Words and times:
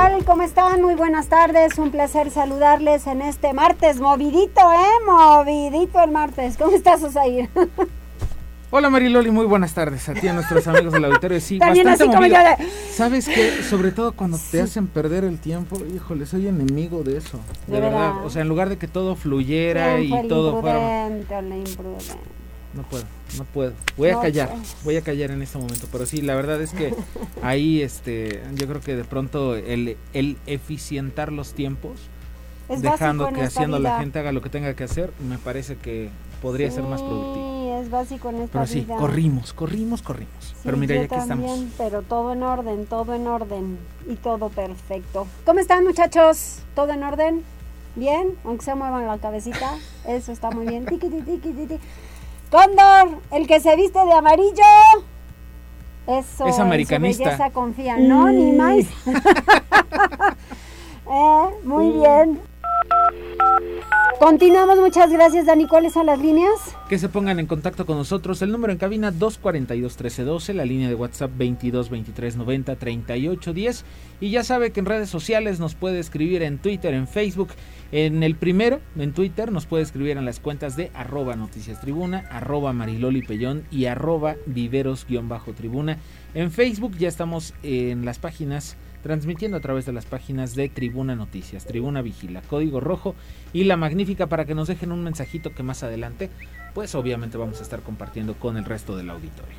Tal? 0.00 0.24
¿Cómo 0.24 0.42
están? 0.42 0.80
Muy 0.80 0.94
buenas 0.94 1.26
tardes. 1.28 1.76
Un 1.78 1.90
placer 1.90 2.30
saludarles 2.30 3.06
en 3.06 3.20
este 3.20 3.52
martes 3.52 4.00
movidito, 4.00 4.60
¿eh? 4.72 5.04
Movidito 5.06 6.02
el 6.02 6.10
martes. 6.10 6.56
¿Cómo 6.56 6.74
estás, 6.74 7.02
Osair? 7.02 7.50
Hola 8.72 8.88
Mariloli, 8.88 9.30
muy 9.32 9.46
buenas 9.46 9.74
tardes 9.74 10.08
a 10.08 10.14
ti 10.14 10.28
a 10.28 10.32
nuestros 10.32 10.66
amigos 10.68 10.92
del 10.92 11.04
auditorio. 11.04 11.40
Sí, 11.40 11.58
También 11.58 11.84
bastante 11.86 12.16
así 12.16 12.16
como 12.16 12.28
movido. 12.28 12.56
yo 12.58 12.64
de- 12.64 12.70
¿Sabes 12.92 13.28
qué? 13.28 13.62
Sobre 13.64 13.90
todo 13.90 14.12
cuando 14.12 14.38
te 14.50 14.62
hacen 14.62 14.86
perder 14.86 15.24
el 15.24 15.38
tiempo, 15.40 15.76
híjole, 15.94 16.24
soy 16.24 16.46
enemigo 16.46 17.02
de 17.02 17.18
eso. 17.18 17.40
De, 17.66 17.74
De 17.74 17.80
verdad. 17.80 17.98
verdad. 18.12 18.24
O 18.26 18.30
sea, 18.30 18.42
en 18.42 18.48
lugar 18.48 18.68
de 18.68 18.78
que 18.78 18.86
todo 18.86 19.16
fluyera 19.16 19.96
¿Quién 19.96 20.08
fue 20.10 20.24
y 20.24 20.28
todo 20.28 20.60
fuera... 20.60 21.08
imprudente 21.08 21.42
la 21.42 21.56
imprudente? 21.56 22.39
No 22.74 22.82
puedo, 22.84 23.04
no 23.36 23.44
puedo. 23.44 23.72
Voy 23.96 24.10
a 24.10 24.12
No, 24.12 24.20
callar, 24.22 24.54
voy 24.84 24.96
a 24.96 25.02
callar 25.02 25.32
en 25.32 25.42
este 25.42 25.58
momento. 25.58 25.88
Pero 25.90 26.06
sí, 26.06 26.22
la 26.22 26.34
verdad 26.36 26.60
es 26.62 26.72
que 26.72 26.94
ahí, 27.42 27.82
este, 27.82 28.42
yo 28.54 28.68
creo 28.68 28.80
que 28.80 28.94
de 28.94 29.04
pronto 29.04 29.56
el, 29.56 29.96
el 30.12 30.36
eficientar 30.46 31.32
los 31.32 31.52
tiempos, 31.54 32.00
Es 32.68 32.80
dejando 32.82 33.28
que 33.28 33.42
haciendo 33.42 33.78
la 33.80 33.98
gente 33.98 34.20
haga 34.20 34.30
lo 34.30 34.40
que 34.40 34.50
tenga 34.50 34.74
que 34.74 34.84
hacer, 34.84 35.12
me 35.28 35.36
parece 35.38 35.76
que 35.76 36.10
podría 36.40 36.70
ser 36.70 36.84
más 36.84 37.02
productivo. 37.02 37.60
Sí, 37.60 37.82
es 37.82 37.90
básico 37.90 38.30
en 38.30 38.36
esta 38.36 38.52
Pero 38.52 38.66
sí, 38.66 38.80
vida. 38.82 38.96
corrimos, 38.96 39.52
corrimos, 39.52 40.02
corrimos. 40.02 40.32
Sí, 40.40 40.54
Pero 40.62 40.76
mira, 40.76 40.94
yo 40.94 41.02
ya 41.02 41.08
que 41.08 41.16
estamos. 41.16 41.60
Pero 41.76 42.02
todo 42.02 42.32
en 42.32 42.42
orden, 42.44 42.86
todo 42.86 43.14
en 43.14 43.26
orden 43.26 43.78
y 44.08 44.14
todo 44.14 44.48
perfecto. 44.48 45.26
¿Cómo 45.44 45.58
están, 45.58 45.84
muchachos? 45.84 46.60
¿Todo 46.76 46.92
en 46.92 47.02
orden? 47.02 47.42
¿Bien? 47.96 48.36
Aunque 48.44 48.64
se 48.64 48.74
muevan 48.76 49.06
la 49.08 49.18
cabecita. 49.18 49.76
Eso 50.06 50.30
está 50.30 50.52
muy 50.52 50.66
bien. 50.68 50.86
Tiqui. 50.86 51.08
Cóndor, 52.50 53.20
el 53.30 53.46
que 53.46 53.60
se 53.60 53.76
viste 53.76 53.98
de 54.04 54.12
amarillo. 54.12 54.64
Eso. 56.06 56.46
Es 56.46 56.58
americanista. 56.58 57.22
En 57.22 57.30
su 57.30 57.36
belleza 57.36 57.50
confía. 57.52 57.96
No, 57.96 58.30
ni 58.30 58.52
más. 58.52 58.86
Eh, 61.12 61.50
muy 61.64 61.90
bien. 61.90 62.40
Continuamos, 64.20 64.78
muchas 64.78 65.10
gracias, 65.10 65.46
Dani. 65.46 65.66
¿Cuáles 65.66 65.94
son 65.94 66.04
las 66.04 66.20
líneas? 66.20 66.52
Que 66.90 66.98
se 66.98 67.08
pongan 67.08 67.40
en 67.40 67.46
contacto 67.46 67.86
con 67.86 67.96
nosotros. 67.96 68.42
El 68.42 68.52
número 68.52 68.70
en 68.70 68.78
cabina 68.78 69.10
242-1312, 69.12 70.52
la 70.52 70.66
línea 70.66 70.90
de 70.90 70.94
WhatsApp 70.94 71.30
22-23-90-38-10. 71.38 73.84
Y 74.20 74.30
ya 74.30 74.44
sabe 74.44 74.72
que 74.72 74.80
en 74.80 74.86
redes 74.86 75.08
sociales 75.08 75.58
nos 75.58 75.74
puede 75.74 76.00
escribir 76.00 76.42
en 76.42 76.58
Twitter, 76.58 76.92
en 76.92 77.08
Facebook. 77.08 77.48
En 77.92 78.22
el 78.22 78.36
primero, 78.36 78.80
en 78.94 79.14
Twitter, 79.14 79.50
nos 79.50 79.64
puede 79.64 79.84
escribir 79.84 80.18
en 80.18 80.26
las 80.26 80.38
cuentas 80.38 80.76
de 80.76 80.90
arroba 80.92 81.34
noticias 81.34 81.80
tribuna, 81.80 82.26
arroba 82.30 82.74
mariloli 82.74 83.22
pellón 83.22 83.64
y 83.70 83.86
arroba 83.86 84.36
viveros-tribuna. 84.44 85.96
En 86.34 86.50
Facebook 86.50 86.94
ya 86.98 87.08
estamos 87.08 87.54
en 87.62 88.04
las 88.04 88.18
páginas 88.18 88.76
transmitiendo 89.02 89.56
a 89.56 89.60
través 89.60 89.86
de 89.86 89.92
las 89.92 90.06
páginas 90.06 90.54
de 90.54 90.68
Tribuna 90.68 91.14
Noticias, 91.14 91.64
Tribuna 91.64 92.02
Vigila, 92.02 92.42
Código 92.42 92.80
Rojo 92.80 93.14
y 93.52 93.64
La 93.64 93.76
Magnífica 93.76 94.26
para 94.26 94.44
que 94.44 94.54
nos 94.54 94.68
dejen 94.68 94.92
un 94.92 95.02
mensajito 95.02 95.54
que 95.54 95.62
más 95.62 95.82
adelante, 95.82 96.30
pues 96.74 96.94
obviamente 96.94 97.38
vamos 97.38 97.60
a 97.60 97.62
estar 97.62 97.80
compartiendo 97.80 98.34
con 98.34 98.56
el 98.56 98.64
resto 98.64 98.96
del 98.96 99.10
auditorio. 99.10 99.56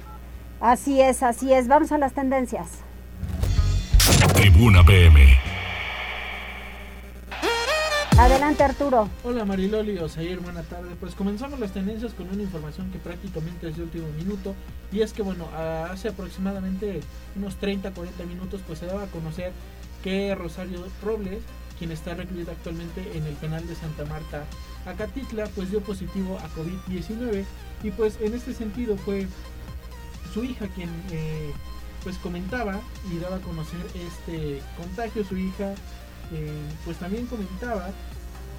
Así 0.59 1.01
es, 1.01 1.24
así 1.24 1.51
es. 1.51 1.68
Vamos 1.68 1.91
a 1.91 1.97
las 1.97 2.13
tendencias. 2.13 2.68
Tribuna 4.35 4.84
PM. 4.84 5.60
Adelante, 8.21 8.63
Arturo. 8.63 9.09
Hola 9.23 9.45
Mariloli, 9.45 9.97
Osair, 9.97 10.41
buena 10.41 10.61
tarde. 10.61 10.95
Pues 10.99 11.15
comenzamos 11.15 11.59
las 11.59 11.71
tendencias 11.73 12.13
con 12.13 12.29
una 12.29 12.43
información 12.43 12.91
que 12.91 12.99
prácticamente 12.99 13.67
es 13.67 13.77
de 13.77 13.81
último 13.81 14.07
minuto 14.09 14.53
y 14.91 15.01
es 15.01 15.11
que 15.11 15.23
bueno, 15.23 15.47
hace 15.89 16.09
aproximadamente 16.09 17.01
unos 17.35 17.59
30-40 17.59 18.27
minutos 18.27 18.61
pues 18.67 18.77
se 18.77 18.85
daba 18.85 19.05
a 19.05 19.07
conocer 19.07 19.51
que 20.03 20.35
Rosario 20.35 20.85
Robles, 21.03 21.39
quien 21.79 21.89
está 21.89 22.13
recluida 22.13 22.51
actualmente 22.51 23.17
en 23.17 23.25
el 23.25 23.33
penal 23.37 23.67
de 23.67 23.73
Santa 23.73 24.05
Marta, 24.05 24.43
Acatitla, 24.85 25.47
pues 25.55 25.71
dio 25.71 25.81
positivo 25.81 26.38
a 26.38 26.49
COVID-19 26.49 27.43
y 27.81 27.89
pues 27.89 28.19
en 28.21 28.35
este 28.35 28.53
sentido 28.53 28.97
fue 28.97 29.25
su 30.31 30.43
hija 30.43 30.67
quien 30.67 30.91
eh, 31.09 31.51
pues 32.03 32.19
comentaba 32.19 32.81
y 33.11 33.17
daba 33.17 33.38
a 33.38 33.41
conocer 33.41 33.79
este 33.95 34.61
contagio, 34.77 35.25
su 35.25 35.39
hija 35.39 35.73
eh, 36.33 36.53
pues 36.85 36.97
también 36.97 37.25
comentaba 37.25 37.89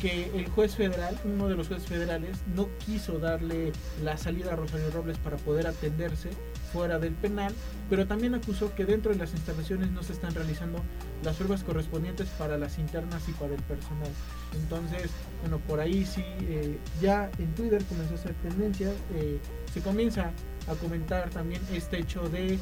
que 0.03 0.33
el 0.35 0.49
juez 0.49 0.75
federal, 0.75 1.17
uno 1.25 1.47
de 1.47 1.55
los 1.55 1.69
jueces 1.69 1.89
federales, 1.89 2.37
no 2.57 2.69
quiso 2.85 3.21
darle 3.21 3.71
la 4.03 4.17
salida 4.17 4.53
a 4.53 4.57
Rosario 4.57 4.91
Robles 4.91 5.17
para 5.19 5.37
poder 5.37 5.69
atenderse 5.69 6.31
fuera 6.73 6.99
del 6.99 7.15
penal, 7.15 7.55
pero 7.89 8.05
también 8.09 8.35
acusó 8.35 8.75
que 8.75 8.85
dentro 8.85 9.13
de 9.13 9.19
las 9.19 9.33
instalaciones 9.33 9.93
no 9.93 10.03
se 10.03 10.15
están 10.15 10.35
realizando 10.35 10.81
las 11.23 11.37
pruebas 11.37 11.63
correspondientes 11.63 12.29
para 12.31 12.59
las 12.59 12.81
internas 12.81 13.29
y 13.29 13.33
para 13.33 13.55
el 13.55 13.63
personal. 13.63 14.11
Entonces, 14.55 15.09
bueno, 15.41 15.59
por 15.69 15.79
ahí 15.79 16.05
sí, 16.05 16.25
eh, 16.41 16.79
ya 17.01 17.31
en 17.39 17.55
Twitter 17.55 17.85
comenzó 17.85 18.15
a 18.15 18.19
ser 18.19 18.35
tendencia, 18.35 18.91
eh, 19.15 19.39
se 19.73 19.83
comienza 19.83 20.33
a 20.67 20.75
comentar 20.81 21.31
también 21.31 21.63
este 21.73 22.01
hecho 22.01 22.29
de, 22.29 22.59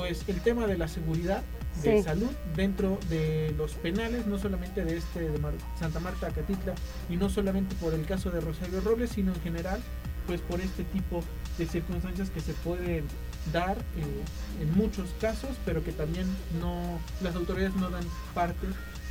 pues, 0.00 0.24
el 0.28 0.40
tema 0.40 0.66
de 0.66 0.78
la 0.78 0.88
seguridad 0.88 1.42
de 1.82 1.98
Sí. 1.98 2.02
salud 2.02 2.30
dentro 2.56 2.98
de 3.10 3.54
los 3.58 3.72
penales, 3.74 4.26
no 4.26 4.38
solamente 4.38 4.82
de 4.82 4.96
este 4.96 5.28
de 5.28 5.38
Mar- 5.38 5.52
Santa 5.78 6.00
Marta, 6.00 6.28
Acatitla, 6.28 6.72
y 7.10 7.16
no 7.16 7.28
solamente 7.28 7.74
por 7.76 7.92
el 7.92 8.06
caso 8.06 8.30
de 8.30 8.40
Rosario 8.40 8.80
Robles, 8.80 9.10
sino 9.10 9.34
en 9.34 9.40
general, 9.42 9.78
pues 10.26 10.40
por 10.40 10.58
este 10.62 10.84
tipo 10.84 11.22
de 11.58 11.66
circunstancias 11.66 12.30
que 12.30 12.40
se 12.40 12.54
pueden 12.54 13.04
dar 13.52 13.76
eh, 13.76 14.62
en 14.62 14.72
muchos 14.74 15.10
casos, 15.20 15.50
pero 15.66 15.84
que 15.84 15.92
también 15.92 16.26
no 16.62 16.98
las 17.22 17.34
autoridades 17.36 17.74
no 17.76 17.90
dan 17.90 18.04
parte 18.34 18.66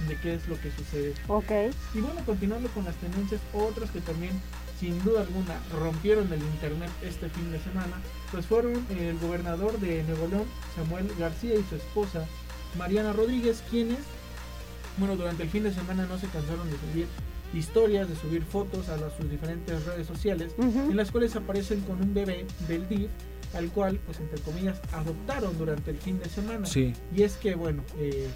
de 0.07 0.15
qué 0.17 0.33
es 0.33 0.47
lo 0.47 0.59
que 0.59 0.71
sucede. 0.71 1.13
Ok. 1.27 1.51
Y 1.93 1.99
bueno, 1.99 2.19
continuando 2.25 2.67
con 2.69 2.83
las 2.83 2.95
tendencias, 2.95 3.41
otras 3.53 3.91
que 3.91 4.01
también 4.01 4.33
sin 4.79 5.03
duda 5.03 5.21
alguna 5.21 5.59
rompieron 5.79 6.31
el 6.31 6.39
internet 6.41 6.89
este 7.01 7.29
fin 7.29 7.51
de 7.51 7.59
semana, 7.59 7.99
pues 8.31 8.45
fueron 8.45 8.73
el 8.89 9.17
gobernador 9.19 9.77
de 9.79 10.03
Nuevo 10.03 10.27
León, 10.27 10.45
Samuel 10.75 11.07
García 11.19 11.55
y 11.55 11.63
su 11.69 11.75
esposa 11.75 12.25
Mariana 12.77 13.11
Rodríguez, 13.13 13.63
quienes, 13.69 13.97
bueno, 14.97 15.15
durante 15.15 15.43
el 15.43 15.49
fin 15.49 15.63
de 15.63 15.73
semana 15.73 16.05
no 16.05 16.17
se 16.17 16.27
cansaron 16.27 16.69
de 16.69 16.77
subir 16.77 17.07
historias, 17.53 18.07
de 18.07 18.15
subir 18.15 18.43
fotos 18.43 18.89
a 18.89 18.97
las, 18.97 19.11
sus 19.17 19.29
diferentes 19.29 19.83
redes 19.85 20.05
sociales, 20.07 20.53
Ujú. 20.57 20.91
en 20.91 20.95
las 20.97 21.11
cuales 21.11 21.35
aparecen 21.35 21.81
con 21.81 22.01
un 22.01 22.13
bebé 22.13 22.45
del 22.67 22.87
DIF, 22.87 23.09
al 23.55 23.69
cual, 23.71 23.99
pues 24.05 24.19
entre 24.19 24.39
comillas, 24.41 24.79
adoptaron 24.93 25.57
durante 25.57 25.89
el 25.91 25.97
fin 25.97 26.19
de 26.19 26.29
semana. 26.29 26.65
Sí, 26.67 26.93
Y 27.15 27.23
es 27.23 27.33
que, 27.37 27.55
bueno, 27.55 27.81
eh, 27.97 28.29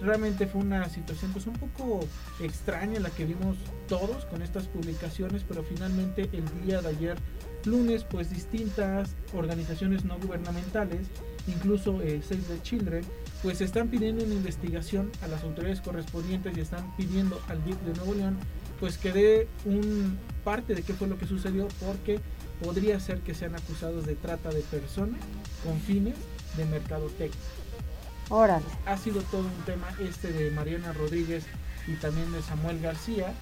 realmente 0.00 0.46
fue 0.46 0.60
una 0.60 0.88
situación 0.88 1.32
pues 1.32 1.46
un 1.46 1.54
poco 1.54 2.00
extraña 2.40 3.00
la 3.00 3.10
que 3.10 3.24
vimos 3.24 3.56
todos 3.88 4.24
con 4.26 4.42
estas 4.42 4.66
publicaciones, 4.66 5.44
pero 5.46 5.62
finalmente 5.62 6.28
el 6.32 6.44
día 6.64 6.80
de 6.80 6.88
ayer, 6.88 7.16
lunes, 7.64 8.04
pues 8.04 8.30
distintas 8.30 9.14
organizaciones 9.34 10.04
no 10.04 10.18
gubernamentales, 10.18 11.06
incluso 11.46 12.00
eh, 12.02 12.22
Save 12.22 12.42
the 12.42 12.62
Children, 12.62 13.04
pues 13.42 13.60
están 13.60 13.88
pidiendo 13.88 14.24
una 14.24 14.34
investigación 14.34 15.10
a 15.22 15.28
las 15.28 15.42
autoridades 15.42 15.80
correspondientes 15.80 16.56
y 16.56 16.60
están 16.60 16.94
pidiendo 16.96 17.40
al 17.48 17.64
DIF 17.64 17.78
de 17.82 17.94
Nuevo 17.94 18.14
León 18.14 18.38
pues 18.80 18.98
que 18.98 19.12
dé 19.12 19.48
un 19.64 20.18
parte 20.44 20.74
de 20.74 20.82
qué 20.82 20.92
fue 20.92 21.08
lo 21.08 21.18
que 21.18 21.26
sucedió 21.26 21.68
porque 21.84 22.20
podría 22.62 23.00
ser 23.00 23.20
que 23.20 23.34
sean 23.34 23.54
acusados 23.54 24.06
de 24.06 24.14
trata 24.14 24.50
de 24.50 24.60
personas 24.60 25.20
con 25.64 25.80
fines 25.80 26.16
de 26.56 26.64
mercadotecnia. 26.66 27.40
Órale. 28.30 28.64
Ha 28.86 28.96
sido 28.96 29.20
todo 29.22 29.42
un 29.42 29.64
tema 29.64 29.88
este 30.00 30.32
de 30.32 30.50
Mariana 30.50 30.92
Rodríguez 30.92 31.44
y 31.86 31.94
también 31.94 32.32
de 32.32 32.42
Samuel 32.42 32.80
García. 32.80 33.34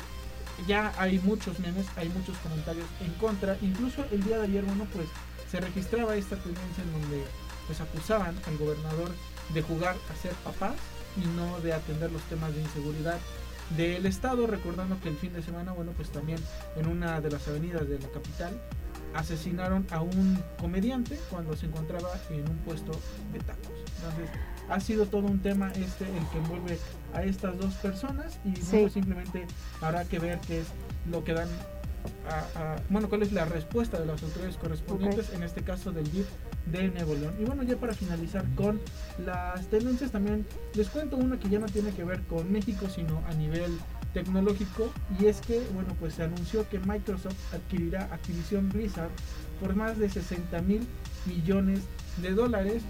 Ya 0.67 0.93
hay 0.99 1.19
muchos 1.20 1.58
memes, 1.61 1.87
hay 1.96 2.08
muchos 2.11 2.37
comentarios 2.38 2.87
en 3.00 3.12
contra. 3.14 3.56
Incluso 3.62 4.05
el 4.11 4.23
día 4.23 4.38
de 4.38 4.44
ayer, 4.44 4.64
bueno, 4.64 4.87
pues 4.93 5.06
se 5.50 5.61
registraba 5.61 6.17
esta 6.17 6.37
tendencia 6.37 6.82
en 6.82 6.93
donde 7.00 7.25
pues 7.67 7.81
acusaban 7.81 8.34
al 8.46 8.58
gobernador 8.58 9.11
de 9.55 9.62
jugar 9.62 9.96
a 10.11 10.23
ser 10.23 10.32
papás 10.44 10.75
y 11.17 11.26
no 11.37 11.61
de 11.61 11.73
atender 11.73 12.11
los 12.11 12.23
temas 12.23 12.55
de 12.55 12.62
inseguridad 12.62 13.19
del 13.76 14.05
estado, 14.06 14.46
recordando 14.46 15.00
que 15.00 15.08
el 15.08 15.17
fin 15.17 15.32
de 15.32 15.43
semana, 15.43 15.73
bueno, 15.73 15.93
pues 15.93 16.11
también 16.11 16.38
en 16.76 16.87
una 16.87 17.20
de 17.20 17.31
las 17.31 17.46
avenidas 17.49 17.88
de 17.88 17.99
la 17.99 18.08
capital 18.08 18.61
asesinaron 19.14 19.87
a 19.90 20.00
un 20.00 20.43
comediante 20.58 21.19
cuando 21.31 21.56
se 21.56 21.67
encontraba 21.67 22.11
en 22.31 22.49
un 22.49 22.56
puesto 22.58 22.93
de 23.32 23.40
tacos. 23.40 23.73
Entonces, 23.96 24.31
ha 24.72 24.80
sido 24.80 25.06
todo 25.06 25.26
un 25.26 25.40
tema 25.40 25.70
este 25.72 26.04
el 26.04 26.26
que 26.30 26.38
envuelve 26.38 26.78
a 27.14 27.22
estas 27.22 27.58
dos 27.58 27.74
personas 27.74 28.38
y 28.44 28.56
simplemente 28.88 29.46
habrá 29.80 30.04
que 30.04 30.19
ver 30.19 30.38
qué 30.40 30.60
es 30.60 30.66
lo 31.10 31.22
que 31.24 31.34
dan 31.34 31.48
bueno, 32.88 33.08
cuál 33.08 33.22
es 33.22 33.32
la 33.32 33.44
respuesta 33.44 33.98
de 34.00 34.06
las 34.06 34.22
autoridades 34.22 34.56
correspondientes, 34.56 35.32
en 35.32 35.42
este 35.42 35.62
caso 35.62 35.92
del 35.92 36.10
DIF 36.10 36.26
de 36.66 36.88
Nuevo 36.88 37.14
León. 37.14 37.34
Y 37.38 37.44
bueno, 37.44 37.62
ya 37.62 37.76
para 37.76 37.94
finalizar 37.94 38.44
con 38.54 38.80
las 39.24 39.66
tendencias, 39.69 40.10
también 40.10 40.46
les 40.74 40.88
cuento 40.88 41.16
una 41.16 41.38
que 41.38 41.48
ya 41.48 41.58
no 41.58 41.66
tiene 41.66 41.92
que 41.92 42.04
ver 42.04 42.22
con 42.22 42.50
México, 42.50 42.88
sino 42.88 43.22
a 43.28 43.34
nivel 43.34 43.78
tecnológico, 44.14 44.90
y 45.20 45.26
es 45.26 45.40
que, 45.40 45.62
bueno, 45.74 45.94
pues 45.98 46.14
se 46.14 46.24
anunció 46.24 46.69
que 46.69 46.78
Microsoft 46.80 47.54
adquirirá 47.54 48.04
Activision 48.12 48.69
Blizzard 48.69 49.10
por 49.60 49.74
más 49.74 49.98
de 49.98 50.08
60 50.08 50.60
mil 50.62 50.86
millones 51.26 51.80
de 52.20 52.30
dólares. 52.32 52.82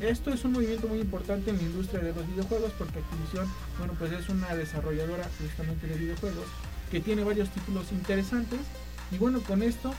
Esto 0.00 0.32
es 0.32 0.42
un 0.46 0.52
movimiento 0.52 0.88
muy 0.88 0.98
importante 0.98 1.50
en 1.50 1.58
la 1.58 1.62
industria 1.62 2.00
de 2.00 2.14
los 2.14 2.26
videojuegos 2.26 2.72
porque 2.78 3.00
Activision, 3.00 3.46
bueno, 3.76 3.94
pues 3.98 4.10
es 4.12 4.30
una 4.30 4.54
desarrolladora 4.54 5.28
justamente 5.38 5.86
de 5.86 5.94
videojuegos 5.96 6.46
que 6.90 7.00
tiene 7.00 7.22
varios 7.22 7.50
títulos 7.50 7.92
interesantes. 7.92 8.60
Y 9.10 9.18
bueno, 9.18 9.42
con 9.42 9.62
esto, 9.62 9.92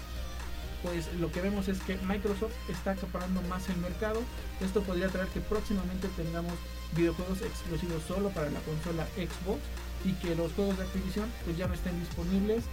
pues 0.81 1.07
lo 1.19 1.31
que 1.31 1.41
vemos 1.41 1.67
es 1.67 1.79
que 1.81 1.97
Microsoft 1.97 2.53
está 2.67 2.91
acaparando 2.91 3.43
más 3.43 3.69
el 3.69 3.77
mercado. 3.77 4.23
Esto 4.59 4.81
podría 4.81 5.07
traer 5.09 5.27
que 5.27 5.39
próximamente 5.39 6.07
tengamos 6.17 6.53
videojuegos 6.95 7.39
exclusivos 7.43 8.01
solo 8.07 8.29
para 8.29 8.49
la 8.49 8.59
consola 8.61 9.05
Xbox 9.15 9.61
y 10.03 10.13
que 10.13 10.35
los 10.35 10.51
juegos 10.53 10.79
de 10.79 10.83
Activision 10.83 11.29
pues 11.45 11.57
ya 11.57 11.67
no 11.67 11.75
estén 11.75 11.99
disponibles 11.99 12.63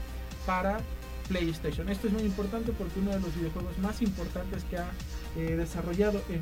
para 0.46 0.80
PlayStation. 1.28 1.88
Esto 1.88 2.08
es 2.08 2.12
muy 2.12 2.22
importante 2.22 2.72
porque 2.72 3.00
uno 3.00 3.10
de 3.10 3.20
los 3.20 3.34
videojuegos 3.34 3.78
más 3.78 4.02
importantes 4.02 4.64
que 4.64 4.78
ha 4.78 4.90
eh, 5.36 5.56
desarrollado 5.56 6.22
en 6.28 6.40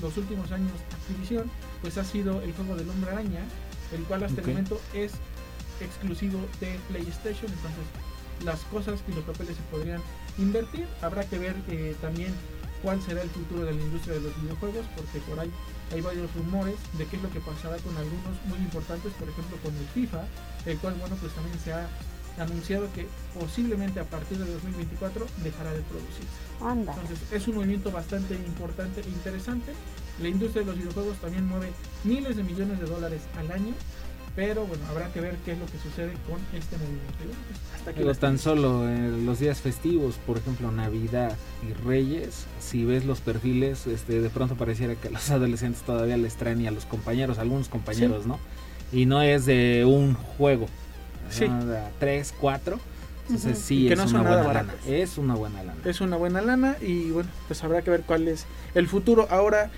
los 0.00 0.16
últimos 0.16 0.50
años 0.52 0.72
Activision 0.92 1.50
pues 1.82 1.98
ha 1.98 2.04
sido 2.04 2.40
el 2.42 2.52
juego 2.52 2.76
del 2.76 2.88
Hombre 2.88 3.10
Araña, 3.10 3.40
el 3.92 4.02
cual 4.04 4.24
hasta 4.24 4.40
el 4.40 4.46
momento 4.46 4.80
es 4.94 5.12
exclusivo 5.80 6.38
de 6.60 6.78
PlayStation. 6.88 7.50
Entonces, 7.50 7.84
las 8.44 8.60
cosas 8.64 9.00
y 9.08 9.12
los 9.12 9.24
papeles 9.24 9.56
se 9.56 9.62
podrían 9.64 10.00
invertir. 10.38 10.86
Habrá 11.02 11.24
que 11.24 11.38
ver 11.38 11.56
eh, 11.68 11.96
también 12.00 12.32
cuál 12.82 13.02
será 13.02 13.22
el 13.22 13.30
futuro 13.30 13.64
de 13.64 13.74
la 13.74 13.80
industria 13.80 14.14
de 14.14 14.20
los 14.20 14.42
videojuegos, 14.42 14.86
porque 14.96 15.18
por 15.28 15.40
ahí 15.40 15.50
hay 15.92 16.00
varios 16.00 16.32
rumores 16.34 16.76
de 16.96 17.06
qué 17.06 17.16
es 17.16 17.22
lo 17.22 17.30
que 17.30 17.40
pasará 17.40 17.76
con 17.78 17.96
algunos 17.96 18.36
muy 18.46 18.58
importantes, 18.58 19.12
por 19.14 19.28
ejemplo 19.28 19.56
con 19.62 19.74
el 19.74 19.86
FIFA, 19.88 20.24
el 20.66 20.78
cual, 20.78 20.94
bueno, 21.00 21.16
pues 21.16 21.32
también 21.32 21.58
se 21.58 21.72
ha 21.72 21.88
anunciado 22.38 22.88
que 22.94 23.06
posiblemente 23.38 24.00
a 24.00 24.04
partir 24.04 24.38
de 24.38 24.50
2024 24.52 25.26
dejará 25.42 25.72
de 25.72 25.82
producir. 25.82 26.24
Entonces, 26.60 27.18
es 27.32 27.48
un 27.48 27.56
movimiento 27.56 27.90
bastante 27.90 28.34
importante 28.34 29.00
e 29.00 29.08
interesante. 29.08 29.72
La 30.20 30.28
industria 30.28 30.62
de 30.62 30.66
los 30.66 30.78
videojuegos 30.78 31.16
también 31.18 31.46
mueve 31.46 31.70
miles 32.04 32.36
de 32.36 32.42
millones 32.42 32.80
de 32.80 32.86
dólares 32.86 33.22
al 33.36 33.50
año 33.52 33.74
pero 34.38 34.64
bueno, 34.66 34.84
habrá 34.88 35.12
que 35.12 35.20
ver 35.20 35.34
qué 35.44 35.50
es 35.50 35.58
lo 35.58 35.66
que 35.66 35.78
sucede 35.78 36.12
con 36.28 36.38
este 36.56 36.76
movimiento. 36.76 37.12
Hasta 37.74 37.92
que 37.92 38.04
tan 38.14 38.38
solo 38.38 38.88
en 38.88 39.26
los 39.26 39.40
días 39.40 39.60
festivos, 39.60 40.14
por 40.24 40.38
ejemplo 40.38 40.70
Navidad 40.70 41.36
y 41.68 41.72
Reyes, 41.84 42.46
si 42.60 42.84
ves 42.84 43.04
los 43.04 43.20
perfiles, 43.20 43.88
este, 43.88 44.20
de 44.20 44.30
pronto 44.30 44.54
pareciera 44.54 44.94
que 44.94 45.10
los 45.10 45.28
adolescentes 45.32 45.82
todavía 45.82 46.16
les 46.16 46.36
traen 46.36 46.60
y 46.60 46.68
a 46.68 46.70
los 46.70 46.84
compañeros, 46.84 47.40
algunos 47.40 47.68
compañeros, 47.68 48.26
¿no? 48.26 48.38
Y 48.92 49.06
no 49.06 49.22
es 49.22 49.44
de 49.44 49.84
un 49.84 50.14
juego, 50.14 50.68
sí. 51.30 51.50
tres, 51.98 52.34
cuatro. 52.38 52.78
Entonces 53.22 53.58
sí, 53.58 53.92
es 53.92 53.98
una 54.12 54.22
buena 54.22 54.52
lana. 54.52 54.74
Es 54.86 55.18
una 55.18 55.34
buena 55.34 55.62
lana. 55.62 55.80
Es 55.84 56.00
una 56.00 56.16
buena 56.16 56.40
lana 56.40 56.76
y 56.80 57.10
bueno, 57.10 57.28
pues 57.46 57.62
habrá 57.62 57.82
que 57.82 57.90
ver 57.90 58.02
cuál 58.02 58.26
es 58.26 58.46
el 58.74 58.88
futuro 58.88 59.26
ahora 59.30 59.70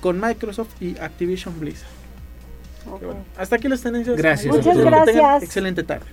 con 0.00 0.20
Microsoft 0.20 0.82
y 0.82 0.98
Activision 0.98 1.58
Blizzard 1.60 1.96
hasta 3.36 3.56
aquí 3.56 3.68
las 3.68 3.82
tendencias. 3.82 4.16
Gracias. 4.16 4.54
Muchas 4.54 4.78
gracias. 4.78 5.42
Excelente 5.42 5.82
tarde. 5.82 6.06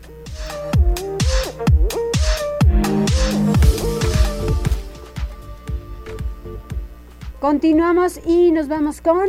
Continuamos 7.39 8.21
y 8.25 8.51
nos 8.51 8.69
vamos 8.69 9.01
con 9.01 9.27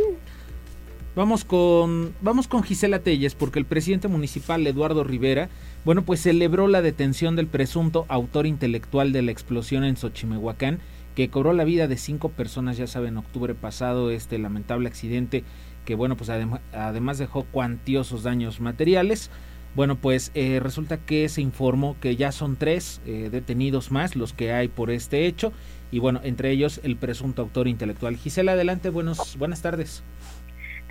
Vamos 1.17 1.45
con, 1.45 2.13
vamos 2.23 2.49
con 2.49 2.65
Gisela 2.65 2.99
Telles, 2.99 3.37
porque 3.37 3.61
el 3.61 3.67
presidente 3.67 4.09
municipal 4.09 4.67
Eduardo 4.67 5.05
Rivera, 5.05 5.49
bueno, 5.85 6.03
pues 6.03 6.21
celebró 6.21 6.67
la 6.67 6.83
detención 6.83 7.37
del 7.37 7.47
presunto 7.47 8.05
autor 8.09 8.47
intelectual 8.47 9.13
de 9.13 9.23
la 9.23 9.31
explosión 9.31 9.85
en 9.85 9.97
Xochimehuacán, 9.97 10.81
que 11.15 11.31
cobró 11.31 11.53
la 11.53 11.63
vida 11.63 11.87
de 11.87 11.99
cinco 11.99 12.31
personas, 12.31 12.77
ya 12.77 12.89
saben, 12.89 13.11
en 13.11 13.19
octubre 13.19 13.55
pasado, 13.55 14.11
este 14.11 14.39
lamentable 14.39 14.89
accidente 14.89 15.45
que 15.85 15.95
bueno, 15.95 16.17
pues 16.17 16.31
además 16.31 17.19
dejó 17.19 17.45
cuantiosos 17.45 18.23
daños 18.23 18.61
materiales. 18.61 19.31
Bueno, 19.75 19.97
pues 19.97 20.31
eh, 20.35 20.61
resulta 20.61 20.99
que 20.99 21.29
se 21.29 21.43
informó 21.43 21.97
que 22.01 22.17
ya 22.17 22.33
son 22.33 22.57
tres 22.57 23.01
eh, 23.07 23.29
detenidos 23.31 23.91
más 23.91 24.15
los 24.15 24.33
que 24.33 24.53
hay 24.53 24.69
por 24.69 24.91
este 24.91 25.27
hecho 25.27 25.53
y 25.91 25.99
bueno, 25.99 26.21
entre 26.23 26.53
ellos 26.53 26.81
el 26.85 26.97
presunto 26.97 27.43
autor 27.43 27.67
intelectual. 27.67 28.17
Gisela, 28.17 28.53
adelante, 28.53 28.89
buenos, 28.91 29.37
buenas 29.37 29.63
tardes. 29.63 30.03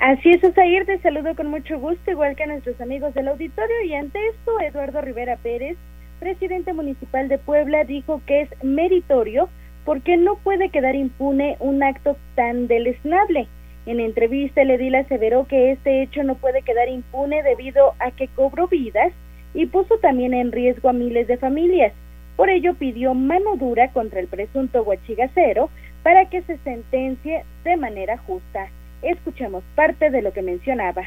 Así 0.03 0.31
es, 0.31 0.43
Osair, 0.43 0.85
te 0.85 0.99
saludo 0.99 1.33
con 1.33 1.47
mucho 1.47 1.79
gusto, 1.79 2.11
igual 2.11 2.35
que 2.35 2.43
a 2.43 2.47
nuestros 2.47 2.81
amigos 2.81 3.13
del 3.13 3.29
auditorio. 3.29 3.85
Y 3.85 3.93
ante 3.93 4.19
esto, 4.27 4.59
Eduardo 4.59 4.99
Rivera 4.99 5.37
Pérez, 5.37 5.77
presidente 6.19 6.73
municipal 6.73 7.29
de 7.29 7.37
Puebla, 7.37 7.85
dijo 7.85 8.21
que 8.27 8.41
es 8.41 8.49
meritorio 8.61 9.47
porque 9.85 10.17
no 10.17 10.35
puede 10.35 10.67
quedar 10.67 10.95
impune 10.95 11.55
un 11.61 11.83
acto 11.83 12.17
tan 12.35 12.67
deleznable. 12.67 13.47
En 13.85 14.01
entrevista, 14.01 14.63
el 14.63 14.71
edil 14.71 14.95
aseveró 14.95 15.47
que 15.47 15.71
este 15.71 16.03
hecho 16.03 16.21
no 16.23 16.35
puede 16.35 16.63
quedar 16.63 16.89
impune 16.89 17.41
debido 17.41 17.93
a 17.99 18.11
que 18.11 18.27
cobró 18.27 18.67
vidas 18.67 19.13
y 19.53 19.67
puso 19.67 19.99
también 19.99 20.33
en 20.33 20.51
riesgo 20.51 20.89
a 20.89 20.93
miles 20.93 21.27
de 21.27 21.37
familias. 21.37 21.93
Por 22.35 22.49
ello 22.49 22.73
pidió 22.73 23.13
mano 23.13 23.55
dura 23.55 23.87
contra 23.93 24.19
el 24.19 24.27
presunto 24.27 24.83
huachigacero 24.83 25.69
para 26.03 26.29
que 26.29 26.41
se 26.41 26.57
sentencie 26.57 27.45
de 27.63 27.77
manera 27.77 28.17
justa. 28.17 28.67
Escuchemos 29.03 29.63
parte 29.75 30.09
de 30.09 30.21
lo 30.21 30.31
que 30.33 30.41
mencionaba. 30.41 31.03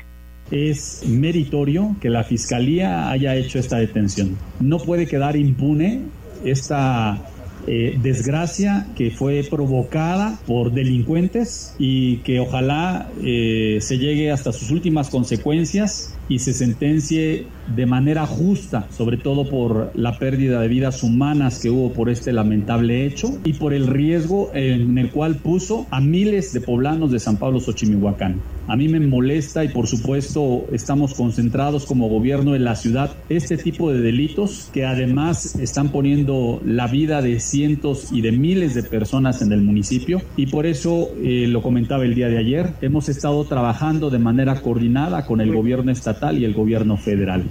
Es 0.51 1.03
meritorio 1.07 1.97
que 2.01 2.09
la 2.09 2.23
Fiscalía 2.23 3.11
haya 3.11 3.35
hecho 3.35 3.59
esta 3.59 3.79
detención. 3.79 4.37
No 4.61 4.79
puede 4.79 5.07
quedar 5.07 5.37
impune 5.37 6.03
esta 6.45 7.19
eh, 7.67 7.99
desgracia 8.01 8.87
que 8.95 9.11
fue 9.11 9.43
provocada 9.43 10.39
por 10.47 10.73
delincuentes 10.73 11.75
y 11.79 12.19
que 12.19 12.39
ojalá 12.39 13.11
eh, 13.25 13.79
se 13.81 13.99
llegue 13.99 14.31
hasta 14.31 14.53
sus 14.53 14.71
últimas 14.71 15.11
consecuencias 15.11 16.16
y 16.29 16.39
se 16.41 16.53
sentencie 16.53 17.47
de 17.75 17.87
manera 17.87 18.27
justa, 18.27 18.87
sobre 18.91 19.17
todo 19.17 19.49
por 19.49 19.91
la 19.95 20.19
pérdida 20.19 20.61
de 20.61 20.69
vidas 20.69 21.03
humanas 21.03 21.61
que 21.61 21.71
hubo 21.71 21.93
por 21.93 22.11
este 22.11 22.33
lamentable 22.33 23.07
hecho 23.07 23.39
y 23.45 23.55
por 23.55 23.73
el 23.73 23.87
riesgo 23.87 24.51
en 24.55 24.99
el 24.99 25.11
cual 25.11 25.37
puso 25.37 25.87
a 25.91 26.01
miles 26.01 26.53
de 26.53 26.61
poblanos 26.61 27.11
de 27.11 27.21
San 27.21 27.37
Pablo 27.37 27.61
Xochimihuacán. 27.61 28.41
A 28.69 28.75
mí 28.75 28.89
me 28.89 28.99
molesta 28.99 29.63
y 29.65 29.69
por 29.69 29.87
supuesto 29.87 30.67
estamos 30.73 31.15
concentrados 31.15 31.87
como 31.87 32.09
gobierno 32.09 32.57
en 32.57 32.65
la 32.65 32.75
ciudad 32.75 33.13
este 33.29 33.57
tipo 33.57 33.93
de 33.93 34.01
delitos 34.01 34.71
que 34.75 34.85
además 34.85 35.55
están 35.55 35.91
poniendo 35.91 36.61
la 36.65 36.89
vida 36.89 37.23
de 37.23 37.39
cientos 37.39 38.11
y 38.11 38.23
de 38.23 38.33
miles 38.33 38.75
de 38.75 38.83
personas 38.83 39.41
en 39.41 39.53
el 39.53 39.63
municipio 39.63 40.21
y 40.37 40.47
por 40.47 40.67
eso 40.67 41.11
eh, 41.23 41.47
lo 41.47 41.63
comentaba 41.63 42.05
el 42.05 42.17
día 42.17 42.29
de 42.29 42.39
ayer, 42.39 42.71
hemos 42.81 43.09
estado 43.09 43.45
trabajando 43.45 44.11
de 44.11 44.19
manera 44.19 44.61
coordinada 44.61 45.25
con 45.27 45.41
el 45.41 45.55
gobierno 45.55 45.93
estatal 45.93 46.37
y 46.37 46.45
el 46.45 46.53
gobierno 46.53 46.97
federal. 46.97 47.45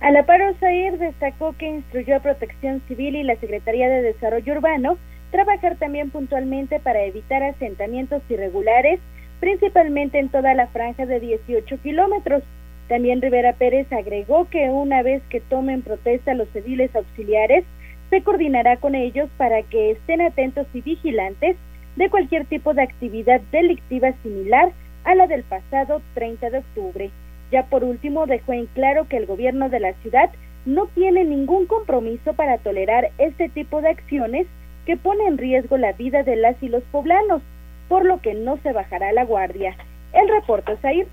A 0.00 0.10
la 0.10 0.24
par, 0.24 0.42
Osair 0.42 0.98
destacó 0.98 1.54
que 1.58 1.68
instruyó 1.68 2.16
a 2.16 2.20
Protección 2.20 2.82
Civil 2.86 3.16
y 3.16 3.22
la 3.22 3.36
Secretaría 3.36 3.88
de 3.88 4.02
Desarrollo 4.02 4.54
Urbano 4.54 4.98
trabajar 5.30 5.76
también 5.76 6.10
puntualmente 6.10 6.80
para 6.80 7.04
evitar 7.04 7.42
asentamientos 7.42 8.22
irregulares 8.28 9.00
principalmente 9.40 10.18
en 10.18 10.28
toda 10.28 10.54
la 10.54 10.68
franja 10.68 11.06
de 11.06 11.18
18 11.18 11.78
kilómetros. 11.82 12.42
También 12.88 13.22
Rivera 13.22 13.54
Pérez 13.54 13.90
agregó 13.92 14.48
que 14.48 14.68
una 14.68 15.02
vez 15.02 15.22
que 15.30 15.40
tomen 15.40 15.82
protesta 15.82 16.34
los 16.34 16.48
civiles 16.50 16.94
auxiliares, 16.94 17.64
se 18.10 18.22
coordinará 18.22 18.76
con 18.76 18.94
ellos 18.94 19.30
para 19.36 19.62
que 19.62 19.92
estén 19.92 20.20
atentos 20.20 20.66
y 20.74 20.80
vigilantes 20.80 21.56
de 21.96 22.10
cualquier 22.10 22.44
tipo 22.44 22.74
de 22.74 22.82
actividad 22.82 23.40
delictiva 23.52 24.12
similar 24.22 24.72
a 25.04 25.14
la 25.14 25.26
del 25.26 25.44
pasado 25.44 26.02
30 26.14 26.50
de 26.50 26.58
octubre. 26.58 27.10
Ya 27.50 27.64
por 27.64 27.84
último 27.84 28.26
dejó 28.26 28.52
en 28.52 28.66
claro 28.66 29.08
que 29.08 29.16
el 29.16 29.26
gobierno 29.26 29.68
de 29.68 29.80
la 29.80 29.94
ciudad 29.94 30.30
no 30.66 30.86
tiene 30.88 31.24
ningún 31.24 31.66
compromiso 31.66 32.34
para 32.34 32.58
tolerar 32.58 33.10
este 33.18 33.48
tipo 33.48 33.80
de 33.80 33.88
acciones 33.88 34.46
que 34.84 34.96
pone 34.96 35.24
en 35.26 35.38
riesgo 35.38 35.78
la 35.78 35.92
vida 35.92 36.22
de 36.22 36.36
las 36.36 36.60
y 36.62 36.68
los 36.68 36.82
poblanos 36.84 37.42
por 37.90 38.06
lo 38.06 38.22
que 38.22 38.34
no 38.34 38.56
se 38.62 38.72
bajará 38.72 39.12
la 39.12 39.24
guardia. 39.24 39.76
El 40.12 40.28
reporte, 40.28 40.76
Zair. 40.80 41.08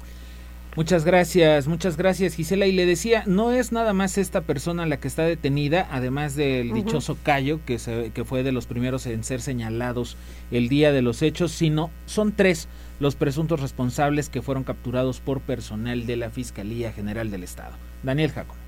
Muchas 0.75 1.05
gracias, 1.05 1.67
muchas 1.67 1.97
gracias 1.97 2.35
Gisela. 2.35 2.67
Y 2.67 2.71
le 2.71 2.85
decía, 2.85 3.23
no 3.25 3.51
es 3.51 3.71
nada 3.71 3.93
más 3.93 4.19
esta 4.19 4.41
persona 4.41 4.85
la 4.85 4.97
que 4.97 5.07
está 5.07 5.23
detenida, 5.23 5.87
además 5.89 6.35
del 6.35 6.71
dichoso 6.71 7.17
Cayo, 7.23 7.61
que, 7.65 7.79
se, 7.79 8.11
que 8.11 8.23
fue 8.23 8.43
de 8.43 8.51
los 8.51 8.67
primeros 8.67 9.07
en 9.07 9.23
ser 9.23 9.41
señalados 9.41 10.17
el 10.51 10.69
día 10.69 10.91
de 10.91 11.01
los 11.01 11.23
hechos, 11.23 11.51
sino 11.51 11.89
son 12.05 12.31
tres 12.31 12.69
los 12.99 13.15
presuntos 13.15 13.59
responsables 13.59 14.29
que 14.29 14.43
fueron 14.43 14.63
capturados 14.63 15.19
por 15.19 15.41
personal 15.41 16.05
de 16.05 16.15
la 16.15 16.29
Fiscalía 16.29 16.91
General 16.91 17.31
del 17.31 17.43
Estado. 17.43 17.73
Daniel 18.03 18.31
Jacob. 18.31 18.66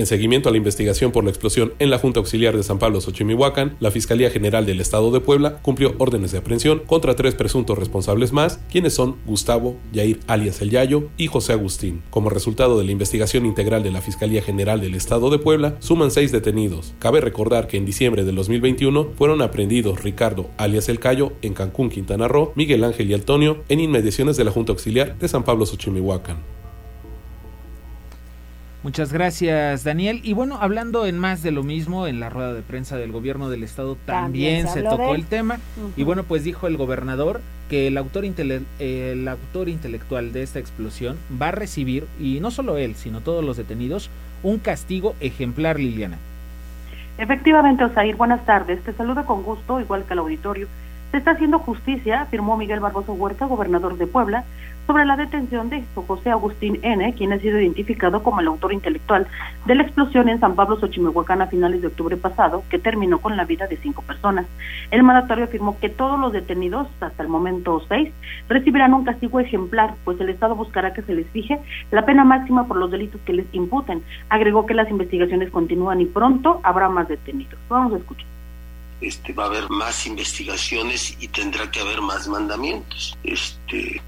En 0.00 0.06
seguimiento 0.06 0.48
a 0.48 0.52
la 0.52 0.56
investigación 0.56 1.12
por 1.12 1.24
la 1.24 1.28
explosión 1.28 1.74
en 1.78 1.90
la 1.90 1.98
Junta 1.98 2.20
Auxiliar 2.20 2.56
de 2.56 2.62
San 2.62 2.78
Pablo 2.78 3.02
Xochimihuacán, 3.02 3.76
la 3.80 3.90
Fiscalía 3.90 4.30
General 4.30 4.64
del 4.64 4.80
Estado 4.80 5.10
de 5.10 5.20
Puebla 5.20 5.58
cumplió 5.60 5.94
órdenes 5.98 6.32
de 6.32 6.38
aprehensión 6.38 6.78
contra 6.86 7.16
tres 7.16 7.34
presuntos 7.34 7.78
responsables 7.78 8.32
más, 8.32 8.60
quienes 8.72 8.94
son 8.94 9.16
Gustavo 9.26 9.76
Yair 9.92 10.18
alias 10.26 10.62
El 10.62 10.70
Yayo 10.70 11.10
y 11.18 11.26
José 11.26 11.52
Agustín. 11.52 12.00
Como 12.08 12.30
resultado 12.30 12.78
de 12.78 12.86
la 12.86 12.92
investigación 12.92 13.44
integral 13.44 13.82
de 13.82 13.90
la 13.90 14.00
Fiscalía 14.00 14.40
General 14.40 14.80
del 14.80 14.94
Estado 14.94 15.28
de 15.28 15.38
Puebla, 15.38 15.76
suman 15.80 16.10
seis 16.10 16.32
detenidos. 16.32 16.94
Cabe 16.98 17.20
recordar 17.20 17.66
que 17.66 17.76
en 17.76 17.84
diciembre 17.84 18.24
de 18.24 18.32
2021 18.32 19.10
fueron 19.18 19.42
aprendidos 19.42 20.02
Ricardo 20.02 20.48
alias 20.56 20.88
El 20.88 20.98
Cayo 20.98 21.34
en 21.42 21.52
Cancún, 21.52 21.90
Quintana 21.90 22.26
Roo, 22.26 22.52
Miguel 22.54 22.84
Ángel 22.84 23.10
y 23.10 23.12
Antonio 23.12 23.64
en 23.68 23.80
inmediaciones 23.80 24.38
de 24.38 24.44
la 24.44 24.50
Junta 24.50 24.72
Auxiliar 24.72 25.18
de 25.18 25.28
San 25.28 25.44
Pablo 25.44 25.66
Xochimihuacán. 25.66 26.59
Muchas 28.82 29.12
gracias, 29.12 29.84
Daniel. 29.84 30.20
Y 30.22 30.32
bueno, 30.32 30.56
hablando 30.58 31.04
en 31.04 31.18
más 31.18 31.42
de 31.42 31.50
lo 31.50 31.62
mismo, 31.62 32.06
en 32.06 32.18
la 32.18 32.30
rueda 32.30 32.54
de 32.54 32.62
prensa 32.62 32.96
del 32.96 33.12
gobierno 33.12 33.50
del 33.50 33.62
estado 33.62 33.96
también, 34.06 34.68
se, 34.68 34.82
tocó 34.82 35.14
el 35.14 35.26
tema. 35.26 35.58
Y 35.96 36.04
bueno, 36.04 36.22
pues 36.22 36.44
dijo 36.44 36.66
el 36.66 36.78
gobernador 36.78 37.42
que 37.68 37.86
el 37.88 37.98
autor, 37.98 38.24
el 38.24 39.28
autor 39.28 39.68
intelectual 39.68 40.32
de 40.32 40.42
esta 40.42 40.58
explosión 40.58 41.18
va 41.40 41.48
a 41.48 41.52
recibir, 41.52 42.06
y 42.18 42.40
no 42.40 42.50
solo 42.50 42.78
él, 42.78 42.94
sino 42.94 43.20
todos 43.20 43.44
los 43.44 43.58
detenidos, 43.58 44.08
un 44.42 44.58
castigo 44.58 45.14
ejemplar, 45.20 45.78
Liliana. 45.78 46.16
Efectivamente, 47.18 47.84
Osair, 47.84 48.16
buenas 48.16 48.44
tardes. 48.46 48.82
Te 48.82 48.94
saludo 48.94 49.26
con 49.26 49.42
gusto, 49.42 49.78
igual 49.78 50.04
que 50.04 50.14
al 50.14 50.20
auditorio. 50.20 50.68
Se 51.10 51.16
está 51.16 51.32
haciendo 51.32 51.58
justicia, 51.58 52.22
afirmó 52.22 52.56
Miguel 52.56 52.78
Barboso 52.78 53.12
Huerta, 53.14 53.46
gobernador 53.46 53.96
de 53.98 54.06
Puebla, 54.06 54.44
sobre 54.86 55.04
la 55.04 55.16
detención 55.16 55.70
de 55.70 55.84
José 55.94 56.30
Agustín 56.30 56.78
N., 56.82 57.14
quien 57.14 57.32
ha 57.32 57.38
sido 57.38 57.60
identificado 57.60 58.22
como 58.22 58.40
el 58.40 58.46
autor 58.46 58.72
intelectual 58.72 59.26
de 59.66 59.74
la 59.74 59.82
explosión 59.82 60.28
en 60.28 60.40
San 60.40 60.54
Pablo, 60.54 60.78
Xochimehuacán 60.78 61.42
a 61.42 61.46
finales 61.46 61.80
de 61.80 61.88
octubre 61.88 62.16
pasado, 62.16 62.62
que 62.70 62.78
terminó 62.78 63.20
con 63.20 63.36
la 63.36 63.44
vida 63.44 63.66
de 63.66 63.76
cinco 63.76 64.02
personas. 64.02 64.46
El 64.90 65.02
mandatario 65.02 65.44
afirmó 65.44 65.78
que 65.78 65.88
todos 65.88 66.18
los 66.18 66.32
detenidos, 66.32 66.88
hasta 67.00 67.22
el 67.22 67.28
momento 67.28 67.82
seis, 67.88 68.12
recibirán 68.48 68.94
un 68.94 69.04
castigo 69.04 69.38
ejemplar, 69.40 69.94
pues 70.04 70.20
el 70.20 70.28
Estado 70.28 70.54
buscará 70.56 70.92
que 70.92 71.02
se 71.02 71.14
les 71.14 71.28
fije 71.28 71.60
la 71.90 72.04
pena 72.04 72.24
máxima 72.24 72.66
por 72.66 72.76
los 72.76 72.90
delitos 72.90 73.20
que 73.22 73.32
les 73.32 73.46
imputen. 73.52 74.02
Agregó 74.28 74.66
que 74.66 74.74
las 74.74 74.90
investigaciones 74.90 75.50
continúan 75.50 76.00
y 76.00 76.06
pronto 76.06 76.60
habrá 76.62 76.88
más 76.88 77.08
detenidos. 77.08 77.58
Vamos 77.68 77.94
a 77.94 77.98
escuchar 77.98 78.26
este, 79.00 79.32
va 79.32 79.44
a 79.44 79.46
haber 79.46 79.68
más 79.70 80.06
investigaciones 80.06 81.16
y 81.20 81.28
tendrá 81.28 81.70
que 81.70 81.80
haber 81.80 82.00
más 82.00 82.28
mandamientos. 82.28 83.16
Este, 83.24 84.00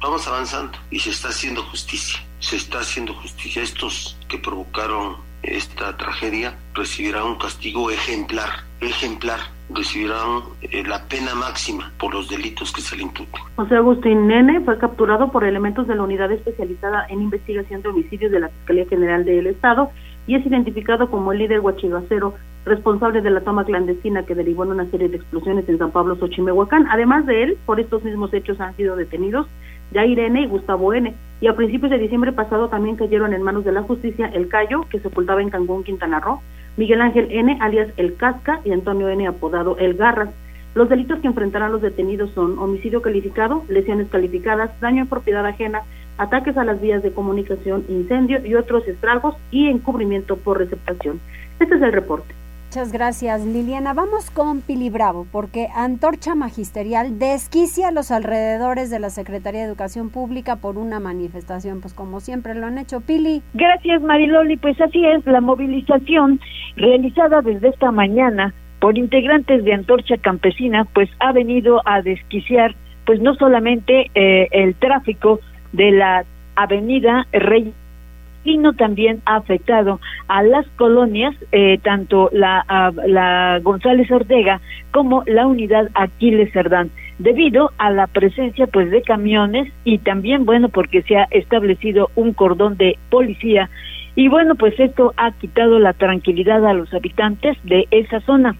vamos 0.00 0.26
avanzando 0.28 0.78
y 0.90 0.98
se 0.98 1.10
está 1.10 1.28
haciendo 1.28 1.62
justicia. 1.64 2.20
Se 2.40 2.56
está 2.56 2.80
haciendo 2.80 3.14
justicia. 3.14 3.62
Estos 3.62 4.16
que 4.28 4.38
provocaron 4.38 5.16
esta 5.42 5.96
tragedia 5.96 6.56
recibirán 6.74 7.24
un 7.24 7.38
castigo 7.38 7.90
ejemplar, 7.90 8.50
ejemplar. 8.80 9.40
Recibirán 9.68 10.42
eh, 10.62 10.84
la 10.86 11.02
pena 11.08 11.34
máxima 11.34 11.92
por 11.98 12.14
los 12.14 12.28
delitos 12.28 12.72
que 12.72 12.80
se 12.80 12.96
le 12.96 13.02
imputen. 13.02 13.42
José 13.56 13.74
Agustín 13.74 14.28
Nene 14.28 14.60
fue 14.60 14.78
capturado 14.78 15.32
por 15.32 15.42
elementos 15.42 15.88
de 15.88 15.96
la 15.96 16.04
unidad 16.04 16.30
especializada 16.30 17.04
en 17.08 17.20
investigación 17.20 17.82
de 17.82 17.88
homicidios 17.88 18.30
de 18.30 18.40
la 18.40 18.48
Fiscalía 18.48 18.86
General 18.86 19.24
del 19.24 19.48
Estado 19.48 19.90
y 20.28 20.36
es 20.36 20.46
identificado 20.46 21.10
como 21.10 21.32
el 21.32 21.38
líder 21.38 21.60
huachigacero 21.60 22.34
responsable 22.66 23.22
de 23.22 23.30
la 23.30 23.40
toma 23.40 23.64
clandestina 23.64 24.24
que 24.24 24.34
derivó 24.34 24.64
en 24.64 24.72
una 24.72 24.90
serie 24.90 25.08
de 25.08 25.16
explosiones 25.16 25.68
en 25.68 25.78
San 25.78 25.92
Pablo, 25.92 26.16
Xochimehuacán. 26.16 26.86
Además 26.90 27.24
de 27.24 27.44
él, 27.44 27.58
por 27.64 27.78
estos 27.78 28.02
mismos 28.02 28.34
hechos 28.34 28.60
han 28.60 28.76
sido 28.76 28.96
detenidos 28.96 29.46
Jair 29.94 30.18
N. 30.18 30.40
y 30.42 30.46
Gustavo 30.46 30.92
N. 30.92 31.14
Y 31.40 31.46
a 31.46 31.54
principios 31.54 31.92
de 31.92 31.98
diciembre 31.98 32.32
pasado 32.32 32.68
también 32.68 32.96
cayeron 32.96 33.32
en 33.32 33.42
manos 33.42 33.64
de 33.64 33.70
la 33.70 33.82
justicia 33.82 34.26
El 34.26 34.48
Cayo, 34.48 34.82
que 34.90 34.98
se 34.98 35.08
ocultaba 35.08 35.40
en 35.40 35.50
Cancún, 35.50 35.84
Quintana 35.84 36.18
Roo, 36.18 36.40
Miguel 36.76 37.00
Ángel 37.00 37.28
N., 37.30 37.56
alias 37.60 37.88
El 37.96 38.16
Casca, 38.16 38.60
y 38.64 38.72
Antonio 38.72 39.08
N., 39.08 39.26
apodado 39.28 39.78
El 39.78 39.94
Garras. 39.94 40.30
Los 40.74 40.88
delitos 40.88 41.20
que 41.20 41.28
enfrentarán 41.28 41.72
los 41.72 41.82
detenidos 41.82 42.30
son 42.32 42.58
homicidio 42.58 43.00
calificado, 43.00 43.64
lesiones 43.68 44.08
calificadas, 44.08 44.78
daño 44.80 45.02
en 45.02 45.08
propiedad 45.08 45.46
ajena, 45.46 45.82
ataques 46.18 46.56
a 46.56 46.64
las 46.64 46.80
vías 46.80 47.02
de 47.02 47.12
comunicación, 47.12 47.84
incendio 47.88 48.44
y 48.44 48.56
otros 48.56 48.86
estragos 48.88 49.36
y 49.50 49.68
encubrimiento 49.68 50.36
por 50.36 50.58
receptación. 50.58 51.20
Este 51.60 51.76
es 51.76 51.82
el 51.82 51.92
reporte. 51.92 52.34
Muchas 52.76 52.92
gracias, 52.92 53.42
Liliana. 53.46 53.94
Vamos 53.94 54.30
con 54.30 54.60
Pili 54.60 54.90
Bravo, 54.90 55.26
porque 55.32 55.68
Antorcha 55.74 56.34
Magisterial 56.34 57.18
desquicia 57.18 57.90
los 57.90 58.10
alrededores 58.10 58.90
de 58.90 58.98
la 58.98 59.08
Secretaría 59.08 59.62
de 59.62 59.66
Educación 59.66 60.10
Pública 60.10 60.56
por 60.56 60.76
una 60.76 61.00
manifestación, 61.00 61.80
pues 61.80 61.94
como 61.94 62.20
siempre 62.20 62.54
lo 62.54 62.66
han 62.66 62.76
hecho. 62.76 63.00
Pili. 63.00 63.40
Gracias, 63.54 64.02
Mariloli. 64.02 64.58
Pues 64.58 64.78
así 64.78 65.02
es, 65.06 65.24
la 65.24 65.40
movilización 65.40 66.38
realizada 66.76 67.40
desde 67.40 67.68
esta 67.68 67.90
mañana 67.92 68.52
por 68.78 68.98
integrantes 68.98 69.64
de 69.64 69.72
Antorcha 69.72 70.18
Campesina, 70.18 70.84
pues 70.92 71.08
ha 71.20 71.32
venido 71.32 71.80
a 71.86 72.02
desquiciar, 72.02 72.76
pues 73.06 73.22
no 73.22 73.36
solamente 73.36 74.10
eh, 74.14 74.48
el 74.50 74.74
tráfico 74.74 75.40
de 75.72 75.92
la 75.92 76.26
avenida 76.56 77.26
Rey 77.32 77.72
sino 78.46 78.74
también 78.74 79.22
ha 79.26 79.36
afectado 79.36 80.00
a 80.28 80.44
las 80.44 80.64
colonias, 80.76 81.34
eh, 81.50 81.78
tanto 81.82 82.30
la, 82.32 83.60
González 83.60 84.08
Ortega 84.12 84.60
como 84.92 85.24
la 85.26 85.48
unidad 85.48 85.88
Aquiles 85.94 86.52
Cerdán 86.52 86.90
debido 87.18 87.72
a 87.78 87.90
la 87.90 88.06
presencia 88.06 88.68
pues 88.68 88.90
de 88.92 89.02
camiones 89.02 89.72
y 89.82 89.98
también 89.98 90.44
bueno 90.44 90.68
porque 90.68 91.02
se 91.02 91.16
ha 91.16 91.26
establecido 91.32 92.10
un 92.14 92.34
cordón 92.34 92.76
de 92.76 92.98
policía 93.10 93.68
y 94.14 94.28
bueno 94.28 94.54
pues 94.54 94.78
esto 94.78 95.12
ha 95.16 95.32
quitado 95.32 95.80
la 95.80 95.92
tranquilidad 95.92 96.64
a 96.64 96.72
los 96.72 96.94
habitantes 96.94 97.56
de 97.64 97.88
esa 97.90 98.20
zona. 98.20 98.54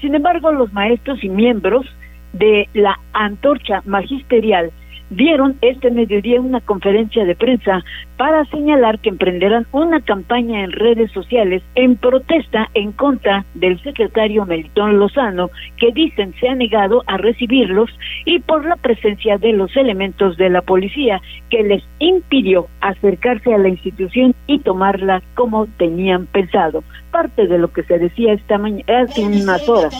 Sin 0.00 0.14
embargo 0.14 0.52
los 0.52 0.72
maestros 0.72 1.24
y 1.24 1.28
miembros 1.28 1.84
de 2.32 2.68
la 2.74 2.96
antorcha 3.12 3.82
magisterial 3.86 4.70
dieron 5.12 5.56
este 5.60 5.90
mediodía 5.90 6.40
una 6.40 6.60
conferencia 6.60 7.24
de 7.24 7.34
prensa 7.34 7.84
para 8.16 8.44
señalar 8.46 8.98
que 9.00 9.10
emprenderán 9.10 9.66
una 9.72 10.00
campaña 10.00 10.64
en 10.64 10.72
redes 10.72 11.10
sociales 11.12 11.62
en 11.74 11.96
protesta 11.96 12.70
en 12.74 12.92
contra 12.92 13.44
del 13.54 13.82
secretario 13.82 14.46
Melitón 14.46 14.98
Lozano, 14.98 15.50
que 15.76 15.92
dicen 15.92 16.34
se 16.40 16.48
ha 16.48 16.54
negado 16.54 17.02
a 17.06 17.16
recibirlos 17.16 17.90
y 18.24 18.40
por 18.40 18.64
la 18.64 18.76
presencia 18.76 19.38
de 19.38 19.52
los 19.52 19.76
elementos 19.76 20.36
de 20.36 20.50
la 20.50 20.62
policía 20.62 21.20
que 21.50 21.62
les 21.62 21.82
impidió 21.98 22.66
acercarse 22.80 23.52
a 23.52 23.58
la 23.58 23.68
institución 23.68 24.34
y 24.46 24.60
tomarla 24.60 25.22
como 25.34 25.66
tenían 25.66 26.26
pensado. 26.26 26.84
Parte 27.10 27.46
de 27.46 27.58
lo 27.58 27.72
que 27.72 27.82
se 27.82 27.98
decía 27.98 28.32
esta 28.32 28.56
mañana 28.58 29.02
hace 29.02 29.22
unas 29.22 29.68
horas. 29.68 29.94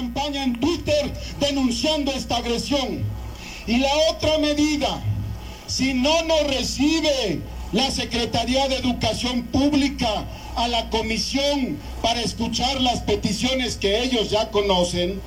Y 3.67 3.79
la 3.79 3.91
otra 4.11 4.39
medida, 4.39 5.01
si 5.67 5.95
no 5.95 6.23
nos 6.25 6.47
recibe 6.49 7.41
la 7.73 7.91
Secretaría 7.91 8.69
de 8.69 8.77
Educación 8.77 9.45
Pública 9.45 10.25
a 10.57 10.69
la 10.69 10.91
comisión 10.91 11.79
para 12.03 12.21
escuchar 12.21 12.81
las 12.81 13.01
peticiones 13.01 13.77
que 13.77 14.03
ellos 14.03 14.31
ya 14.31 14.51
conocen, 14.51 15.21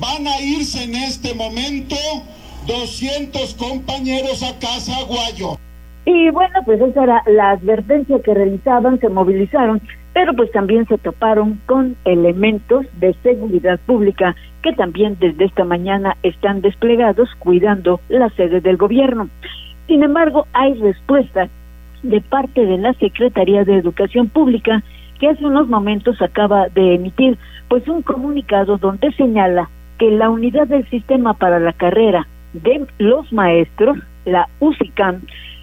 van 0.00 0.26
a 0.26 0.40
irse 0.40 0.84
en 0.84 0.94
este 0.94 1.34
momento 1.34 1.96
200 2.66 3.54
compañeros 3.54 4.42
a 4.42 4.58
Casa 4.58 5.02
Guayo. 5.04 5.58
Y 6.04 6.30
bueno, 6.30 6.60
pues 6.64 6.80
esa 6.80 7.02
era 7.04 7.22
la 7.26 7.50
advertencia 7.50 8.18
que 8.24 8.34
realizaban, 8.34 8.98
se 9.00 9.08
movilizaron, 9.08 9.80
pero 10.12 10.34
pues 10.34 10.50
también 10.50 10.86
se 10.86 10.98
toparon 10.98 11.60
con 11.66 11.96
elementos 12.04 12.86
de 12.98 13.14
seguridad 13.22 13.78
pública 13.86 14.34
que 14.62 14.72
también 14.72 15.16
desde 15.20 15.44
esta 15.44 15.64
mañana 15.64 16.16
están 16.22 16.60
desplegados 16.60 17.28
cuidando 17.38 18.00
la 18.08 18.28
sede 18.30 18.60
del 18.60 18.76
gobierno. 18.76 19.28
Sin 19.86 20.02
embargo, 20.02 20.46
hay 20.52 20.74
respuesta 20.74 21.48
de 22.02 22.20
parte 22.20 22.64
de 22.64 22.78
la 22.78 22.92
Secretaría 22.94 23.64
de 23.64 23.76
Educación 23.76 24.28
Pública 24.28 24.82
que 25.18 25.28
hace 25.28 25.44
unos 25.44 25.68
momentos 25.68 26.20
acaba 26.22 26.68
de 26.68 26.94
emitir 26.94 27.38
pues 27.68 27.86
un 27.88 28.02
comunicado 28.02 28.78
donde 28.78 29.12
señala 29.12 29.68
que 29.98 30.10
la 30.10 30.30
unidad 30.30 30.66
del 30.66 30.88
sistema 30.88 31.34
para 31.34 31.60
la 31.60 31.72
carrera 31.72 32.26
de 32.52 32.86
los 32.98 33.32
maestros, 33.32 33.98
la 34.24 34.48
UCICAM, 34.60 35.20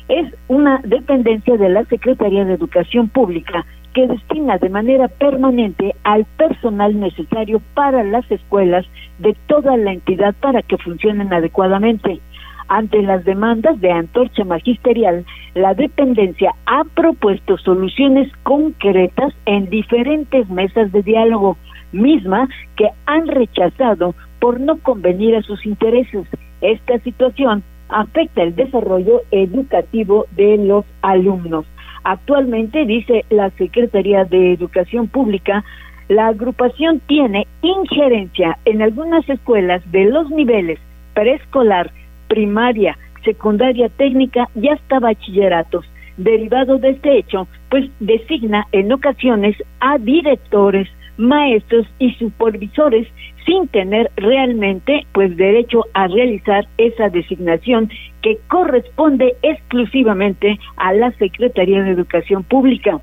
es 0.07 0.33
una 0.47 0.79
dependencia 0.83 1.57
de 1.57 1.69
la 1.69 1.83
Secretaría 1.85 2.45
de 2.45 2.53
Educación 2.53 3.09
Pública 3.09 3.65
que 3.97 4.05
destina 4.05 4.59
de 4.59 4.69
manera 4.69 5.07
permanente 5.07 5.95
al 6.03 6.23
personal 6.37 6.99
necesario 6.99 7.59
para 7.73 8.03
las 8.03 8.29
escuelas 8.29 8.85
de 9.17 9.35
toda 9.47 9.75
la 9.75 9.91
entidad 9.91 10.35
para 10.39 10.61
que 10.61 10.77
funcionen 10.77 11.33
adecuadamente. 11.33 12.19
Ante 12.67 13.01
las 13.01 13.25
demandas 13.25 13.81
de 13.81 13.91
antorcha 13.91 14.43
magisterial, 14.43 15.25
la 15.55 15.73
dependencia 15.73 16.53
ha 16.67 16.83
propuesto 16.83 17.57
soluciones 17.57 18.31
concretas 18.43 19.33
en 19.47 19.67
diferentes 19.67 20.47
mesas 20.47 20.91
de 20.91 21.01
diálogo, 21.01 21.57
misma 21.91 22.47
que 22.75 22.89
han 23.07 23.27
rechazado 23.27 24.13
por 24.39 24.59
no 24.59 24.77
convenir 24.77 25.35
a 25.35 25.41
sus 25.41 25.65
intereses. 25.65 26.27
Esta 26.61 26.99
situación 26.99 27.63
afecta 27.89 28.43
el 28.43 28.55
desarrollo 28.55 29.23
educativo 29.31 30.27
de 30.35 30.57
los 30.57 30.85
alumnos. 31.01 31.65
Actualmente, 32.09 32.85
dice 32.85 33.25
la 33.29 33.49
Secretaría 33.57 34.23
de 34.23 34.53
Educación 34.53 35.09
Pública, 35.09 35.65
la 36.07 36.27
agrupación 36.27 37.01
tiene 37.01 37.45
injerencia 37.61 38.57
en 38.63 38.81
algunas 38.81 39.27
escuelas 39.27 39.81
de 39.91 40.05
los 40.05 40.29
niveles 40.29 40.79
preescolar, 41.13 41.91
primaria, 42.29 42.97
secundaria 43.25 43.89
técnica 43.89 44.47
y 44.55 44.69
hasta 44.69 44.99
bachilleratos. 44.99 45.85
Derivado 46.15 46.77
de 46.77 46.91
este 46.91 47.17
hecho, 47.17 47.45
pues 47.69 47.89
designa 47.99 48.65
en 48.71 48.93
ocasiones 48.93 49.57
a 49.81 49.97
directores, 49.97 50.87
maestros 51.17 51.87
y 51.99 52.13
supervisores 52.13 53.05
sin 53.47 53.67
tener 53.69 54.11
realmente 54.17 55.07
pues 55.13 55.35
derecho 55.37 55.85
a 55.93 56.07
realizar 56.07 56.67
esa 56.77 57.09
designación 57.09 57.89
que 58.21 58.37
corresponde 58.49 59.35
exclusivamente 59.41 60.59
a 60.75 60.93
la 60.93 61.11
Secretaría 61.13 61.81
de 61.81 61.91
Educación 61.91 62.43
Pública. 62.43 62.99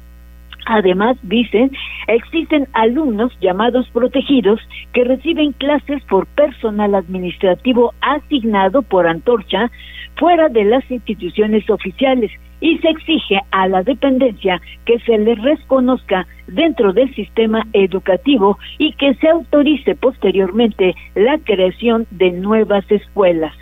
Además, 0.67 1.17
dicen, 1.23 1.71
existen 2.07 2.69
alumnos 2.73 3.33
llamados 3.41 3.89
protegidos 3.91 4.61
que 4.93 5.05
reciben 5.05 5.53
clases 5.53 6.03
por 6.05 6.27
personal 6.27 6.95
administrativo 6.95 7.93
asignado 8.01 8.83
por 8.83 9.07
Antorcha 9.07 9.71
fuera 10.17 10.49
de 10.49 10.65
las 10.65 10.89
instituciones 10.91 11.69
oficiales 11.69 12.31
y 12.65 12.79
se 12.79 12.89
exige 12.89 13.41
a 13.51 13.69
la 13.69 13.83
dependencia 13.83 14.59
que 14.87 14.99
se 15.01 15.19
les 15.19 15.39
reconozca 15.43 16.27
dentro 16.47 16.95
del 16.95 17.15
sistema 17.15 17.63
educativo 17.75 18.59
y 18.79 18.95
que 18.95 19.13
se 19.17 19.29
autorice 19.29 19.95
posteriormente 19.95 20.95
la 21.15 21.37
creación 21.45 22.07
de 22.11 22.31
nuevas 22.31 22.91
escuelas. 22.91 23.53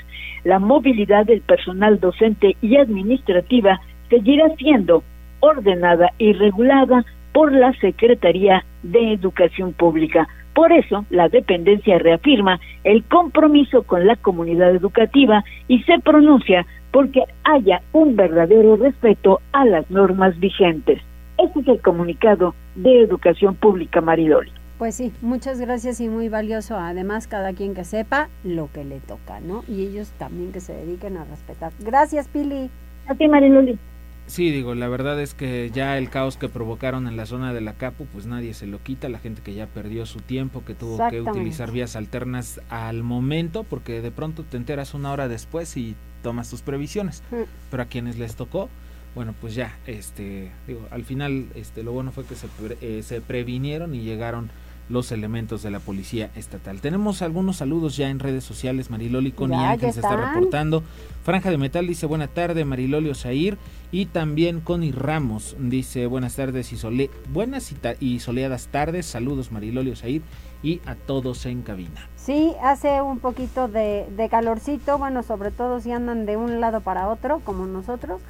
La 0.45 0.61
movilidad 0.61 1.27
del 1.27 1.41
personal 1.41 1.99
docente 1.99 2.57
y 2.63 2.77
administrativa 2.77 3.81
seguirá 4.09 4.55
siendo 4.55 5.03
ordenada 5.41 6.13
y 6.19 6.33
regulada 6.35 7.05
por 7.33 7.53
la 7.53 7.73
Secretaría 7.81 8.65
de 8.85 9.15
Educación 9.15 9.73
Pública. 9.73 10.29
Por 10.55 10.71
eso, 10.71 11.07
la 11.11 11.29
dependencia 11.29 11.99
reafirma 11.99 12.61
el 12.85 13.03
compromiso 13.03 13.83
con 13.83 14.07
la 14.07 14.15
comunidad 14.15 14.71
educativa 14.71 15.43
y 15.67 15.83
se 15.83 15.99
pronuncia 15.99 16.65
porque 16.93 17.25
haya 17.45 17.83
un 17.93 18.17
verdadero 18.17 18.77
respeto 18.77 19.41
a 19.53 19.65
las 19.65 19.91
normas 19.91 20.39
vigentes. 20.39 21.01
Este 21.39 21.61
es 21.61 21.69
el 21.69 21.81
comunicado 21.81 22.55
de 22.77 23.03
Educación 23.03 23.55
Pública 23.57 24.01
Maridoli. 24.01 24.53
Pues 24.79 24.97
sí, 24.97 25.13
muchas 25.23 25.61
gracias 25.61 26.01
y 26.01 26.09
muy 26.09 26.29
valioso. 26.29 26.77
Además, 26.77 27.27
cada 27.27 27.53
quien 27.53 27.75
que 27.75 27.85
sepa 27.85 28.29
lo 28.45 28.69
que 28.73 28.85
le 28.85 29.01
toca, 29.01 29.41
¿no? 29.41 29.65
Y 29.69 29.87
ellos 29.87 30.13
también 30.19 30.53
que 30.53 30.61
se 30.61 30.75
dediquen 30.75 31.17
a 31.17 31.25
respetar. 31.25 31.73
Gracias, 31.81 32.29
Pili. 32.29 32.69
A 33.07 33.15
ti, 33.15 33.29
Mariloli. 33.29 33.79
Sí, 34.27 34.51
digo, 34.51 34.75
la 34.75 34.89
verdad 34.89 35.21
es 35.21 35.35
que 35.35 35.71
ya 35.75 35.99
el 35.99 36.09
caos 36.09 36.37
que 36.37 36.49
provocaron 36.49 37.07
en 37.07 37.17
la 37.17 37.27
zona 37.27 37.53
de 37.53 37.61
la 37.61 37.75
Capu, 37.75 38.07
pues 38.07 38.27
nadie 38.27 38.55
se 38.55 38.67
lo 38.67 38.83
quita, 38.83 39.09
la 39.09 39.19
gente 39.19 39.43
que 39.43 39.53
ya 39.53 39.67
perdió 39.67 40.07
su 40.07 40.21
tiempo, 40.21 40.65
que 40.65 40.75
tuvo 40.75 41.09
que 41.11 41.21
utilizar 41.21 41.71
vías 41.71 41.97
alternas 41.97 42.61
al 42.69 43.03
momento, 43.03 43.65
porque 43.65 44.01
de 44.01 44.11
pronto 44.11 44.45
te 44.45 44.57
enteras 44.57 44.95
una 44.95 45.13
hora 45.13 45.29
después 45.29 45.77
y 45.77 45.97
tomas 46.23 46.49
tus 46.49 46.63
previsiones. 46.63 47.23
Mm. 47.31 47.43
Pero 47.71 47.83
a 47.83 47.87
quienes 47.87 48.19
les 48.19 48.37
tocó, 48.37 48.71
bueno, 49.15 49.35
pues 49.41 49.55
ya, 49.55 49.77
este, 49.87 50.51
digo, 50.67 50.87
al 50.91 51.05
final, 51.05 51.47
este, 51.55 51.83
lo 51.83 51.93
bueno 51.93 52.13
fue 52.13 52.25
que 52.25 52.35
se, 52.35 52.49
eh, 52.81 53.03
se 53.03 53.21
previnieron 53.21 53.95
y 53.95 54.01
llegaron 54.01 54.51
los 54.89 55.13
elementos 55.13 55.63
de 55.63 55.71
la 55.71 55.81
policía 55.81 56.31
estatal. 56.37 56.81
Tenemos 56.81 57.23
algunos 57.23 57.57
saludos 57.57 57.97
ya 57.97 58.09
en 58.09 58.19
redes 58.19 58.45
sociales, 58.45 58.91
Mariloli 58.91 59.33
Connie 59.33 59.57
Ángel 59.57 59.93
se 59.93 60.01
está 60.01 60.17
reportando. 60.17 60.83
Franja 61.25 61.51
de 61.51 61.59
Metal 61.59 61.87
dice 61.87 62.07
buena 62.07 62.29
tarde, 62.29 62.65
Mariloli 62.65 63.11
Osair. 63.11 63.59
Y 63.91 64.07
también 64.07 64.61
Connie 64.61 64.93
Ramos 64.93 65.55
dice 65.59 66.07
buenas 66.07 66.37
tardes 66.37 66.73
y 66.73 66.77
sole 66.77 67.11
buenas 67.31 67.75
y, 68.01 68.21
soleadas 68.21 68.69
tardes. 68.69 69.07
Saludos 69.07 69.53
Mariloli 69.53 69.91
Osair 69.91 70.23
y 70.63 70.81
a 70.87 70.95
todos 70.95 71.45
en 71.47 71.63
cabina. 71.63 72.09
Sí, 72.17 72.55
hace 72.63 73.03
un 73.03 73.19
poquito 73.19 73.69
de, 73.69 74.07
de 74.17 74.29
calorcito, 74.29 74.97
bueno, 74.97 75.23
sobre 75.23 75.51
todo 75.51 75.81
si 75.81 75.91
andan 75.91 76.25
de 76.25 76.37
un 76.37 76.61
lado 76.61 76.81
para 76.81 77.09
otro, 77.09 77.41
como 77.41 77.67
nosotros. 77.67 78.23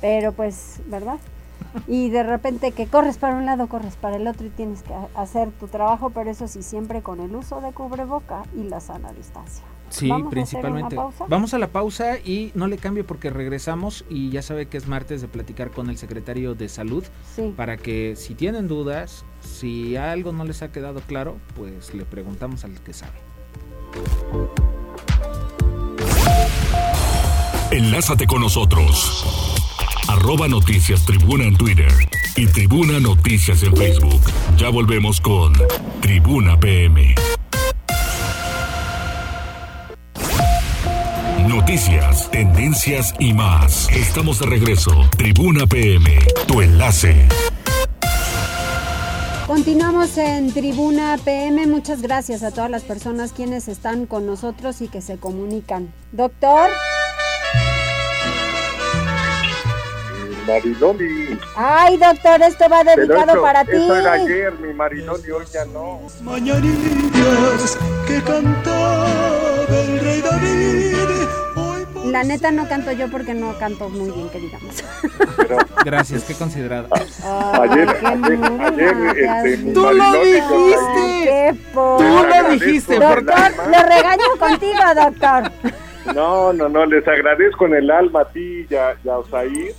Pero 0.00 0.32
pues, 0.32 0.80
¿verdad? 0.86 1.18
Y 1.86 2.10
de 2.10 2.22
repente 2.22 2.72
que 2.72 2.86
corres 2.86 3.18
para 3.18 3.36
un 3.36 3.46
lado, 3.46 3.66
corres 3.68 3.96
para 3.96 4.16
el 4.16 4.26
otro 4.26 4.46
y 4.46 4.50
tienes 4.50 4.82
que 4.82 4.94
hacer 5.14 5.50
tu 5.52 5.68
trabajo, 5.68 6.10
pero 6.10 6.30
eso 6.30 6.48
sí, 6.48 6.62
siempre 6.62 7.02
con 7.02 7.20
el 7.20 7.34
uso 7.34 7.60
de 7.60 7.72
cubreboca 7.72 8.42
y 8.56 8.64
la 8.64 8.80
sana 8.80 9.12
distancia. 9.12 9.64
Sí, 9.92 10.10
principalmente. 10.30 10.96
Vamos 11.28 11.52
a 11.52 11.58
la 11.58 11.68
pausa 11.68 12.18
y 12.18 12.50
no 12.54 12.66
le 12.66 12.78
cambie 12.78 13.04
porque 13.04 13.28
regresamos 13.28 14.06
y 14.08 14.30
ya 14.30 14.40
sabe 14.40 14.66
que 14.66 14.78
es 14.78 14.88
martes 14.88 15.20
de 15.20 15.28
platicar 15.28 15.70
con 15.70 15.90
el 15.90 15.98
secretario 15.98 16.54
de 16.54 16.70
salud 16.70 17.04
para 17.56 17.76
que 17.76 18.16
si 18.16 18.34
tienen 18.34 18.68
dudas, 18.68 19.26
si 19.40 19.96
algo 19.96 20.32
no 20.32 20.44
les 20.44 20.62
ha 20.62 20.72
quedado 20.72 21.00
claro, 21.00 21.36
pues 21.54 21.92
le 21.94 22.06
preguntamos 22.06 22.64
al 22.64 22.80
que 22.80 22.94
sabe. 22.94 23.18
Enlázate 27.70 28.26
con 28.26 28.40
nosotros 28.40 29.58
arroba 30.12 30.46
noticias 30.46 31.04
tribuna 31.06 31.44
en 31.44 31.56
Twitter 31.56 31.90
y 32.36 32.46
tribuna 32.46 33.00
noticias 33.00 33.62
en 33.62 33.74
Facebook. 33.74 34.20
Ya 34.56 34.68
volvemos 34.68 35.20
con 35.20 35.54
Tribuna 36.00 36.58
PM. 36.60 37.14
Noticias, 41.48 42.30
tendencias 42.30 43.14
y 43.18 43.32
más. 43.32 43.88
Estamos 43.90 44.38
de 44.38 44.46
regreso. 44.46 44.92
Tribuna 45.16 45.66
PM, 45.66 46.18
tu 46.46 46.60
enlace. 46.60 47.28
Continuamos 49.46 50.18
en 50.18 50.52
Tribuna 50.52 51.18
PM. 51.24 51.66
Muchas 51.66 52.02
gracias 52.02 52.42
a 52.42 52.50
todas 52.50 52.70
las 52.70 52.82
personas 52.82 53.32
quienes 53.32 53.66
están 53.68 54.06
con 54.06 54.26
nosotros 54.26 54.82
y 54.82 54.88
que 54.88 55.00
se 55.00 55.16
comunican. 55.16 55.92
Doctor. 56.12 56.70
Mariloli. 60.46 61.38
Ay, 61.56 61.96
doctor, 61.96 62.42
esto 62.42 62.68
va 62.68 62.84
dedicado 62.84 63.40
para 63.42 63.64
ti. 63.64 63.72
Eso 63.76 63.96
era 63.96 64.12
ayer, 64.12 64.52
mi 64.60 64.72
Mariloli, 64.72 65.30
hoy 65.30 65.44
ya 65.52 65.64
no. 65.66 66.00
Mañanitas 66.22 67.78
que 68.06 68.22
cantaba 68.22 69.06
el 69.68 70.00
rey 70.00 70.20
David. 70.20 70.82
La 72.12 72.24
neta 72.24 72.50
no 72.50 72.68
canto 72.68 72.92
yo 72.92 73.08
porque 73.08 73.32
no 73.32 73.56
canto 73.58 73.88
muy 73.88 74.10
bien, 74.10 74.28
que 74.28 74.38
digamos. 74.38 74.84
Gracias, 75.84 76.24
qué 76.24 76.34
considerado. 76.34 76.88
ayer, 76.92 77.88
ayer, 78.04 78.94
este, 79.16 79.72
Tú 79.72 79.80
lo 79.80 80.12
dijiste. 80.12 81.24
Qué 81.24 81.56
Tú 81.72 82.26
lo 82.28 82.50
dijiste. 82.50 82.98
Doctor, 82.98 83.68
le 83.70 83.82
regaño 83.82 84.24
contigo, 84.38 84.82
doctor. 84.94 85.52
No, 86.14 86.52
no, 86.52 86.68
no, 86.68 86.84
les 86.84 87.06
agradezco 87.06 87.64
en 87.66 87.74
el 87.74 87.90
alma 87.90 88.22
a 88.22 88.28
ti 88.28 88.66
y 88.68 88.74
a, 88.74 88.94
y 89.02 89.08
a 89.08 89.18
Osair 89.18 89.74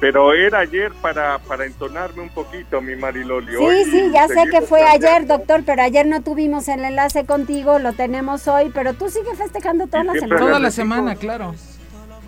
pero 0.00 0.32
era 0.32 0.60
ayer 0.60 0.92
para, 1.02 1.38
para 1.40 1.66
entonarme 1.66 2.22
un 2.22 2.30
poquito, 2.30 2.80
mi 2.80 2.96
Mariloli. 2.96 3.52
Sí, 3.54 3.90
sí, 3.90 4.10
ya 4.12 4.26
sé 4.28 4.44
que 4.50 4.62
fue 4.62 4.82
ayer, 4.82 5.26
doctor, 5.26 5.62
pero 5.64 5.82
ayer 5.82 6.06
no 6.06 6.22
tuvimos 6.22 6.68
el 6.68 6.82
enlace 6.84 7.26
contigo, 7.26 7.78
lo 7.78 7.92
tenemos 7.92 8.48
hoy, 8.48 8.70
pero 8.74 8.94
tú 8.94 9.10
sigues 9.10 9.36
festejando 9.36 9.86
toda 9.86 10.04
la 10.04 10.14
semana. 10.14 10.40
Toda 10.40 10.58
la 10.58 10.70
semana, 10.70 11.14
claro. 11.16 11.54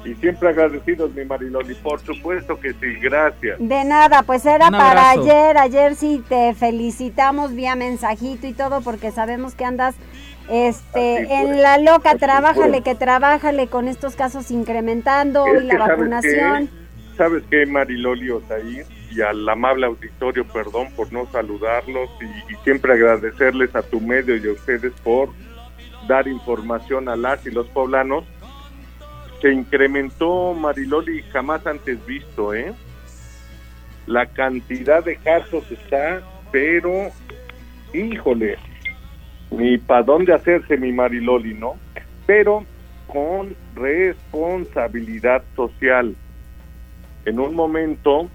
Y 0.05 0.15
siempre 0.17 0.51
agradecidos, 0.51 1.15
mi 1.15 1.25
Mariloli, 1.25 1.75
por 1.77 2.01
supuesto 2.01 2.61
que 2.61 2.73
sí, 2.73 2.95
gracias. 3.01 3.57
De 3.59 3.85
nada, 3.85 4.23
pues 4.23 4.45
era 4.45 4.71
para 4.71 5.11
ayer, 5.11 5.57
ayer 5.57 5.95
sí 5.95 6.23
te 6.29 6.55
felicitamos 6.55 7.55
vía 7.55 7.75
mensajito 7.75 8.47
y 8.47 8.53
todo, 8.53 8.83
porque 8.83 9.13
sabemos 9.13 9.55
que 9.55 9.65
andas 9.65 9.95
este 10.51 11.33
en 11.41 11.63
la 11.63 11.79
loca, 11.79 12.17
trabájale 12.17 12.83
que 12.83 12.97
trabájale 12.97 13.69
con 13.69 13.87
estos 13.87 14.17
casos 14.17 14.51
incrementando 14.51 15.47
y 15.47 15.67
la 15.67 15.79
vacunación 15.79 16.82
sabes 17.16 17.42
qué, 17.51 17.66
Mariloli 17.66 18.31
Otair, 18.31 18.87
y 19.11 19.20
al 19.20 19.48
amable 19.48 19.87
auditorio, 19.87 20.46
perdón 20.46 20.88
por 20.96 21.12
no 21.12 21.27
saludarlos 21.31 22.09
y, 22.20 22.55
siempre 22.64 22.92
agradecerles 22.92 23.75
a 23.75 23.83
tu 23.83 24.01
medio 24.01 24.37
y 24.37 24.46
a 24.46 24.53
ustedes 24.53 24.92
por 25.03 25.31
dar 26.07 26.29
información 26.29 27.09
a 27.09 27.16
las 27.16 27.44
y 27.46 27.51
los 27.51 27.66
poblanos. 27.68 28.25
Se 29.40 29.53
incrementó, 29.53 30.55
Mariloli, 30.55 31.22
jamás 31.33 31.66
antes 31.66 32.05
visto, 32.07 32.55
¿eh? 32.55 32.72
La 34.07 34.27
cantidad 34.27 35.05
de 35.05 35.16
casos 35.16 35.70
está, 35.70 36.22
pero, 36.51 37.11
híjole, 37.92 38.57
ni 39.51 39.79
para 39.79 40.03
dónde 40.05 40.33
hacerse 40.33 40.77
mi 40.77 40.92
Mariloli, 40.92 41.55
¿no? 41.55 41.75
Pero 42.27 42.64
con 43.07 43.55
responsabilidad 43.75 45.42
social. 45.55 46.16
En 47.25 47.39
un 47.39 47.55
momento, 47.55 48.29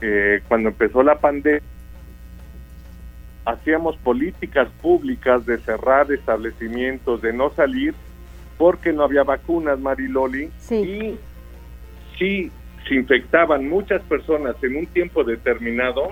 eh, 0.00 0.40
cuando 0.48 0.70
empezó 0.70 1.02
la 1.02 1.18
pandemia, 1.18 1.62
hacíamos 3.44 3.96
políticas 3.98 4.68
públicas 4.82 5.46
de 5.46 5.58
cerrar 5.58 6.12
establecimientos, 6.12 7.22
de 7.22 7.32
no 7.32 7.50
salir, 7.50 7.94
porque 8.58 8.92
no 8.92 9.04
había 9.04 9.22
vacunas, 9.22 9.78
Mariloli, 9.78 10.50
y 10.70 11.16
si 12.18 12.50
se 12.86 12.94
infectaban 12.94 13.68
muchas 13.68 14.02
personas 14.02 14.56
en 14.62 14.76
un 14.76 14.86
tiempo 14.86 15.24
determinado, 15.24 16.08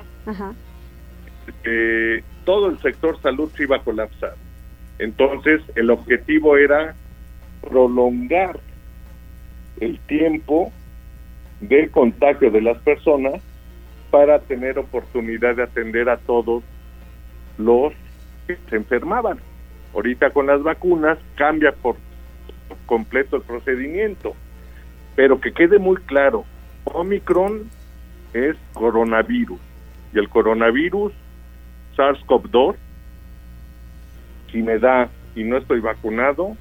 eh, 1.65 2.23
todo 2.45 2.71
el 2.71 2.79
sector 2.81 3.21
salud 3.21 3.51
se 3.55 3.65
iba 3.65 3.77
a 3.77 3.83
colapsar. 3.83 4.35
Entonces, 4.99 5.61
el 5.75 5.91
objetivo 5.91 6.57
era 6.57 6.95
prolongar 7.61 8.61
el 9.81 9.99
tiempo 10.01 10.73
de 11.61 11.89
contagio 11.91 12.51
de 12.51 12.61
las 12.61 12.79
personas 12.79 13.43
para 14.11 14.39
tener 14.41 14.79
oportunidad 14.79 15.57
de 15.57 15.63
atender 15.65 16.09
a 16.09 16.19
todos 16.19 16.63
los 17.59 17.93
que 18.47 18.57
se 18.69 18.77
enfermaban. 18.77 19.39
Ahorita 19.95 20.31
con 20.31 20.47
las 20.47 20.63
vacunas 20.63 21.19
cambia 21.37 21.73
por 21.73 21.97
completo 22.87 23.37
el 23.37 23.43
procedimiento, 23.43 24.35
pero 25.15 25.41
que 25.41 25.53
quede 25.53 25.79
muy 25.79 25.97
claro, 25.97 26.45
Omicron 26.85 27.71
es 28.33 28.57
coronavirus 28.75 29.59
y 30.13 30.19
el 30.19 30.29
coronavirus 30.29 31.13
SARS-CoV-2, 31.97 32.77
si 34.53 34.63
me 34.63 34.79
da 34.79 35.09
y 35.35 35.45
no 35.45 35.57
estoy 35.57 35.81
vacunado, 35.81 36.57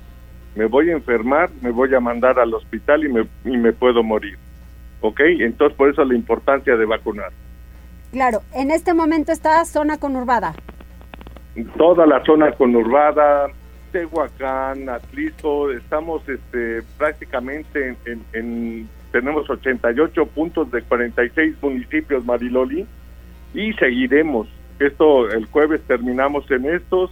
me 0.56 0.66
voy 0.66 0.90
a 0.90 0.94
enfermar, 0.94 1.50
me 1.62 1.72
voy 1.72 1.94
a 1.94 2.00
mandar 2.00 2.40
al 2.40 2.54
hospital 2.54 3.04
y 3.06 3.10
me, 3.10 3.28
y 3.44 3.58
me 3.58 3.74
puedo 3.74 4.02
morir. 4.04 4.38
¿Ok? 5.02 5.20
Entonces 5.40 5.78
por 5.78 5.90
eso 5.90 6.04
la 6.04 6.16
importancia 6.16 6.76
de 6.76 6.86
vacunar. 6.86 7.32
Claro, 8.12 8.42
en 8.54 8.72
este 8.72 8.94
momento 8.94 9.32
está 9.32 9.64
zona 9.66 9.98
conurbada. 9.98 10.54
Toda 11.78 12.06
la 12.06 12.24
zona 12.24 12.52
conurbada, 12.54 13.48
Tehuacán, 13.92 14.90
Atlisco, 14.90 15.72
estamos 15.72 16.28
este, 16.28 16.82
prácticamente 16.98 17.96
en, 18.06 18.22
en, 18.34 18.90
tenemos 19.12 19.50
88 19.50 20.26
puntos 20.28 20.70
de 20.72 20.82
46 20.82 21.56
municipios, 21.62 22.26
Mariloli, 22.26 22.86
y 23.54 23.74
seguiremos. 23.74 24.48
Esto 24.80 25.30
el 25.30 25.46
jueves 25.46 25.82
terminamos 25.88 26.50
en 26.52 26.66
estos 26.66 27.12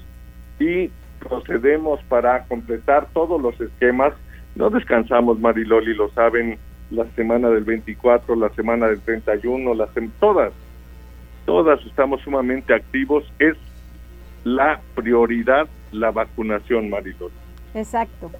y 0.60 0.89
procedemos 1.19 2.02
para 2.10 2.43
completar 2.46 3.08
todos 3.13 3.41
los 3.41 3.60
esquemas. 3.62 4.13
No 4.56 4.69
descansamos, 4.69 5.39
Mariloli, 5.39 5.93
lo 5.93 6.10
saben, 6.12 6.58
la 6.94 7.06
semana 7.16 7.50
del 7.50 7.64
24, 7.64 8.36
la 8.36 8.50
semana 8.50 8.88
del 8.88 9.02
31, 9.02 9.74
las 9.74 9.90
todas, 10.20 10.54
todas 11.46 11.84
estamos 11.86 12.22
sumamente 12.22 12.74
activos. 12.74 13.24
Es 13.40 13.56
la 14.44 14.80
prioridad 14.96 15.68
la 15.92 16.12
vacunación, 16.12 16.90
Mariloli. 16.90 17.34
Exacto. 17.74 18.32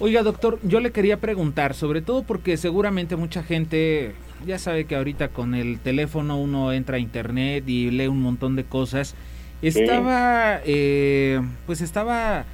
Oiga, 0.00 0.22
doctor, 0.22 0.58
yo 0.62 0.80
le 0.80 0.90
quería 0.90 1.20
preguntar, 1.20 1.74
sobre 1.74 2.02
todo 2.02 2.24
porque 2.24 2.56
seguramente 2.56 3.16
mucha 3.16 3.42
gente 3.42 4.14
ya 4.44 4.58
sabe 4.58 4.86
que 4.86 4.96
ahorita 4.96 5.28
con 5.28 5.54
el 5.54 5.78
teléfono 5.78 6.40
uno 6.40 6.72
entra 6.72 6.96
a 6.96 7.00
internet 7.00 7.64
y 7.68 7.90
lee 7.90 8.08
un 8.08 8.20
montón 8.20 8.56
de 8.56 8.64
cosas 8.64 9.14
estaba, 9.62 10.60
eh, 10.64 11.40
pues 11.66 11.80
estaba 11.80 12.44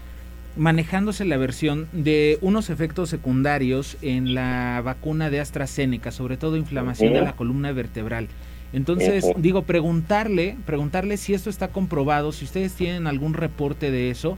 manejándose 0.61 1.25
la 1.25 1.39
versión 1.39 1.89
de 1.93 2.37
unos 2.43 2.69
efectos 2.69 3.09
secundarios 3.09 3.97
en 4.03 4.35
la 4.35 4.83
vacuna 4.85 5.31
de 5.31 5.41
AstraZeneca, 5.41 6.11
sobre 6.11 6.37
todo 6.37 6.59
inflamación 6.59 7.15
de 7.15 7.23
la 7.23 7.33
columna 7.33 7.73
vertebral. 7.73 8.29
Entonces, 8.75 9.25
digo, 9.39 9.63
preguntarle, 9.63 10.59
preguntarle 10.67 11.17
si 11.17 11.33
esto 11.33 11.49
está 11.49 11.69
comprobado, 11.69 12.31
si 12.31 12.45
ustedes 12.45 12.75
tienen 12.75 13.07
algún 13.07 13.33
reporte 13.33 13.91
de 13.91 14.11
eso 14.11 14.37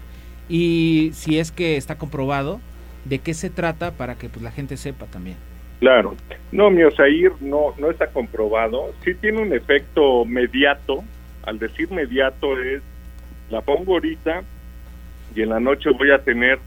y 0.48 1.10
si 1.12 1.40
es 1.40 1.50
que 1.50 1.76
está 1.76 1.98
comprobado, 1.98 2.60
de 3.04 3.18
qué 3.18 3.34
se 3.34 3.50
trata 3.50 3.90
para 3.90 4.14
que 4.14 4.28
pues 4.28 4.44
la 4.44 4.52
gente 4.52 4.76
sepa 4.76 5.06
también. 5.06 5.36
Claro. 5.80 6.14
No, 6.52 6.70
mi 6.70 6.84
Osair 6.84 7.32
no 7.40 7.74
no 7.78 7.90
está 7.90 8.06
comprobado. 8.06 8.92
Sí 9.04 9.16
tiene 9.16 9.42
un 9.42 9.52
efecto 9.52 10.24
mediato 10.24 11.02
al 11.42 11.58
decir 11.58 11.88
inmediato 11.90 12.56
es, 12.62 12.80
la 13.50 13.60
pongo 13.60 13.94
ahorita 13.94 14.44
y 15.34 15.42
en 15.42 15.50
la 15.50 15.60
noche 15.60 15.90
voy 15.90 16.10
a 16.10 16.18
tener 16.18 16.58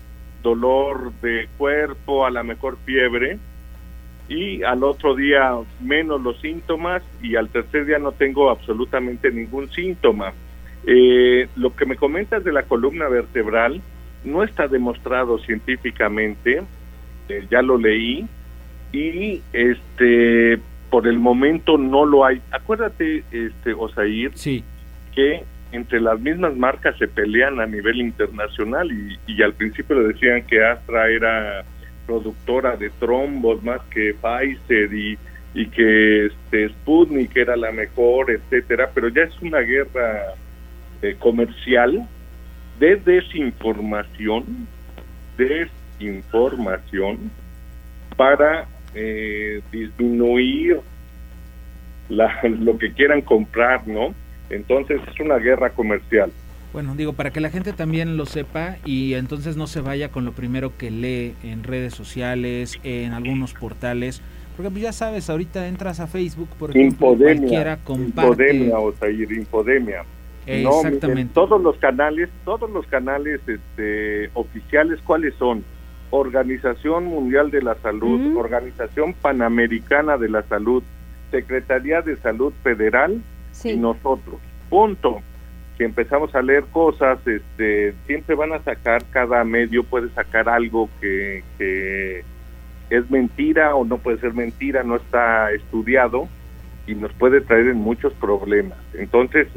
dolor 0.42 1.12
de 1.22 1.48
cuerpo, 1.58 2.26
a 2.26 2.32
la 2.32 2.44
mejor 2.44 2.78
fiebre, 2.86 3.38
y 4.28 4.64
al 4.64 4.84
otro 4.84 5.16
día 5.16 5.52
menos 5.82 6.22
los 6.22 6.40
síntomas 6.40 7.04
y 7.22 7.36
al 7.36 7.50
tercer 7.50 7.86
día 7.86 8.00
no 8.00 8.12
tengo 8.12 8.50
absolutamente 8.50 9.32
ningún 9.32 9.70
síntoma. 9.72 10.34
Eh, 10.88 11.48
lo 11.56 11.76
que 11.76 11.86
me 11.86 11.96
comentas 11.96 12.44
de 12.44 12.52
la 12.52 12.64
columna 12.64 13.08
vertebral 13.08 13.82
no 14.24 14.44
está 14.44 14.68
demostrado 14.68 15.38
científicamente, 15.40 16.62
eh, 17.30 17.48
ya 17.50 17.62
lo 17.62 17.78
leí, 17.78 18.28
y 18.92 19.42
este 19.54 20.60
por 20.90 21.08
el 21.08 21.20
momento 21.20 21.78
no 21.78 22.06
lo 22.06 22.24
hay. 22.24 22.42
Acuérdate, 22.52 23.24
este, 23.32 23.74
Osair, 23.74 24.32
sí. 24.36 24.64
que 25.14 25.44
entre 25.72 26.00
las 26.00 26.20
mismas 26.20 26.56
marcas 26.56 26.98
se 26.98 27.08
pelean 27.08 27.60
a 27.60 27.66
nivel 27.66 28.00
internacional 28.00 28.92
y, 28.92 29.18
y 29.28 29.42
al 29.42 29.54
principio 29.54 30.00
le 30.00 30.14
decían 30.14 30.44
que 30.44 30.64
Astra 30.64 31.10
era 31.10 31.64
productora 32.06 32.76
de 32.78 32.90
trombos 32.92 33.64
más 33.64 33.82
que 33.90 34.14
Pfizer 34.14 34.94
y, 34.94 35.18
y 35.54 35.68
que 35.68 36.28
este 36.28 36.70
Sputnik 36.70 37.36
era 37.36 37.56
la 37.56 37.72
mejor, 37.72 38.32
etcétera, 38.32 38.92
pero 38.94 39.08
ya 39.10 39.24
es 39.24 39.42
una 39.42 39.60
guerra 39.60 40.36
eh, 41.02 41.16
comercial 41.20 42.08
de 42.80 42.98
desinformación, 42.98 44.68
desinformación 45.38 47.32
para 48.16 48.68
eh, 48.94 49.62
disminuir 49.72 50.80
la, 52.10 52.40
lo 52.44 52.78
que 52.78 52.92
quieran 52.94 53.22
comprar, 53.22 53.88
¿no? 53.88 54.14
Entonces 54.50 55.02
es 55.12 55.20
una 55.20 55.38
guerra 55.38 55.72
comercial. 55.72 56.32
Bueno, 56.74 56.94
digo, 56.96 57.14
para 57.14 57.32
que 57.32 57.40
la 57.40 57.50
gente 57.50 57.72
también 57.72 58.18
lo 58.18 58.26
sepa 58.26 58.76
y 58.84 59.14
entonces 59.14 59.56
no 59.56 59.66
se 59.66 59.80
vaya 59.80 60.10
con 60.10 60.26
lo 60.26 60.34
primero 60.34 60.74
que 60.78 60.92
lee 60.92 61.34
en 61.42 61.64
redes 61.64 61.94
sociales, 61.94 62.80
en 62.84 63.14
algunos 63.14 63.54
portales, 63.54 64.22
porque 64.58 64.70
pues 64.72 64.84
ya 64.84 64.92
sabes, 64.92 65.30
ahorita 65.30 65.68
entras 65.68 66.02
a 66.02 66.08
Facebook, 66.08 66.50
por 66.60 66.72
ejemplo, 66.72 67.16
cualquiera 67.16 67.78
comparte... 67.78 68.54
Infodemia, 68.54 68.80
Osair, 68.80 69.32
infodemia. 69.32 70.04
Exactamente. 70.46 71.34
todos 71.34 71.62
los 71.62 71.78
canales, 71.78 72.30
todos 72.44 72.70
los 72.70 72.86
canales 72.88 73.40
este, 73.48 74.30
oficiales, 74.34 75.00
¿cuáles 75.02 75.34
son? 75.36 75.64
Organización 76.12 77.06
Mundial 77.06 77.52
de 77.52 77.62
la 77.62 77.76
Salud, 77.76 78.38
Organización 78.38 79.14
Panamericana 79.14 80.18
de 80.18 80.30
la 80.30 80.44
Salud, 80.44 80.84
Secretaría 81.32 82.02
de 82.02 82.16
Salud 82.18 82.54
Federal 82.64 83.22
y 83.64 83.78
nosotros. 83.78 84.40
Punto. 84.70 85.22
Si 85.78 85.84
empezamos 85.84 86.34
a 86.34 86.42
leer 86.42 86.64
cosas, 86.72 87.20
este, 87.28 87.94
siempre 88.08 88.36
van 88.36 88.54
a 88.54 88.64
sacar, 88.64 89.04
cada 89.12 89.44
medio 89.44 89.84
puede 89.84 90.10
sacar 90.10 90.48
algo 90.48 90.90
que, 91.02 91.44
que 91.58 92.24
es 92.90 93.10
mentira 93.12 93.76
o 93.76 93.84
no 93.84 93.98
puede 93.98 94.20
ser 94.20 94.34
mentira, 94.34 94.84
no 94.84 94.96
está 94.96 95.52
estudiado 95.52 96.28
y 96.88 96.96
nos 96.96 97.12
puede 97.14 97.42
traer 97.42 97.68
en 97.68 97.78
muchos 97.78 98.14
problemas. 98.14 98.78
Entonces, 98.94 99.48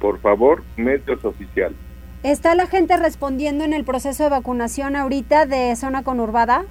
por 0.00 0.20
favor, 0.20 0.62
medios 0.76 1.24
oficiales. 1.24 1.76
¿Está 2.22 2.54
la 2.54 2.66
gente 2.66 2.96
respondiendo 2.96 3.64
en 3.64 3.72
el 3.72 3.84
proceso 3.84 4.24
de 4.24 4.30
vacunación 4.30 4.94
ahorita 4.94 5.46
de 5.46 5.74
zona 5.76 6.02
conurbada? 6.02 6.64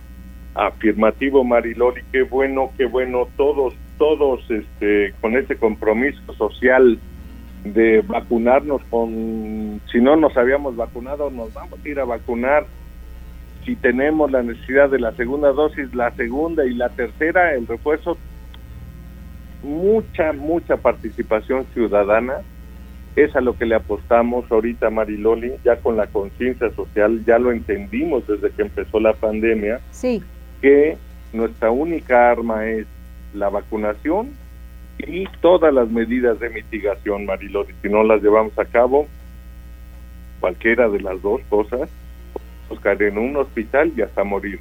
Afirmativo, 0.54 1.44
Mariloli, 1.44 2.02
qué 2.12 2.24
bueno, 2.24 2.72
qué 2.78 2.86
bueno, 2.86 3.28
todos, 3.36 3.74
todos 4.00 4.42
este, 4.50 5.14
con 5.22 5.38
ese 5.38 5.58
compromiso 5.58 6.34
social 6.34 6.98
de 7.64 8.02
vacunarnos 8.02 8.82
con, 8.90 9.82
si 9.92 10.00
no 10.00 10.16
nos 10.16 10.36
habíamos 10.38 10.76
vacunado, 10.76 11.30
nos 11.30 11.54
vamos 11.54 11.78
a 11.84 11.88
ir 11.88 12.00
a 12.00 12.06
vacunar. 12.06 12.66
Si 13.66 13.76
tenemos 13.76 14.32
la 14.32 14.42
necesidad 14.42 14.90
de 14.90 15.00
la 15.00 15.12
segunda 15.12 15.52
dosis, 15.52 15.94
la 15.94 16.10
segunda 16.16 16.66
y 16.66 16.74
la 16.74 16.90
tercera, 16.90 17.54
el 17.54 17.68
refuerzo, 17.68 18.18
mucha, 19.62 20.32
mucha 20.32 20.78
participación 20.78 21.66
ciudadana 21.74 22.38
es 23.18 23.36
a 23.36 23.42
lo 23.42 23.58
que 23.58 23.66
le 23.66 23.76
apostamos 23.76 24.50
ahorita, 24.50 24.90
Mariloli, 24.90 25.54
ya 25.66 25.76
con 25.76 25.98
la 25.98 26.08
conciencia 26.08 26.72
social, 26.72 27.24
ya 27.26 27.38
lo 27.38 27.52
entendimos 27.52 28.26
desde 28.26 28.50
que 28.52 28.62
empezó 28.62 29.00
la 29.02 29.14
pandemia, 29.14 29.82
sí. 29.92 30.24
que 30.62 30.98
nuestra 31.34 31.70
única 31.70 32.32
arma 32.32 32.66
es 32.66 32.88
la 33.34 33.50
vacunación 33.50 34.32
y 34.98 35.26
todas 35.42 35.74
las 35.74 35.90
medidas 35.90 36.40
de 36.40 36.50
mitigación, 36.50 37.26
Mariloli. 37.26 37.74
Si 37.82 37.90
no 37.90 38.04
las 38.04 38.22
llevamos 38.22 38.58
a 38.60 38.66
cabo, 38.66 39.08
cualquiera 40.40 40.90
de 40.90 41.02
las 41.02 41.22
dos 41.22 41.42
cosas, 41.50 41.90
caer 42.78 43.04
en 43.04 43.18
un 43.18 43.36
hospital 43.36 43.92
y 43.96 44.02
hasta 44.02 44.24
morir. 44.24 44.60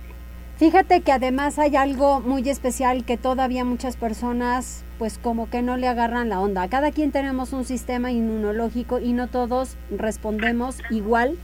Fíjate 0.56 1.02
que 1.02 1.12
además 1.12 1.58
hay 1.58 1.76
algo 1.76 2.20
muy 2.20 2.48
especial 2.48 3.04
que 3.04 3.16
todavía 3.16 3.64
muchas 3.64 3.96
personas 3.96 4.84
pues 4.98 5.18
como 5.18 5.48
que 5.48 5.62
no 5.62 5.76
le 5.76 5.86
agarran 5.86 6.28
la 6.28 6.40
onda. 6.40 6.66
Cada 6.68 6.90
quien 6.90 7.12
tenemos 7.12 7.52
un 7.52 7.64
sistema 7.64 8.10
inmunológico 8.10 8.98
y 8.98 9.12
no 9.12 9.28
todos 9.28 9.76
respondemos 9.96 10.80
igual 10.90 11.36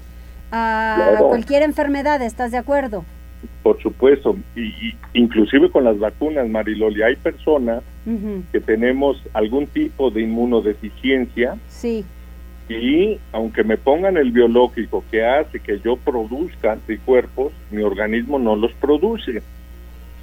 a 0.50 1.18
cualquier 1.20 1.62
enfermedad, 1.62 2.20
¿estás 2.22 2.50
de 2.50 2.58
acuerdo? 2.58 3.04
Por 3.62 3.80
supuesto, 3.80 4.36
y, 4.56 4.94
inclusive 5.12 5.70
con 5.70 5.84
las 5.84 5.98
vacunas, 5.98 6.48
Mariloli, 6.48 7.02
hay 7.02 7.16
personas 7.16 7.82
que 8.52 8.60
tenemos 8.60 9.22
algún 9.32 9.66
tipo 9.66 10.10
de 10.10 10.22
inmunodeficiencia. 10.22 11.56
Sí. 11.68 12.04
Y 12.68 13.18
aunque 13.32 13.64
me 13.64 13.76
pongan 13.76 14.16
el 14.16 14.30
biológico 14.30 15.04
que 15.10 15.24
hace 15.24 15.60
que 15.60 15.80
yo 15.80 15.96
produzca 15.96 16.72
anticuerpos, 16.72 17.52
mi 17.70 17.82
organismo 17.82 18.38
no 18.38 18.56
los 18.56 18.72
produce. 18.74 19.42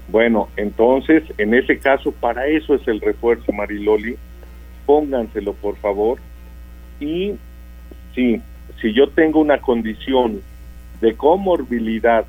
Bueno, 0.09 0.49
entonces, 0.57 1.23
en 1.37 1.53
ese 1.53 1.79
caso, 1.79 2.11
para 2.11 2.47
eso 2.47 2.75
es 2.75 2.87
el 2.87 2.99
refuerzo, 2.99 3.51
Mariloli. 3.51 4.15
Pónganselo, 4.85 5.53
por 5.53 5.75
favor. 5.77 6.19
Y 6.99 7.33
sí, 8.13 8.41
si 8.81 8.93
yo 8.93 9.09
tengo 9.09 9.39
una 9.39 9.59
condición 9.59 10.41
de 10.99 11.15
comorbilidad 11.15 12.25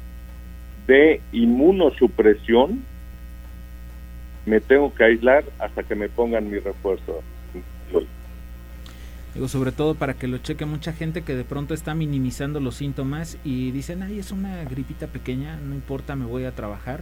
de 0.86 1.20
inmunosupresión, 1.32 2.82
me 4.46 4.60
tengo 4.60 4.92
que 4.94 5.04
aislar 5.04 5.44
hasta 5.58 5.82
que 5.82 5.94
me 5.94 6.08
pongan 6.08 6.50
mi 6.50 6.58
refuerzo. 6.58 7.22
Digo, 9.34 9.48
sobre 9.48 9.72
todo 9.72 9.94
para 9.94 10.14
que 10.14 10.28
lo 10.28 10.38
cheque 10.38 10.66
mucha 10.66 10.92
gente 10.92 11.22
que 11.22 11.34
de 11.34 11.44
pronto 11.44 11.72
está 11.72 11.94
minimizando 11.94 12.60
los 12.60 12.74
síntomas 12.74 13.38
y 13.44 13.70
dicen, 13.70 14.02
ay, 14.02 14.18
es 14.18 14.30
una 14.30 14.62
gripita 14.64 15.06
pequeña, 15.06 15.56
no 15.56 15.74
importa, 15.74 16.16
me 16.16 16.26
voy 16.26 16.44
a 16.44 16.52
trabajar. 16.52 17.00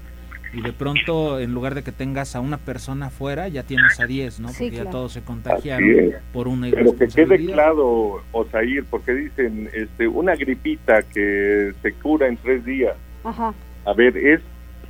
Y 0.52 0.62
de 0.62 0.72
pronto, 0.72 1.38
en 1.38 1.54
lugar 1.54 1.76
de 1.76 1.82
que 1.82 1.92
tengas 1.92 2.34
a 2.34 2.40
una 2.40 2.58
persona 2.58 3.06
afuera, 3.06 3.46
ya 3.48 3.62
tienes 3.62 3.98
a 4.00 4.06
10, 4.06 4.40
¿no? 4.40 4.48
Porque 4.48 4.70
ya 4.70 4.90
todos 4.90 5.12
se 5.12 5.22
contagiaron 5.22 6.12
por 6.32 6.48
una 6.48 6.68
Pero 6.70 6.96
que 6.96 7.06
quede 7.06 7.46
claro, 7.46 8.22
Osair, 8.32 8.84
porque 8.90 9.12
dicen, 9.12 9.70
este, 9.72 10.08
una 10.08 10.34
gripita 10.34 11.02
que 11.02 11.72
se 11.82 11.92
cura 11.94 12.26
en 12.26 12.36
tres 12.36 12.64
días. 12.64 12.96
Ajá. 13.22 13.54
A 13.90 13.92
ver, 13.92 14.16
es 14.16 14.40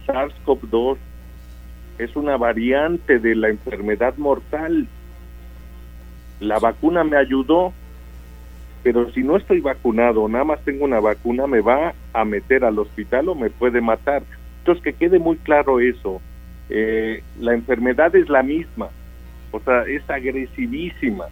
SARS-CoV-2, 0.06 0.98
es 1.96 2.14
una 2.16 2.36
variante 2.36 3.18
de 3.18 3.34
la 3.34 3.48
enfermedad 3.48 4.14
mortal. 4.18 4.88
La 6.38 6.58
vacuna 6.58 7.02
me 7.02 7.16
ayudó, 7.16 7.72
pero 8.82 9.10
si 9.12 9.22
no 9.22 9.38
estoy 9.38 9.60
vacunado, 9.60 10.28
nada 10.28 10.44
más 10.44 10.62
tengo 10.66 10.84
una 10.84 11.00
vacuna, 11.00 11.46
me 11.46 11.62
va 11.62 11.94
a 12.12 12.24
meter 12.26 12.62
al 12.62 12.78
hospital 12.78 13.30
o 13.30 13.34
me 13.34 13.48
puede 13.48 13.80
matar. 13.80 14.22
Entonces, 14.58 14.84
que 14.84 14.92
quede 14.92 15.18
muy 15.18 15.38
claro 15.38 15.80
eso. 15.80 16.20
Eh, 16.68 17.22
la 17.38 17.54
enfermedad 17.54 18.14
es 18.14 18.28
la 18.28 18.42
misma, 18.42 18.90
o 19.50 19.60
sea, 19.60 19.84
es 19.84 20.02
agresivísima. 20.10 21.24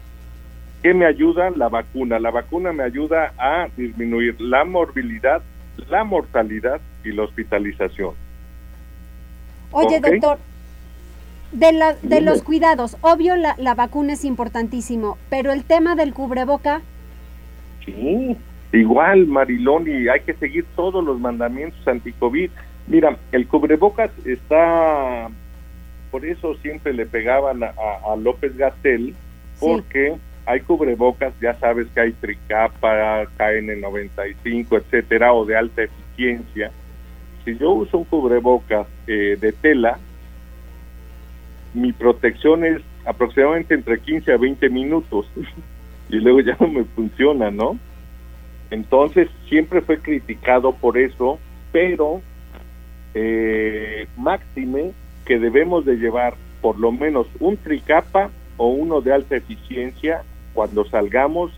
¿Qué 0.83 0.95
me 0.95 1.05
ayuda? 1.05 1.51
La 1.51 1.69
vacuna. 1.69 2.19
La 2.19 2.31
vacuna 2.31 2.73
me 2.73 2.85
ayuda 2.85 3.35
a 3.37 3.69
disminuir 3.77 4.41
la 4.41 4.65
morbilidad, 4.65 5.43
la 5.89 6.05
mortalidad 6.05 6.81
y 7.05 7.13
la 7.13 7.25
hospitalización. 7.25 8.15
Oye, 9.71 10.01
doctor, 10.01 10.39
de, 11.53 11.73
la, 11.73 11.95
de 11.95 12.21
los 12.21 12.43
cuidados, 12.43 12.97
obvio 13.01 13.37
la, 13.37 13.55
la, 13.59 13.75
vacuna 13.75 14.15
es 14.15 14.25
importantísimo, 14.25 15.19
pero 15.31 15.53
el 15.53 15.65
tema 15.65 15.95
del 15.95 16.15
cubreboca. 16.15 16.81
Sí, 17.85 18.37
igual, 18.73 19.27
Mariloni, 19.27 20.09
hay 20.09 20.21
que 20.21 20.35
seguir 20.35 20.67
todos 20.75 21.05
los 21.05 21.21
mandamientos 21.21 21.87
anti-COVID. 21.87 22.51
Mira, 22.87 23.19
el 23.33 23.47
cubrebocas 23.47 24.11
está, 24.25 25.29
por 26.11 26.25
eso 26.25 26.55
siempre 26.57 26.95
le 26.95 27.05
pegaban 27.05 27.63
a, 27.63 27.73
a 28.11 28.17
López 28.17 28.57
Gatel, 28.57 29.15
porque 29.61 30.17
hay 30.49 30.61
cubrebocas, 30.61 31.35
ya 31.43 31.53
sabes 31.59 31.89
que 31.89 32.01
hay 32.01 32.13
Tricapa, 32.13 33.27
KN95, 33.39 34.79
etcétera, 34.79 35.35
o 35.35 35.45
de 35.45 35.55
alta 35.55 35.83
eficiencia. 35.83 36.73
Si 37.45 37.59
yo 37.59 37.73
uso 37.73 37.99
un 37.99 38.05
cubrebocas 38.05 38.87
eh, 39.07 39.37
de 39.39 39.53
tela, 39.53 39.99
mi 41.75 41.93
protección 41.93 42.65
es 42.65 42.81
aproximadamente 43.05 43.75
entre 43.75 44.01
15 44.01 44.33
a 44.33 44.39
20 44.39 44.71
minutos 44.71 45.31
y 46.09 46.17
luego 46.17 46.41
ya 46.41 46.57
no 46.59 46.69
me 46.69 46.85
funciona, 46.85 47.51
¿no? 47.51 47.79
Entonces 48.71 49.29
siempre 49.51 49.83
fue 49.83 49.99
criticado 49.99 50.73
por 50.73 50.97
eso, 50.97 51.39
pero 51.73 52.23
eh, 53.13 54.07
máxime 54.17 54.93
que 55.27 55.39
debemos 55.39 55.85
de 55.85 55.97
llevar 55.97 56.37
por 56.63 56.79
lo 56.79 56.91
menos 56.91 57.27
un 57.39 57.59
tricapa 57.59 58.31
o 58.57 58.69
uno 58.69 59.03
de 59.03 59.13
alta 59.13 59.37
eficiencia 59.37 60.23
cuando 60.59 60.85
salgamos 60.87 61.53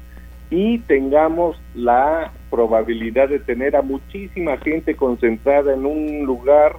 y 0.51 0.79
tengamos 0.81 1.57
la 1.75 2.33
probabilidad 2.51 3.31
de 3.31 3.39
tener 3.39 3.75
a 3.75 3.81
muchísima 3.81 4.59
gente 4.59 4.95
concentrada 4.95 5.73
en 5.73 5.87
un 5.87 6.27
lugar 6.27 6.77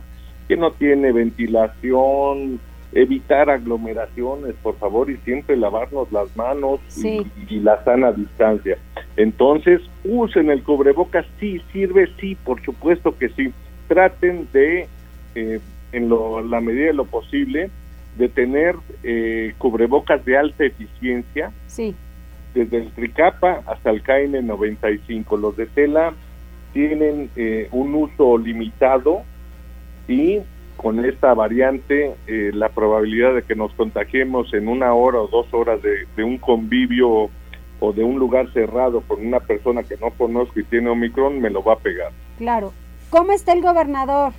que 0.48 0.56
no 0.56 0.70
tiene 0.70 1.12
ventilación, 1.12 2.60
evitar 2.94 3.50
aglomeraciones, 3.50 4.54
por 4.62 4.78
favor, 4.78 5.10
y 5.10 5.18
siempre 5.26 5.58
lavarnos 5.58 6.12
las 6.12 6.38
manos 6.38 6.80
y, 6.96 7.60
la 7.60 7.84
sana 7.84 8.12
distancia. 8.12 8.78
Entonces, 9.18 9.82
usen 10.04 10.52
el 10.52 10.62
cubrebocas, 10.62 11.26
sí, 11.40 11.60
sirve, 11.74 12.08
sí, 12.20 12.38
por 12.46 12.62
supuesto 12.64 13.18
que 13.18 13.30
sí. 13.30 13.52
Traten 13.88 14.48
de, 14.54 14.88
eh, 15.34 15.60
en 15.92 16.10
la 16.52 16.62
medida 16.62 16.86
de 16.86 16.94
lo 16.94 17.06
posible, 17.06 17.72
de 18.16 18.30
tener 18.30 18.76
eh, 19.02 19.56
cubrebocas 19.58 20.24
de 20.24 20.38
alta 20.38 20.66
eficiencia. 20.66 21.52
Sí 21.66 21.96
desde 22.54 22.78
el 22.78 22.92
Tricapa 22.92 23.62
hasta 23.66 23.90
el 23.90 24.04
KN95. 24.04 25.40
Los 25.40 25.58
de 25.58 25.68
tela 25.68 26.14
tienen 26.74 27.30
eh, 27.36 27.68
un 27.72 27.94
uso 27.96 28.38
limitado 28.38 29.24
y 30.08 30.40
con 30.78 31.04
esta 31.06 31.34
variante 31.34 32.16
eh, 32.28 32.52
la 32.54 32.70
probabilidad 32.70 33.36
de 33.36 33.44
que 33.44 33.56
nos 33.56 33.74
contagiemos 33.74 34.54
en 34.54 34.68
una 34.68 34.94
hora 34.94 35.20
o 35.20 35.28
dos 35.28 35.54
horas 35.54 35.80
de, 35.82 36.24
un 36.24 36.38
convivio 36.38 37.30
o 37.80 37.94
de 37.94 38.04
un 38.04 38.18
lugar 38.18 38.52
cerrado 38.52 39.02
con 39.02 39.26
una 39.26 39.40
persona 39.40 39.84
que 39.84 39.98
no 39.98 40.10
conozco 40.12 40.60
y 40.60 40.64
tiene 40.64 40.90
Omicron 40.90 41.40
me 41.40 41.50
lo 41.50 41.64
va 41.64 41.74
a 41.74 41.80
pegar. 41.80 42.12
Claro. 42.38 42.74
¿Cómo 43.10 43.32
está 43.32 43.54
el 43.54 43.62
gobernador? 43.62 44.34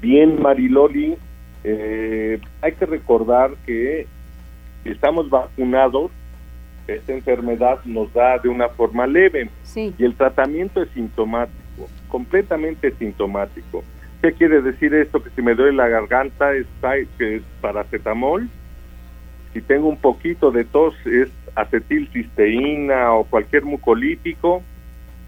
Bien, 0.00 0.40
Mariloli. 0.42 1.16
Eh, 1.64 2.40
hay 2.60 2.72
que 2.72 2.86
recordar 2.86 3.52
que 3.64 4.06
estamos 4.84 5.30
vacunados 5.30 6.10
esta 6.86 7.12
enfermedad 7.12 7.80
nos 7.84 8.12
da 8.12 8.38
de 8.38 8.48
una 8.48 8.68
forma 8.68 9.06
leve 9.06 9.50
y 9.74 10.04
el 10.04 10.14
tratamiento 10.14 10.82
es 10.82 10.90
sintomático, 10.90 11.88
completamente 12.08 12.92
sintomático. 12.92 13.84
¿Qué 14.22 14.32
quiere 14.32 14.62
decir 14.62 14.94
esto? 14.94 15.22
Que 15.22 15.30
si 15.30 15.42
me 15.42 15.54
duele 15.54 15.76
la 15.76 15.88
garganta 15.88 16.54
es, 16.54 16.66
que 17.18 17.36
es 17.36 17.42
paracetamol, 17.60 18.48
si 19.52 19.60
tengo 19.60 19.88
un 19.88 19.98
poquito 19.98 20.50
de 20.50 20.64
tos 20.64 20.94
es 21.06 21.30
acetilcisteína 21.54 23.12
o 23.12 23.24
cualquier 23.24 23.64
mucolítico 23.64 24.62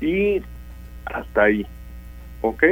y 0.01 0.43
hasta 1.07 1.45
ahí, 1.45 1.67
¿ok? 2.43 2.65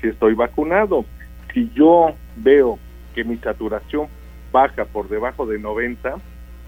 Si 0.00 0.08
estoy 0.08 0.34
vacunado. 0.34 1.04
Si 1.52 1.70
yo 1.74 2.14
veo 2.36 2.78
que 3.14 3.24
mi 3.24 3.36
saturación 3.38 4.06
baja 4.52 4.84
por 4.84 5.08
debajo 5.08 5.46
de 5.46 5.58
90, 5.58 6.16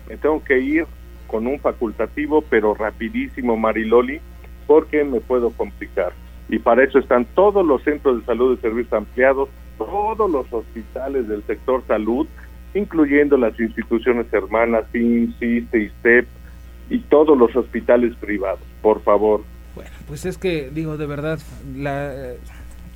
me 0.08 0.16
tengo 0.16 0.42
que 0.42 0.58
ir 0.58 0.86
con 1.30 1.46
un 1.46 1.60
facultativo, 1.60 2.42
pero 2.42 2.74
rapidísimo, 2.74 3.56
Mariloli, 3.56 4.20
porque 4.66 5.04
me 5.04 5.20
puedo 5.20 5.50
complicar. 5.50 6.12
Y 6.48 6.58
para 6.58 6.82
eso 6.82 6.98
están 6.98 7.24
todos 7.34 7.64
los 7.64 7.82
centros 7.82 8.20
de 8.20 8.26
salud 8.26 8.56
de 8.56 8.60
servicios 8.60 8.92
ampliados, 8.92 9.48
todos 9.78 10.30
los 10.30 10.52
hospitales 10.52 11.28
del 11.28 11.44
sector 11.44 11.82
salud, 11.86 12.26
incluyendo 12.74 13.36
las 13.36 13.58
instituciones 13.58 14.26
hermanas, 14.32 14.84
INSI, 14.92 15.68
ISTEP 15.72 16.26
y 16.90 16.98
todos 16.98 17.38
los 17.38 17.54
hospitales 17.54 18.14
privados, 18.16 18.60
por 18.82 19.00
favor. 19.02 19.42
Bueno, 19.74 19.90
pues 20.08 20.26
es 20.26 20.36
que 20.36 20.70
digo 20.70 20.96
de 20.96 21.06
verdad, 21.06 21.38
la, 21.76 22.34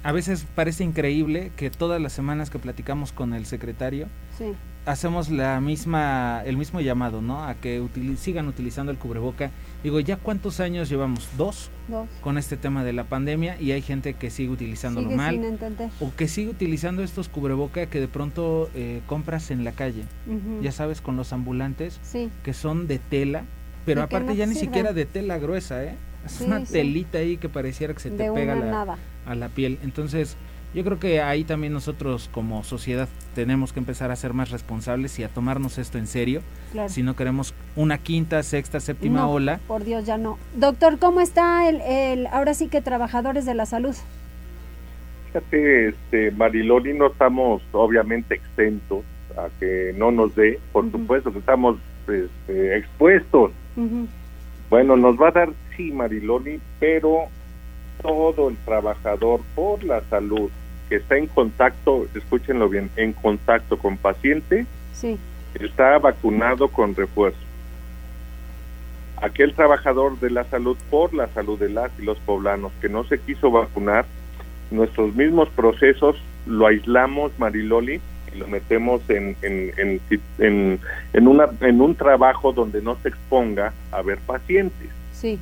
a 0.04 0.12
veces 0.12 0.46
parece 0.54 0.84
increíble 0.84 1.50
que 1.56 1.70
todas 1.70 2.00
las 2.00 2.12
semanas 2.12 2.50
que 2.50 2.60
platicamos 2.60 3.10
con 3.10 3.34
el 3.34 3.46
secretario, 3.46 4.06
sí 4.38 4.54
hacemos 4.86 5.30
la 5.30 5.60
misma 5.60 6.42
el 6.44 6.56
mismo 6.56 6.80
llamado, 6.80 7.22
¿no? 7.22 7.44
A 7.44 7.54
que 7.54 7.82
sigan 8.18 8.48
utilizando 8.48 8.92
el 8.92 8.98
cubreboca. 8.98 9.50
Digo, 9.82 10.00
¿ya 10.00 10.16
cuántos 10.16 10.60
años 10.60 10.88
llevamos? 10.88 11.28
¿Dos? 11.36 11.70
Con 12.20 12.38
este 12.38 12.56
tema 12.56 12.84
de 12.84 12.92
la 12.92 13.04
pandemia 13.04 13.60
y 13.60 13.72
hay 13.72 13.82
gente 13.82 14.14
que 14.14 14.30
sigue 14.30 14.50
utilizándolo 14.50 15.10
mal. 15.10 15.58
o 16.00 16.12
que 16.16 16.28
sigue 16.28 16.50
utilizando 16.50 17.02
estos 17.02 17.28
cubreboca 17.28 17.86
que 17.86 18.00
de 18.00 18.08
pronto 18.08 18.70
eh, 18.74 19.02
compras 19.06 19.50
en 19.50 19.64
la 19.64 19.72
calle. 19.72 20.04
Ya 20.62 20.72
sabes, 20.72 21.00
con 21.00 21.16
los 21.16 21.32
ambulantes, 21.32 22.00
que 22.42 22.52
son 22.52 22.86
de 22.86 22.98
tela, 22.98 23.44
pero 23.84 24.02
aparte 24.02 24.36
ya 24.36 24.46
ni 24.46 24.54
siquiera 24.54 24.92
de 24.92 25.06
tela 25.06 25.38
gruesa, 25.38 25.84
¿eh? 25.84 25.94
Es 26.24 26.32
Sí, 26.32 26.44
una 26.44 26.64
sí. 26.64 26.72
telita 26.72 27.18
ahí 27.18 27.36
que 27.36 27.48
pareciera 27.48 27.92
que 27.94 28.00
se 28.00 28.10
te 28.10 28.24
De 28.24 28.32
pega 28.32 28.54
la- 28.56 28.96
a 29.26 29.34
la 29.34 29.48
piel. 29.48 29.78
Entonces, 29.82 30.36
yo 30.74 30.82
creo 30.84 30.98
que 30.98 31.20
ahí 31.22 31.44
también 31.44 31.72
nosotros 31.72 32.28
como 32.32 32.64
sociedad 32.64 33.08
tenemos 33.34 33.72
que 33.72 33.78
empezar 33.78 34.10
a 34.10 34.16
ser 34.16 34.32
más 34.32 34.50
responsables 34.50 35.18
y 35.18 35.24
a 35.24 35.28
tomarnos 35.28 35.78
esto 35.78 35.98
en 35.98 36.06
serio. 36.06 36.42
Claro. 36.72 36.88
Si 36.88 37.02
no 37.02 37.14
queremos 37.14 37.54
una 37.76 37.98
quinta, 37.98 38.42
sexta, 38.42 38.80
séptima 38.80 39.20
No, 39.20 39.30
ola. 39.30 39.60
Por 39.68 39.84
Dios, 39.84 40.04
ya 40.06 40.18
no. 40.18 40.38
Doctor, 40.56 40.98
¿cómo 40.98 41.20
está 41.20 41.68
el, 41.68 41.80
el 41.80 42.26
ahora 42.28 42.54
sí 42.54 42.68
que 42.68 42.80
trabajadores 42.80 43.44
de 43.46 43.54
la 43.54 43.66
salud? 43.66 43.94
Fíjate, 45.28 45.88
este, 45.88 46.30
Mariloli, 46.32 46.94
no 46.94 47.08
estamos 47.08 47.62
obviamente 47.72 48.36
exentos 48.36 49.04
a 49.36 49.48
que 49.58 49.92
no 49.96 50.10
nos 50.12 50.34
dé, 50.36 50.60
por 50.72 50.90
supuesto 50.90 51.32
que 51.32 51.38
estamos 51.40 51.76
este, 52.08 52.76
expuestos. 52.78 53.50
Bueno, 54.70 54.96
nos 54.96 55.20
va 55.20 55.28
a 55.28 55.32
dar 55.32 55.48
sí, 55.76 55.92
Mariloli, 55.92 56.60
pero 56.80 57.28
todo 58.02 58.48
el 58.48 58.56
trabajador 58.58 59.40
por 59.54 59.82
la 59.84 60.02
salud 60.10 60.50
que 60.88 60.96
está 60.96 61.16
en 61.16 61.26
contacto, 61.26 62.06
escúchenlo 62.14 62.68
bien, 62.68 62.90
en 62.96 63.12
contacto 63.12 63.78
con 63.78 63.96
paciente, 63.96 64.66
Sí, 64.92 65.18
está 65.54 65.98
vacunado 65.98 66.68
con 66.68 66.94
refuerzo. 66.94 67.38
Aquel 69.20 69.54
trabajador 69.54 70.18
de 70.20 70.30
la 70.30 70.44
salud 70.44 70.76
por 70.90 71.14
la 71.14 71.28
salud 71.28 71.58
de 71.58 71.68
las 71.70 71.90
y 71.98 72.02
los 72.02 72.18
poblanos 72.18 72.72
que 72.80 72.88
no 72.88 73.04
se 73.04 73.18
quiso 73.18 73.50
vacunar, 73.50 74.04
nuestros 74.70 75.14
mismos 75.14 75.48
procesos 75.50 76.16
lo 76.46 76.66
aislamos, 76.66 77.32
Mariloli, 77.38 78.00
y 78.34 78.38
lo 78.38 78.46
metemos 78.48 79.00
en, 79.08 79.36
en, 79.42 79.72
en, 79.78 80.00
en, 80.38 80.80
en 81.12 81.28
una, 81.28 81.48
en 81.60 81.80
un 81.80 81.94
trabajo 81.94 82.52
donde 82.52 82.82
no 82.82 82.96
se 83.02 83.08
exponga 83.08 83.72
a 83.92 84.02
ver 84.02 84.18
pacientes. 84.18 84.88
sí. 85.12 85.38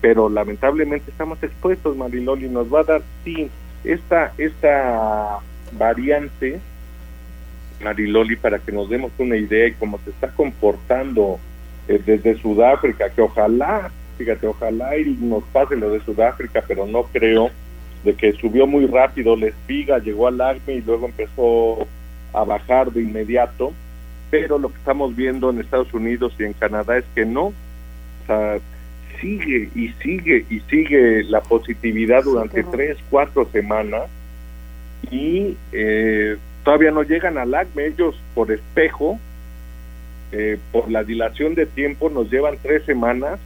Pero 0.00 0.28
lamentablemente 0.28 1.10
estamos 1.10 1.42
expuestos, 1.42 1.96
Mariloli, 1.96 2.48
nos 2.48 2.72
va 2.72 2.80
a 2.80 2.84
dar, 2.84 3.02
sí, 3.24 3.50
esta, 3.84 4.32
esta 4.38 5.40
variante, 5.72 6.60
Mariloli, 7.82 8.36
para 8.36 8.58
que 8.58 8.72
nos 8.72 8.88
demos 8.88 9.12
una 9.18 9.36
idea 9.36 9.68
y 9.68 9.72
cómo 9.72 9.98
se 10.04 10.10
está 10.10 10.28
comportando 10.28 11.38
eh, 11.88 12.00
desde 12.04 12.38
Sudáfrica, 12.38 13.10
que 13.10 13.22
ojalá, 13.22 13.90
fíjate, 14.18 14.46
ojalá 14.46 14.96
y 14.98 15.16
nos 15.20 15.44
pase 15.44 15.76
lo 15.76 15.90
de 15.90 16.00
Sudáfrica, 16.00 16.62
pero 16.66 16.86
no 16.86 17.04
creo, 17.04 17.50
de 18.04 18.14
que 18.14 18.32
subió 18.32 18.66
muy 18.66 18.86
rápido 18.86 19.36
la 19.36 19.46
espiga, 19.46 19.98
llegó 19.98 20.28
al 20.28 20.40
ACME 20.40 20.74
y 20.74 20.80
luego 20.82 21.06
empezó 21.06 21.86
a 22.32 22.44
bajar 22.44 22.92
de 22.92 23.02
inmediato, 23.02 23.72
pero 24.30 24.58
lo 24.58 24.70
que 24.70 24.78
estamos 24.78 25.14
viendo 25.16 25.50
en 25.50 25.60
Estados 25.60 25.92
Unidos 25.92 26.34
y 26.38 26.44
en 26.44 26.52
Canadá 26.52 26.98
es 26.98 27.04
que 27.14 27.26
no, 27.26 27.46
o 27.46 27.54
sea, 28.26 28.58
sigue 29.20 29.70
y 29.74 29.88
sigue 30.02 30.44
y 30.50 30.60
sigue 30.60 31.24
la 31.24 31.40
positividad 31.40 32.24
durante 32.24 32.62
tres, 32.64 32.96
cuatro 33.10 33.48
semanas 33.52 34.04
y 35.10 35.56
eh, 35.72 36.36
todavía 36.64 36.90
no 36.90 37.02
llegan 37.02 37.38
al 37.38 37.54
ACME, 37.54 37.86
ellos 37.86 38.20
por 38.34 38.50
espejo, 38.50 39.18
eh, 40.32 40.58
por 40.72 40.90
la 40.90 41.04
dilación 41.04 41.54
de 41.54 41.66
tiempo 41.66 42.10
nos 42.10 42.30
llevan 42.30 42.56
tres 42.62 42.84
semanas 42.84 43.38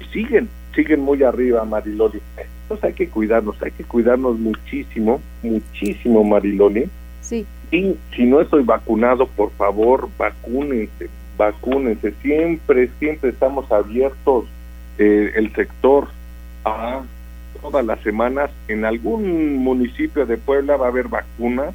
y 0.00 0.04
siguen, 0.12 0.48
siguen 0.74 1.00
muy 1.00 1.22
arriba 1.22 1.64
Mariloli. 1.64 2.20
Entonces 2.62 2.84
hay 2.84 2.94
que 2.94 3.08
cuidarnos, 3.08 3.60
hay 3.62 3.72
que 3.72 3.84
cuidarnos 3.84 4.38
muchísimo, 4.38 5.20
muchísimo 5.42 6.24
Mariloli. 6.24 6.88
Sí. 7.20 7.46
Y 7.70 7.96
si 8.14 8.24
no 8.24 8.40
estoy 8.40 8.62
vacunado, 8.62 9.26
por 9.26 9.50
favor, 9.52 10.08
vacúnense, 10.18 11.08
vacúnense. 11.38 12.12
Siempre, 12.22 12.90
siempre 12.98 13.30
estamos 13.30 13.70
abiertos 13.72 14.44
eh, 14.98 15.32
el 15.36 15.54
sector 15.54 16.08
a 16.64 17.02
todas 17.60 17.84
las 17.84 18.00
semanas. 18.00 18.50
En 18.68 18.84
algún 18.84 19.56
municipio 19.56 20.26
de 20.26 20.36
Puebla 20.36 20.76
va 20.76 20.86
a 20.86 20.88
haber 20.90 21.08
vacunas 21.08 21.74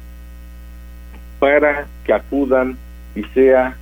para 1.38 1.86
que 2.04 2.12
acudan 2.12 2.76
y 3.14 3.22
sea, 3.34 3.76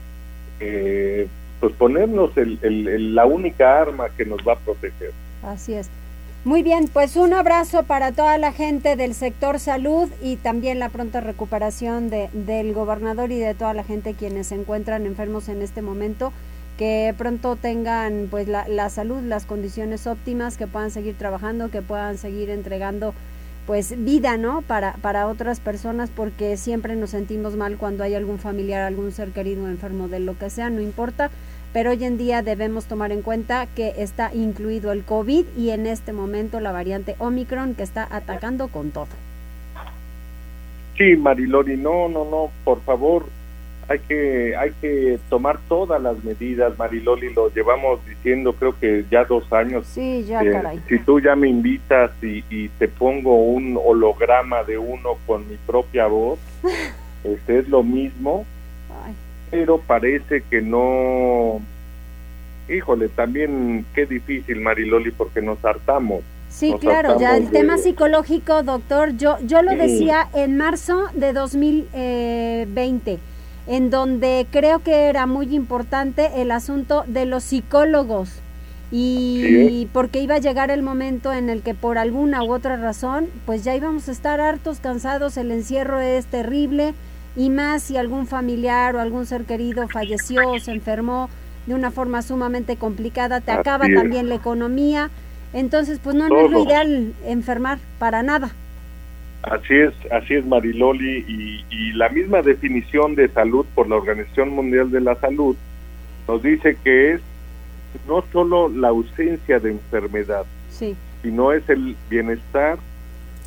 eh, 0.61 1.27
pues 1.61 1.73
ponernos 1.75 2.37
el, 2.37 2.59
el- 2.63 2.89
el- 2.89 3.15
la 3.15 3.25
única 3.27 3.81
arma 3.81 4.09
que 4.17 4.25
nos 4.27 4.39
va 4.47 4.53
a 4.55 4.59
proteger. 4.59 5.13
Así 5.43 5.75
es. 5.75 5.89
Muy 6.45 6.63
bien, 6.63 6.89
pues 6.93 7.17
un 7.17 7.33
abrazo 7.35 7.83
para 7.83 8.13
toda 8.13 8.39
la 8.39 8.53
gente 8.53 8.95
del 8.95 9.15
sector 9.15 9.59
salud 9.59 10.09
y 10.23 10.37
también 10.37 10.79
la 10.79 10.91
pronta 10.91 11.21
recuperación 11.21 12.09
de, 12.09 12.29
del 12.33 12.73
gobernador 12.73 13.33
y 13.33 13.39
de 13.41 13.55
toda 13.55 13.75
la 13.75 13.83
gente 13.83 14.15
quienes 14.15 14.47
se 14.49 14.55
encuentran 14.55 15.07
enfermos 15.07 15.49
en 15.49 15.61
este 15.61 15.83
momento, 15.83 16.33
que 16.79 17.15
pronto 17.17 17.57
tengan 17.57 18.29
pues 18.31 18.49
la, 18.49 18.69
la 18.69 18.91
salud, 18.91 19.23
las 19.23 19.47
condiciones 19.47 20.07
óptimas, 20.07 20.57
que 20.57 20.67
puedan 20.67 20.91
seguir 20.91 21.17
trabajando, 21.17 21.71
que 21.71 21.83
puedan 21.83 22.19
seguir 22.19 22.51
entregando 22.51 23.15
pues 23.67 24.05
vida, 24.05 24.37
¿no? 24.37 24.63
Para, 24.63 24.93
para 24.95 25.27
otras 25.27 25.59
personas, 25.61 26.11
porque 26.15 26.57
siempre 26.57 26.95
nos 26.95 27.11
sentimos 27.11 27.57
mal 27.57 27.77
cuando 27.77 28.05
hay 28.05 28.15
algún 28.15 28.39
familiar, 28.39 28.83
algún 28.83 29.11
ser 29.11 29.31
querido 29.31 29.69
enfermo 29.69 30.07
de 30.09 30.21
lo 30.21 30.39
que 30.39 30.51
sea, 30.51 30.71
no 30.71 30.81
importa, 30.81 31.31
pero 31.73 31.91
hoy 31.91 32.05
en 32.05 32.17
día 32.17 32.43
debemos 32.43 32.87
tomar 32.87 33.11
en 33.13 33.23
cuenta 33.23 33.67
que 33.67 33.95
está 33.99 34.33
incluido 34.33 34.93
el 34.93 35.03
COVID 35.03 35.45
y 35.59 35.71
en 35.71 35.87
este 35.87 36.13
momento 36.13 36.61
la 36.61 36.73
variante 36.73 37.17
Omicron 37.19 37.75
que 37.75 37.83
está 37.83 38.07
atacando 38.11 38.69
con 38.69 38.93
todo. 38.93 39.09
Sí, 40.97 41.17
Marilori, 41.17 41.77
no, 41.77 42.09
no, 42.09 42.25
no, 42.25 42.51
por 42.65 42.81
favor, 42.83 43.27
hay 43.89 43.99
que, 44.01 44.57
hay 44.57 44.71
que 44.81 45.19
tomar 45.29 45.59
todas 45.69 46.03
las 46.03 46.23
medidas, 46.25 46.77
Mariloli, 46.79 47.33
lo 47.33 47.53
llevamos 47.55 48.05
diciendo 48.07 48.53
creo 48.53 48.77
que 48.79 49.05
ya 49.11 49.25
dos 49.25 49.53
años. 49.53 49.87
Sí, 49.87 50.25
ya, 50.25 50.43
Eh, 50.43 50.51
caray. 50.51 50.81
Si 50.89 50.99
tú 50.99 51.21
ya 51.21 51.37
me 51.37 51.49
invitas 51.49 52.11
y, 52.23 52.43
y 52.51 52.69
te 52.79 52.89
pongo 52.89 53.37
un 53.45 53.79
holograma 53.83 54.65
de 54.65 54.77
uno 54.79 55.19
con 55.27 55.49
mi 55.49 55.57
propia 55.67 56.07
voz, 56.09 56.39
este 57.25 57.61
es 57.61 57.69
lo 57.69 57.83
mismo, 57.83 58.45
pero 59.51 59.79
parece 59.79 60.43
que 60.51 60.61
no... 60.63 61.61
Híjole, 62.69 63.09
también 63.09 63.87
qué 63.95 64.07
difícil, 64.07 64.61
Mariloli, 64.61 65.13
porque 65.13 65.41
nos 65.41 65.65
hartamos. 65.65 66.23
Sí, 66.49 66.73
Nos 66.73 66.81
claro, 66.81 67.21
ya 67.21 67.37
el 67.37 67.45
de- 67.47 67.51
tema 67.53 67.79
psicológico, 67.79 68.65
doctor, 68.65 69.17
yo, 69.17 69.37
yo 69.45 69.63
lo 69.63 69.71
Sí. 69.73 69.77
decía 69.77 70.29
en 70.35 70.57
marzo 70.57 71.05
de 71.15 71.33
2020, 71.33 73.19
en 73.67 73.91
donde 73.91 74.47
creo 74.51 74.79
que 74.81 75.09
era 75.09 75.27
muy 75.27 75.55
importante 75.55 76.41
el 76.41 76.51
asunto 76.51 77.05
de 77.07 77.27
los 77.27 77.43
psicólogos 77.45 78.31
y 78.93 79.41
Sí. 79.43 79.89
porque 79.93 80.21
iba 80.21 80.37
a 80.37 80.39
llegar 80.39 80.71
el 80.71 80.83
momento 80.83 81.33
en 81.33 81.51
el 81.51 81.63
que 81.63 81.75
por 81.75 81.99
alguna 81.99 82.45
u 82.45 82.53
otra 82.53 82.77
razón, 82.77 83.27
pues 83.45 83.65
ya 83.65 83.75
íbamos 83.75 84.09
a 84.09 84.13
estar 84.13 84.41
hartos, 84.41 84.79
cansados, 84.81 85.37
el 85.37 85.51
encierro 85.51 86.01
es 86.01 86.27
terrible 86.27 86.95
y 87.35 87.51
más 87.51 87.83
si 87.83 87.97
algún 87.97 88.27
familiar 88.29 88.95
o 88.95 89.01
algún 89.01 89.27
ser 89.27 89.45
querido 89.45 89.89
falleció 89.89 90.49
o 90.53 90.59
se 90.61 90.71
enfermó 90.73 91.29
de 91.67 91.75
una 91.75 91.91
forma 91.91 92.23
sumamente 92.23 92.77
complicada, 92.77 93.41
te 93.41 93.51
Así 93.51 93.61
acaba 93.61 93.87
es. 93.89 93.95
también 93.95 94.29
la 94.29 94.37
economía. 94.37 95.11
Entonces, 95.53 95.99
pues 96.03 96.15
no, 96.15 96.29
no 96.29 96.41
es 96.41 96.51
lo 96.51 96.63
ideal 96.63 97.13
enfermar 97.25 97.79
para 97.99 98.23
nada. 98.23 98.53
Así 99.47 99.75
es, 99.75 99.95
así 100.13 100.35
es 100.35 100.45
Mariloli 100.45 101.25
y, 101.29 101.65
y 101.71 101.93
la 101.93 102.09
misma 102.09 102.43
definición 102.43 103.15
de 103.15 103.29
salud 103.29 103.65
por 103.75 103.89
la 103.89 103.97
Organización 103.97 104.51
Mundial 104.51 104.91
de 104.91 105.01
la 105.01 105.15
Salud 105.17 105.57
nos 106.27 106.43
dice 106.43 106.77
que 106.83 107.13
es 107.13 107.21
no 108.09 108.25
solo 108.33 108.69
la 108.69 108.89
ausencia 108.89 109.59
de 109.61 109.71
enfermedad, 109.71 110.45
Sí, 110.69 110.95
sino 111.23 111.53
es 111.53 111.67
el 111.71 111.97
bienestar 112.11 112.79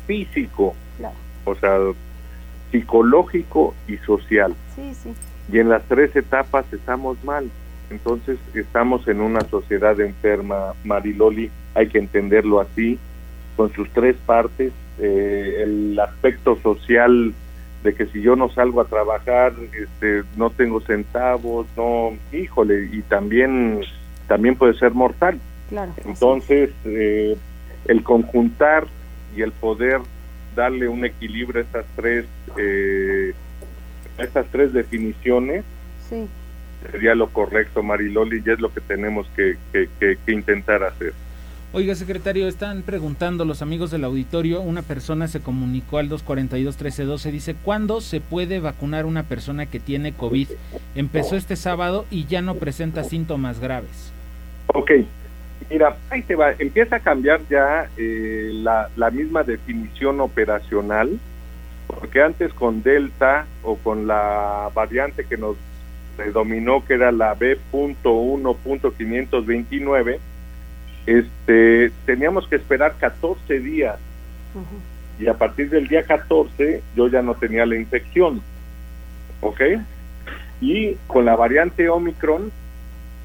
físico, 0.06 0.74
claro. 0.98 1.14
o 1.44 1.54
sea, 1.54 1.78
psicológico 2.72 3.74
y 3.86 3.96
social. 3.98 4.54
Sí, 4.74 4.92
sí. 4.94 5.12
Y 5.52 5.58
en 5.58 5.68
las 5.68 5.82
tres 5.84 6.14
etapas 6.16 6.64
estamos 6.72 7.22
mal. 7.24 7.50
Entonces 7.90 8.38
estamos 8.54 9.06
en 9.08 9.20
una 9.20 9.40
sociedad 9.42 10.00
enferma, 10.00 10.74
Mariloli, 10.84 11.50
hay 11.74 11.88
que 11.88 11.98
entenderlo 11.98 12.60
así, 12.60 12.98
con 13.56 13.72
sus 13.72 13.88
tres 13.90 14.16
partes, 14.26 14.72
eh, 14.98 15.62
el 15.62 15.98
aspecto 16.00 16.56
social 16.62 17.32
de 17.82 17.94
que 17.94 18.06
si 18.06 18.20
yo 18.20 18.36
no 18.36 18.50
salgo 18.50 18.80
a 18.80 18.84
trabajar, 18.86 19.52
este, 19.72 20.22
no 20.36 20.50
tengo 20.50 20.80
centavos, 20.82 21.66
no, 21.76 22.12
híjole, 22.32 22.88
y 22.92 23.00
también, 23.02 23.80
también 24.28 24.56
puede 24.56 24.74
ser 24.74 24.92
mortal. 24.92 25.38
Claro. 25.70 25.92
Entonces, 26.04 26.70
eh, 26.84 27.36
el 27.86 28.02
conjuntar 28.02 28.86
y 29.34 29.42
el 29.42 29.52
poder 29.52 30.00
darle 30.54 30.88
un 30.88 31.04
equilibrio 31.04 31.60
a 31.60 31.64
estas 31.64 31.86
tres, 31.96 32.26
eh, 32.58 33.32
a 34.18 34.22
estas 34.24 34.46
tres 34.48 34.72
definiciones 34.74 35.64
Sí. 36.08 36.26
sería 36.90 37.14
lo 37.14 37.28
correcto, 37.28 37.82
Mariloli, 37.82 38.42
y 38.44 38.50
es 38.50 38.60
lo 38.60 38.72
que 38.74 38.80
tenemos 38.80 39.26
que, 39.36 39.56
que- 39.72 39.88
que- 39.98 40.18
que 40.26 40.32
intentar 40.32 40.82
hacer. 40.82 41.14
Oiga, 41.72 41.94
secretario, 41.94 42.48
están 42.48 42.82
preguntando 42.82 43.44
los 43.44 43.62
amigos 43.62 43.92
del 43.92 44.02
auditorio. 44.02 44.60
Una 44.60 44.82
persona 44.82 45.28
se 45.28 45.40
comunicó 45.40 45.98
al 45.98 46.10
242-1312. 46.10 47.30
Dice: 47.30 47.54
¿Cuándo 47.54 48.00
se 48.00 48.20
puede 48.20 48.58
vacunar 48.58 49.06
una 49.06 49.22
persona 49.22 49.66
que 49.66 49.78
tiene 49.78 50.12
COVID? 50.12 50.48
Empezó 50.96 51.36
este 51.36 51.54
sábado 51.54 52.06
y 52.10 52.26
ya 52.26 52.42
no 52.42 52.56
presenta 52.56 53.04
síntomas 53.04 53.60
graves. 53.60 54.12
Ok, 54.74 54.90
Mira, 55.70 55.96
ahí 56.10 56.20
te 56.22 56.34
va, 56.34 56.52
empieza 56.58 56.96
a 56.96 57.00
cambiar 57.00 57.40
ya 57.48 57.88
eh, 57.96 58.50
la, 58.52 58.90
la 58.96 59.10
misma 59.10 59.44
definición 59.44 60.20
operacional, 60.20 61.20
porque 61.86 62.20
antes 62.22 62.52
con 62.52 62.82
Delta 62.82 63.46
o 63.62 63.76
con 63.76 64.08
la 64.08 64.68
variante 64.74 65.24
que 65.24 65.36
nos 65.36 65.56
predominó, 66.16 66.84
que 66.84 66.94
era 66.94 67.12
la 67.12 67.34
B.1.529, 67.34 70.18
este, 71.06 71.90
teníamos 72.06 72.46
que 72.48 72.56
esperar 72.56 72.94
14 72.98 73.60
días 73.60 73.98
y 75.18 75.28
a 75.28 75.34
partir 75.34 75.70
del 75.70 75.86
día 75.86 76.02
14 76.02 76.82
yo 76.96 77.08
ya 77.08 77.22
no 77.22 77.34
tenía 77.34 77.66
la 77.66 77.76
infección, 77.76 78.42
¿ok? 79.40 79.60
Y 80.60 80.94
con 81.06 81.24
la 81.24 81.36
variante 81.36 81.88
Omicron 81.88 82.50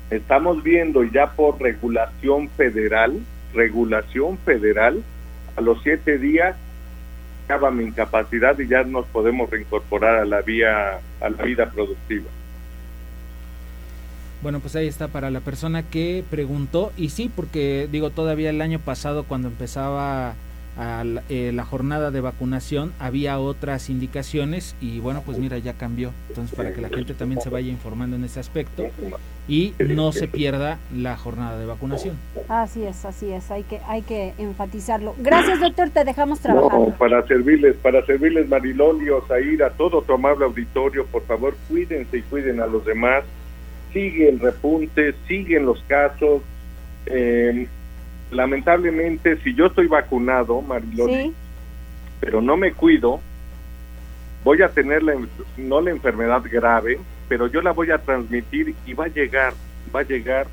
estamos 0.09 0.61
viendo 0.63 1.03
ya 1.03 1.31
por 1.31 1.59
regulación 1.61 2.49
federal, 2.49 3.19
regulación 3.53 4.37
federal, 4.39 5.03
a 5.55 5.61
los 5.61 5.81
siete 5.83 6.17
días 6.17 6.55
acaba 7.45 7.71
mi 7.71 7.83
incapacidad 7.83 8.57
y 8.59 8.67
ya 8.67 8.83
nos 8.83 9.05
podemos 9.07 9.49
reincorporar 9.49 10.17
a 10.17 10.25
la 10.25 10.41
vía, 10.41 10.99
a 11.21 11.29
la 11.29 11.43
vida 11.43 11.69
productiva. 11.69 12.25
Bueno, 14.45 14.59
pues 14.59 14.75
ahí 14.75 14.85
está 14.85 15.07
para 15.07 15.31
la 15.31 15.39
persona 15.39 15.81
que 15.81 16.23
preguntó. 16.29 16.91
Y 16.97 17.09
sí, 17.09 17.31
porque 17.35 17.89
digo, 17.91 18.11
todavía 18.11 18.51
el 18.51 18.61
año 18.61 18.77
pasado 18.77 19.23
cuando 19.23 19.47
empezaba 19.47 20.35
eh, 21.29 21.49
la 21.51 21.65
jornada 21.65 22.11
de 22.11 22.21
vacunación 22.21 22.93
había 22.99 23.39
otras 23.39 23.89
indicaciones 23.89 24.75
y 24.79 24.99
bueno, 24.99 25.23
pues 25.25 25.39
mira, 25.39 25.57
ya 25.57 25.73
cambió. 25.73 26.11
Entonces, 26.29 26.55
para 26.55 26.73
que 26.73 26.81
la 26.81 26.89
gente 26.89 27.15
también 27.15 27.41
se 27.41 27.49
vaya 27.49 27.71
informando 27.71 28.17
en 28.17 28.23
ese 28.23 28.39
aspecto 28.39 28.83
y 29.47 29.73
no 29.79 30.11
se 30.11 30.27
pierda 30.27 30.77
la 30.95 31.17
jornada 31.17 31.57
de 31.57 31.65
vacunación. 31.65 32.15
Así 32.47 32.83
es, 32.83 33.03
así 33.03 33.31
es, 33.31 33.49
hay 33.49 33.63
que 33.63 33.79
hay 33.87 34.03
que 34.03 34.35
enfatizarlo. 34.37 35.15
Gracias, 35.17 35.59
doctor, 35.59 35.89
te 35.89 36.05
dejamos 36.05 36.39
trabajar. 36.39 36.95
para 36.99 37.25
servirles, 37.25 37.77
para 37.77 38.05
servirles 38.05 38.47
Marilón 38.47 39.03
y 39.03 39.09
Osair, 39.09 39.63
a 39.63 39.71
todo 39.71 40.03
tu 40.03 40.13
amable 40.13 40.45
auditorio, 40.45 41.07
por 41.07 41.23
favor, 41.23 41.57
cuídense 41.67 42.19
y 42.19 42.21
cuiden 42.21 42.61
a 42.61 42.67
los 42.67 42.85
demás 42.85 43.23
sigue 43.95 44.27
el 44.27 44.41
repunte, 44.41 45.15
siguen 45.25 45.65
los 45.65 45.81
casos. 45.83 46.41
Eh, 47.05 47.65
lamentablemente, 48.29 49.37
si 49.37 49.55
yo 49.55 49.67
estoy 49.67 49.87
vacunado, 49.87 50.61
Marilón, 50.61 51.33
pero 52.19 52.41
no 52.41 52.57
me 52.57 52.73
cuido, 52.73 53.21
voy 54.43 54.61
a 54.61 54.67
tener 54.67 55.01
la, 55.01 55.15
no 55.55 55.79
la 55.79 55.91
enfermedad 55.91 56.43
grave, 56.43 56.99
pero 57.29 57.47
yo 57.47 57.61
la 57.61 57.71
voy 57.71 57.91
a 57.91 57.99
transmitir 57.99 58.75
y 58.85 58.93
va 58.93 59.05
a 59.05 59.07
llegar, 59.07 59.53
va 59.95 60.01
a 60.01 60.03
llegar 60.03 60.47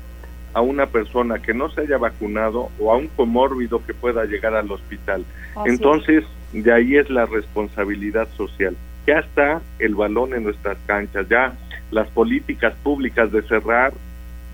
a 0.53 0.61
una 0.61 0.85
persona 0.85 1.39
que 1.39 1.53
no 1.53 1.69
se 1.69 1.81
haya 1.81 1.97
vacunado 1.97 2.69
o 2.79 2.93
a 2.93 2.97
un 2.97 3.07
comórbido 3.09 3.85
que 3.85 3.93
pueda 3.93 4.23
llegar 4.23 4.55
al 4.55 4.71
hospital. 4.71 5.25
Entonces, 5.65 6.23
de 6.53 6.71
ahí 6.71 6.95
es 6.95 7.09
la 7.09 7.25
responsabilidad 7.25 8.29
social. 8.37 8.77
Ya 9.05 9.19
está 9.19 9.61
el 9.79 9.95
balón 9.95 10.33
en 10.33 10.43
nuestras 10.43 10.77
canchas, 10.85 11.27
ya 11.27 11.57
las 11.93 12.07
políticas 12.09 12.73
públicas 12.83 13.31
de 13.31 13.41
cerrar 13.43 13.93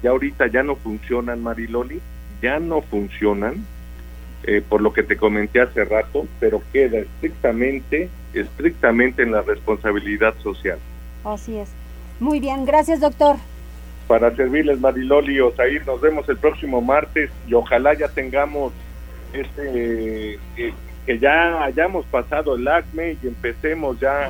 ya 0.02 0.12
ahorita 0.12 0.48
ya 0.48 0.64
no 0.64 0.76
funcionan, 0.76 1.44
Mariloli, 1.44 2.00
ya 2.42 2.60
no 2.60 2.82
funcionan, 2.82 3.66
eh, 4.44 4.62
por 4.68 4.82
lo 4.82 4.94
que 4.94 5.04
te 5.04 5.18
comenté 5.18 5.62
hace 5.62 5.84
rato, 5.84 6.26
pero 6.40 6.62
queda 6.72 7.00
estrictamente, 7.00 8.10
estrictamente 8.34 9.24
en 9.24 9.32
la 9.32 9.42
responsabilidad 9.42 10.36
social. 10.42 10.80
Así 11.26 11.58
es. 11.58 11.70
Muy 12.20 12.40
bien, 12.40 12.66
gracias 12.66 13.02
doctor. 13.02 13.36
Para 14.08 14.36
servirles, 14.36 14.80
Mariloli 14.80 15.40
Osair, 15.40 15.86
nos 15.86 16.02
vemos 16.02 16.28
el 16.30 16.38
próximo 16.38 16.82
martes 16.82 17.30
y 17.48 17.54
ojalá 17.54 17.94
ya 17.94 18.08
tengamos 18.08 18.74
este 19.34 20.40
eh, 20.58 20.74
que 21.10 21.18
ya 21.18 21.64
hayamos 21.64 22.06
pasado 22.06 22.56
el 22.56 22.68
acme 22.68 23.18
y 23.24 23.28
empecemos 23.28 24.00
ya 24.00 24.30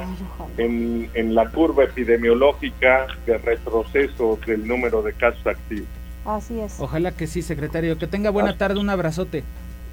en, 0.58 1.10
en 1.14 1.36
la 1.36 1.52
curva 1.52 1.84
epidemiológica 1.84 3.06
de 3.26 3.38
retroceso 3.38 4.40
del 4.48 4.66
número 4.66 5.02
de 5.02 5.12
casos 5.12 5.46
activos. 5.46 5.90
Así 6.24 6.58
es. 6.62 6.80
Ojalá 6.80 7.12
que 7.12 7.28
sí, 7.28 7.42
secretario. 7.42 7.98
Que 7.98 8.08
tenga 8.08 8.30
buena 8.30 8.58
tarde, 8.58 8.80
un 8.80 8.90
abrazote. 8.90 9.44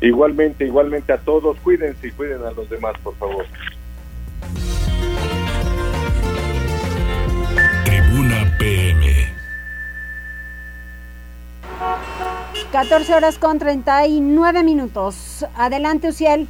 Igualmente, 0.00 0.64
igualmente 0.64 1.12
a 1.12 1.18
todos. 1.18 1.56
Cuídense 1.58 2.06
y 2.06 2.12
cuiden 2.12 2.44
a 2.44 2.52
los 2.52 2.70
demás, 2.70 2.94
por 3.02 3.16
favor. 3.16 3.44
Tribuna 7.84 8.56
PM. 8.60 9.26
14 12.70 13.12
horas 13.12 13.38
con 13.38 13.58
39 13.58 14.62
minutos. 14.62 15.44
Adelante, 15.56 16.10
Uciel. 16.10 16.46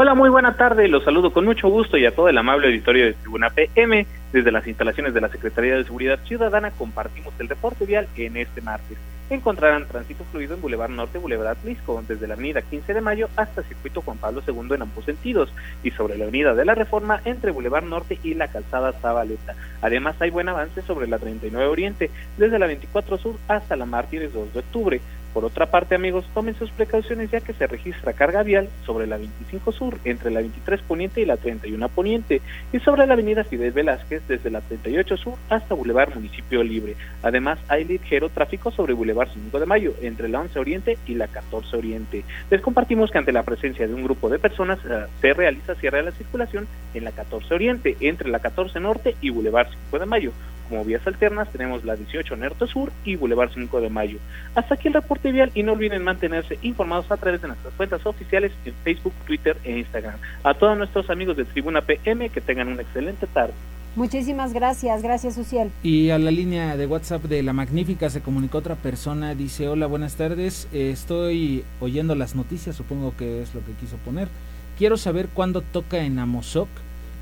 Hola, 0.00 0.14
muy 0.14 0.30
buena 0.30 0.54
tarde. 0.54 0.86
Los 0.86 1.02
saludo 1.02 1.32
con 1.32 1.44
mucho 1.44 1.68
gusto 1.68 1.96
y 1.96 2.06
a 2.06 2.14
todo 2.14 2.28
el 2.28 2.38
amable 2.38 2.68
auditorio 2.68 3.06
de 3.06 3.14
Tribuna 3.14 3.50
PM. 3.50 4.06
Desde 4.32 4.52
las 4.52 4.64
instalaciones 4.68 5.12
de 5.12 5.20
la 5.20 5.28
Secretaría 5.28 5.74
de 5.74 5.82
Seguridad 5.82 6.20
Ciudadana 6.24 6.70
compartimos 6.70 7.34
el 7.40 7.48
reporte 7.48 7.84
vial 7.84 8.06
en 8.14 8.36
este 8.36 8.60
martes. 8.60 8.96
Encontrarán 9.28 9.88
tránsito 9.88 10.24
fluido 10.30 10.54
en 10.54 10.62
Boulevard 10.62 10.90
Norte, 10.90 11.18
Boulevard 11.18 11.48
Atlisco, 11.48 12.02
desde 12.06 12.28
la 12.28 12.34
avenida 12.34 12.62
15 12.62 12.94
de 12.94 13.00
Mayo 13.00 13.28
hasta 13.36 13.64
Circuito 13.64 14.00
Juan 14.00 14.18
Pablo 14.18 14.40
II 14.46 14.74
en 14.74 14.82
ambos 14.82 15.04
sentidos, 15.04 15.52
y 15.82 15.90
sobre 15.90 16.16
la 16.16 16.24
avenida 16.24 16.54
de 16.54 16.64
la 16.64 16.76
Reforma 16.76 17.20
entre 17.24 17.50
Boulevard 17.50 17.84
Norte 17.84 18.18
y 18.22 18.34
la 18.34 18.48
calzada 18.48 18.92
Zabaleta. 18.92 19.54
Además 19.82 20.14
hay 20.20 20.30
buen 20.30 20.48
avance 20.48 20.80
sobre 20.80 21.08
la 21.08 21.18
39 21.18 21.66
Oriente, 21.66 22.10
desde 22.38 22.58
la 22.58 22.68
24 22.68 23.18
Sur 23.18 23.34
hasta 23.48 23.74
la 23.74 23.84
Mártires 23.84 24.32
2 24.32 24.54
de 24.54 24.60
octubre. 24.60 25.00
Por 25.32 25.44
otra 25.44 25.66
parte, 25.66 25.94
amigos, 25.94 26.24
tomen 26.34 26.54
sus 26.56 26.70
precauciones 26.70 27.30
ya 27.30 27.40
que 27.40 27.52
se 27.52 27.66
registra 27.66 28.12
carga 28.12 28.42
vial 28.42 28.68
sobre 28.84 29.06
la 29.06 29.18
25 29.18 29.72
Sur, 29.72 29.98
entre 30.04 30.30
la 30.30 30.40
23 30.40 30.80
Poniente 30.82 31.20
y 31.20 31.26
la 31.26 31.36
31 31.36 31.88
Poniente, 31.90 32.40
y 32.72 32.78
sobre 32.80 33.06
la 33.06 33.12
avenida 33.12 33.44
Fidel 33.44 33.72
Velázquez, 33.72 34.26
desde 34.26 34.50
la 34.50 34.60
38 34.60 35.16
Sur 35.16 35.34
hasta 35.48 35.74
Boulevard 35.74 36.14
Municipio 36.14 36.62
Libre. 36.62 36.96
Además, 37.22 37.58
hay 37.68 37.84
ligero 37.84 38.30
tráfico 38.30 38.70
sobre 38.70 38.94
Boulevard 38.94 39.28
5 39.32 39.60
de 39.60 39.66
Mayo, 39.66 39.94
entre 40.02 40.28
la 40.28 40.40
11 40.40 40.58
Oriente 40.58 40.98
y 41.06 41.14
la 41.14 41.28
14 41.28 41.76
Oriente. 41.76 42.24
Les 42.50 42.60
compartimos 42.60 43.10
que 43.10 43.18
ante 43.18 43.32
la 43.32 43.42
presencia 43.42 43.86
de 43.86 43.94
un 43.94 44.04
grupo 44.04 44.28
de 44.28 44.38
personas 44.38 44.78
eh, 44.84 45.06
se 45.20 45.34
realiza 45.34 45.74
cierre 45.74 45.98
de 45.98 46.04
la 46.04 46.12
circulación 46.12 46.66
en 46.94 47.04
la 47.04 47.12
14 47.12 47.54
Oriente, 47.54 47.96
entre 48.00 48.30
la 48.30 48.38
14 48.38 48.80
Norte 48.80 49.14
y 49.20 49.30
Boulevard 49.30 49.68
5 49.90 49.98
de 49.98 50.06
Mayo. 50.06 50.32
Como 50.68 50.84
vías 50.84 51.06
alternas 51.06 51.50
tenemos 51.50 51.84
la 51.84 51.96
18 51.96 52.36
Norte 52.36 52.66
Sur 52.66 52.92
y 53.04 53.16
Boulevard 53.16 53.50
5 53.54 53.80
de 53.80 53.88
Mayo. 53.88 54.18
Hasta 54.54 54.74
aquí 54.74 54.88
el 54.88 54.94
reporte 54.94 55.32
vial 55.32 55.50
y 55.54 55.62
no 55.62 55.72
olviden 55.72 56.02
mantenerse 56.02 56.58
informados 56.62 57.10
a 57.10 57.16
través 57.16 57.40
de 57.40 57.48
nuestras 57.48 57.72
cuentas 57.74 58.04
oficiales 58.04 58.52
en 58.64 58.74
Facebook, 58.84 59.14
Twitter 59.26 59.56
e 59.64 59.78
Instagram. 59.78 60.18
A 60.44 60.54
todos 60.54 60.76
nuestros 60.76 61.08
amigos 61.10 61.36
de 61.36 61.44
Tribuna 61.44 61.80
PM 61.80 62.28
que 62.28 62.40
tengan 62.40 62.68
una 62.68 62.82
excelente 62.82 63.26
tarde. 63.26 63.54
Muchísimas 63.96 64.52
gracias, 64.52 65.02
gracias 65.02 65.38
Uciel. 65.38 65.70
Y 65.82 66.10
a 66.10 66.18
la 66.18 66.30
línea 66.30 66.76
de 66.76 66.86
WhatsApp 66.86 67.24
de 67.24 67.42
La 67.42 67.52
Magnífica 67.52 68.10
se 68.10 68.20
comunicó 68.20 68.58
otra 68.58 68.76
persona, 68.76 69.34
dice, 69.34 69.66
hola, 69.66 69.86
buenas 69.86 70.14
tardes, 70.14 70.68
estoy 70.72 71.64
oyendo 71.80 72.14
las 72.14 72.36
noticias, 72.36 72.76
supongo 72.76 73.16
que 73.16 73.42
es 73.42 73.54
lo 73.54 73.64
que 73.64 73.72
quiso 73.72 73.96
poner. 73.96 74.28
Quiero 74.76 74.96
saber 74.96 75.28
cuándo 75.34 75.62
toca 75.62 75.98
en 76.04 76.20
Amozoc 76.20 76.68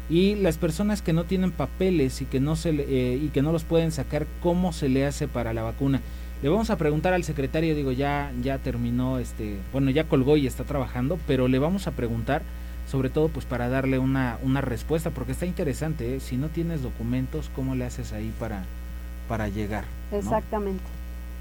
y 0.09 0.37
las 0.37 0.57
personas 0.57 1.03
que 1.03 1.13
no 1.13 1.25
tienen 1.25 1.51
papeles 1.51 2.23
y 2.23 2.27
que 2.27 2.39
no 2.41 2.57
se 2.57 2.71
eh, 2.71 3.19
y 3.21 3.29
que 3.29 3.43
no 3.43 3.53
los 3.53 3.65
pueden 3.65 3.91
sacar 3.91 4.27
cómo 4.41 4.73
se 4.73 4.89
le 4.89 5.05
hace 5.05 5.27
para 5.27 5.53
la 5.53 5.63
vacuna 5.63 6.01
le 6.43 6.49
vamos 6.49 6.71
a 6.71 6.77
preguntar 6.77 7.13
al 7.13 7.25
secretario 7.25 7.75
digo 7.75 7.93
ya 7.93 8.33
ya 8.43 8.59
terminó 8.59 9.19
este 9.19 9.57
bueno 9.73 9.91
ya 9.91 10.05
colgó 10.05 10.37
y 10.37 10.47
está 10.47 10.65
trabajando 10.65 11.19
pero 11.27 11.49
le 11.49 11.59
vamos 11.59 11.87
a 11.87 11.93
preguntar 11.93 12.43
sobre 12.89 13.11
todo 13.11 13.29
pues 13.29 13.47
para 13.47 13.69
darle 13.69 13.99
una, 13.99 14.39
una 14.43 14.61
respuesta 14.61 15.11
porque 15.11 15.33
está 15.33 15.47
interesante 15.47 16.17
¿eh? 16.17 16.21
si 16.21 16.37
no 16.37 16.49
tienes 16.49 16.83
documentos 16.83 17.51
cómo 17.57 17.75
le 17.75 17.85
haces 17.85 18.13
ahí 18.13 18.33
para 18.39 18.65
para 19.29 19.49
llegar 19.49 19.85
exactamente. 20.13 20.85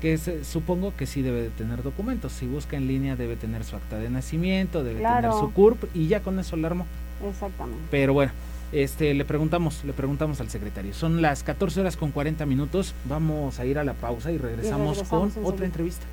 Que 0.01 0.17
supongo 0.43 0.93
que 0.95 1.07
sí 1.07 1.21
debe 1.21 1.41
de 1.41 1.49
tener 1.49 1.81
documentos. 1.81 2.33
Si 2.33 2.45
busca 2.45 2.75
en 2.75 2.85
línea 2.85 3.15
debe 3.15 3.37
tener 3.37 3.63
su 3.63 3.75
acta 3.75 3.97
de 3.97 4.09
nacimiento 4.09 4.83
debe 4.83 5.01
tener 5.01 5.31
su 5.31 5.51
CURP 5.53 5.85
y 5.95 6.07
ya 6.07 6.19
con 6.19 6.37
eso 6.37 6.57
le 6.57 6.67
armó. 6.67 6.85
Exactamente. 7.27 7.81
Pero 7.89 8.13
bueno 8.13 8.31
este, 8.71 9.13
le 9.13 9.25
preguntamos, 9.25 9.83
le 9.83 9.93
preguntamos 9.93 10.41
al 10.41 10.49
secretario. 10.49 10.93
Son 10.93 11.21
las 11.21 11.43
14 11.43 11.81
horas 11.81 11.97
con 11.97 12.11
40 12.11 12.45
minutos. 12.45 12.93
Vamos 13.05 13.59
a 13.59 13.65
ir 13.65 13.77
a 13.77 13.83
la 13.83 13.93
pausa 13.93 14.31
y 14.31 14.37
regresamos, 14.37 15.03
con 15.03 15.31
otra 15.43 15.65
entrevista. 15.65 16.05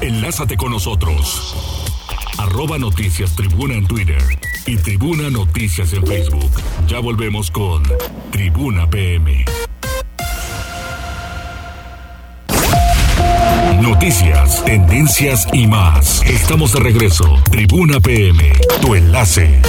Enlázate 0.00 0.56
con 0.56 0.70
nosotros. 0.70 1.54
Arroba 2.38 2.78
Noticias 2.78 3.34
Tribuna 3.36 3.74
en 3.74 3.86
Twitter 3.86 4.22
y 4.66 4.76
Tribuna 4.76 5.30
Noticias 5.30 5.92
en 5.92 6.06
Facebook. 6.06 6.50
Ya 6.86 6.98
volvemos 6.98 7.50
con 7.50 7.82
Tribuna 8.30 8.88
PM. 8.90 9.44
Noticias, 13.84 14.64
tendencias 14.64 15.46
y 15.52 15.66
más. 15.66 16.22
Estamos 16.22 16.72
de 16.72 16.80
regreso. 16.80 17.26
Tribuna 17.50 18.00
PM, 18.00 18.42
tu 18.80 18.94
enlace. 18.94 19.60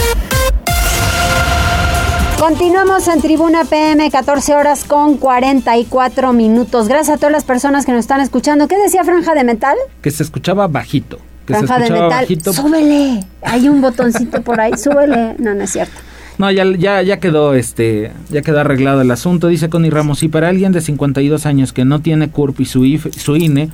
Continuamos 2.40 3.10
en 3.10 3.22
Tribuna 3.22 3.66
PM, 3.66 4.10
14 4.10 4.56
horas 4.56 4.86
con 4.86 5.18
44 5.18 6.32
minutos. 6.32 6.88
Gracias 6.88 7.18
a 7.18 7.18
todas 7.18 7.34
las 7.34 7.44
personas 7.44 7.86
que 7.86 7.92
nos 7.92 8.00
están 8.00 8.22
escuchando. 8.22 8.70
¿Qué 8.70 8.78
decía 8.78 9.04
Franja 9.04 9.34
de 9.36 9.44
Metal? 9.44 9.76
Que 10.02 10.12
se 10.12 10.24
escuchaba 10.24 10.68
bajito. 10.68 11.20
Que 11.46 11.54
Franja 11.54 11.80
se 11.80 11.84
de 11.84 11.90
Metal. 11.92 12.10
bajito. 12.10 12.54
Súbele. 12.54 13.20
Hay 13.42 13.68
un 13.68 13.82
botoncito 13.82 14.42
por 14.44 14.62
ahí. 14.62 14.78
Súbele. 14.78 15.36
No, 15.40 15.54
no 15.54 15.64
es 15.66 15.72
cierto. 15.74 16.00
No, 16.38 16.52
ya, 16.52 16.66
ya, 16.78 17.02
ya 17.02 17.20
quedó 17.20 17.54
este, 17.54 18.12
ya 18.30 18.42
quedó 18.42 18.60
arreglado 18.62 19.02
el 19.02 19.12
asunto, 19.12 19.48
dice 19.48 19.70
Connie 19.70 19.90
Ramos, 19.90 20.22
y 20.22 20.28
para 20.28 20.50
alguien 20.50 20.74
de 20.74 20.82
52 20.82 21.46
años 21.46 21.72
que 21.72 21.86
no 21.86 22.02
tiene 22.02 22.30
CURP 22.30 22.60
y 22.60 22.66
su, 22.66 22.84
IFE 22.84 23.14
su 23.14 23.38
INE, 23.38 23.70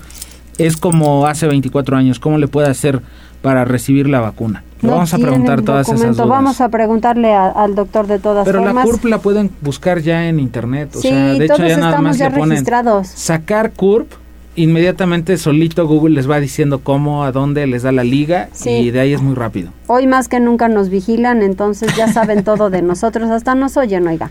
es 0.65 0.77
como 0.77 1.25
hace 1.27 1.47
24 1.47 1.97
años, 1.97 2.19
¿cómo 2.19 2.37
le 2.37 2.47
puede 2.47 2.67
hacer 2.69 3.01
para 3.41 3.65
recibir 3.65 4.07
la 4.07 4.19
vacuna? 4.19 4.63
No 4.81 4.91
vamos 4.93 5.13
a 5.13 5.17
preguntar 5.19 5.61
todas 5.61 5.87
esas 5.89 6.15
dudas. 6.17 6.27
Vamos 6.27 6.59
a 6.59 6.69
preguntarle 6.69 7.33
a- 7.33 7.49
al 7.49 7.75
doctor 7.75 8.07
de 8.07 8.17
todas 8.17 8.45
Pero 8.45 8.65
la. 8.65 8.81
CURP 8.81 9.05
la 9.05 9.19
pueden 9.19 9.51
buscar 9.61 9.99
ya 10.01 10.27
en 10.27 10.39
internet, 10.39 10.95
o 10.95 10.99
sí, 11.01 11.09
sea, 11.09 11.33
de 11.33 11.45
hecho 11.45 11.57
ya 11.57 11.77
nada 11.77 11.89
estamos 11.91 12.01
más 12.01 12.17
ya 12.17 12.29
le 12.29 12.35
ponen 12.35 12.49
registrados. 12.51 13.07
sacar 13.07 13.73
CURP, 13.73 14.11
inmediatamente 14.55 15.37
solito 15.37 15.87
Google 15.87 16.15
les 16.15 16.29
va 16.29 16.39
diciendo 16.39 16.81
cómo, 16.83 17.23
a 17.23 17.31
dónde 17.31 17.65
les 17.67 17.83
da 17.83 17.91
la 17.91 18.03
liga 18.03 18.49
Sí. 18.53 18.69
y 18.69 18.91
de 18.91 18.99
ahí 18.99 19.13
es 19.13 19.21
muy 19.21 19.35
rápido. 19.35 19.71
Hoy 19.87 20.07
más 20.07 20.27
que 20.27 20.39
nunca 20.39 20.67
nos 20.67 20.89
vigilan, 20.89 21.41
entonces 21.41 21.95
ya 21.95 22.11
saben 22.11 22.43
todo 22.45 22.69
de 22.69 22.81
nosotros, 22.81 23.29
hasta 23.29 23.55
nos 23.55 23.77
oyen, 23.77 24.07
oiga. 24.07 24.29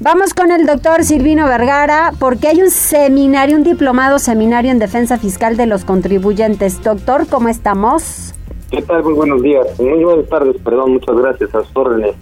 Vamos 0.00 0.34
con 0.34 0.50
el 0.50 0.66
doctor 0.66 1.04
Silvino 1.04 1.46
Vergara, 1.46 2.12
porque 2.18 2.48
hay 2.48 2.62
un 2.62 2.70
seminario, 2.70 3.56
un 3.56 3.64
diplomado 3.64 4.18
seminario 4.18 4.70
en 4.70 4.78
defensa 4.78 5.18
fiscal 5.18 5.56
de 5.56 5.66
los 5.66 5.84
contribuyentes. 5.84 6.82
Doctor, 6.82 7.26
¿cómo 7.28 7.48
estamos? 7.48 8.34
¿Qué 8.70 8.82
tal? 8.82 9.02
Muy 9.02 9.14
buenos 9.14 9.42
días. 9.42 9.66
Muy 9.78 10.04
buenas 10.04 10.28
tardes, 10.28 10.56
perdón, 10.62 10.92
muchas 10.92 11.16
gracias. 11.16 11.54
A 11.54 11.64
sus 11.64 11.76
órdenes. 11.76 12.14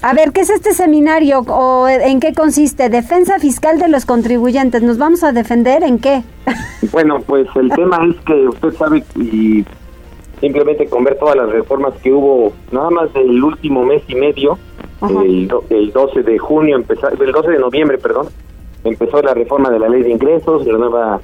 A 0.00 0.14
ver, 0.14 0.30
¿qué 0.32 0.42
es 0.42 0.50
este 0.50 0.74
seminario 0.74 1.40
o 1.40 1.88
en 1.88 2.20
qué 2.20 2.32
consiste? 2.32 2.88
Defensa 2.88 3.40
fiscal 3.40 3.80
de 3.80 3.88
los 3.88 4.06
contribuyentes. 4.06 4.80
¿Nos 4.80 4.96
vamos 4.96 5.24
a 5.24 5.32
defender 5.32 5.82
en 5.82 5.98
qué? 5.98 6.22
Bueno, 6.92 7.20
pues 7.20 7.48
el 7.56 7.70
tema 7.70 7.98
es 8.08 8.16
que 8.24 8.48
usted 8.48 8.72
sabe 8.74 9.04
y 9.16 9.64
simplemente 10.40 10.86
con 10.86 11.04
ver 11.04 11.18
todas 11.18 11.36
las 11.36 11.50
reformas 11.50 11.92
que 12.02 12.12
hubo, 12.12 12.52
nada 12.70 12.88
más 12.90 13.12
del 13.12 13.42
último 13.42 13.84
mes 13.84 14.02
y 14.08 14.14
medio, 14.14 14.58
el, 15.02 15.50
el 15.70 15.92
12 15.92 16.22
de 16.22 16.38
junio, 16.38 16.76
empezó, 16.76 17.08
el 17.08 17.32
12 17.32 17.50
de 17.50 17.58
noviembre, 17.58 17.98
perdón, 17.98 18.28
empezó 18.84 19.20
la 19.22 19.34
reforma 19.34 19.70
de 19.70 19.80
la 19.80 19.88
ley 19.88 20.02
de 20.02 20.10
ingresos, 20.10 20.66
la 20.66 20.78
nueva, 20.78 21.20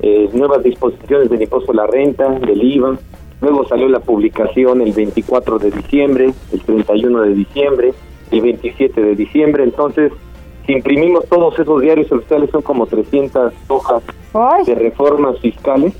eh, 0.00 0.30
nuevas 0.32 0.62
disposiciones 0.62 1.28
del 1.30 1.42
impuesto 1.42 1.72
a 1.72 1.76
la 1.76 1.86
renta, 1.86 2.28
del 2.30 2.62
IVA, 2.62 2.96
luego 3.42 3.68
salió 3.68 3.88
la 3.88 4.00
publicación 4.00 4.80
el 4.80 4.92
24 4.92 5.58
de 5.58 5.70
diciembre, 5.70 6.32
el 6.50 6.60
31 6.62 7.20
de 7.22 7.34
diciembre, 7.34 7.94
el 8.34 8.42
27 8.42 9.00
de 9.00 9.14
diciembre, 9.14 9.64
entonces 9.64 10.12
si 10.66 10.72
imprimimos 10.72 11.26
todos 11.28 11.58
esos 11.58 11.80
diarios 11.80 12.10
oficiales 12.10 12.50
son 12.50 12.62
como 12.62 12.86
300 12.86 13.52
hojas 13.68 14.02
de 14.66 14.74
reformas 14.74 15.38
fiscales 15.40 15.94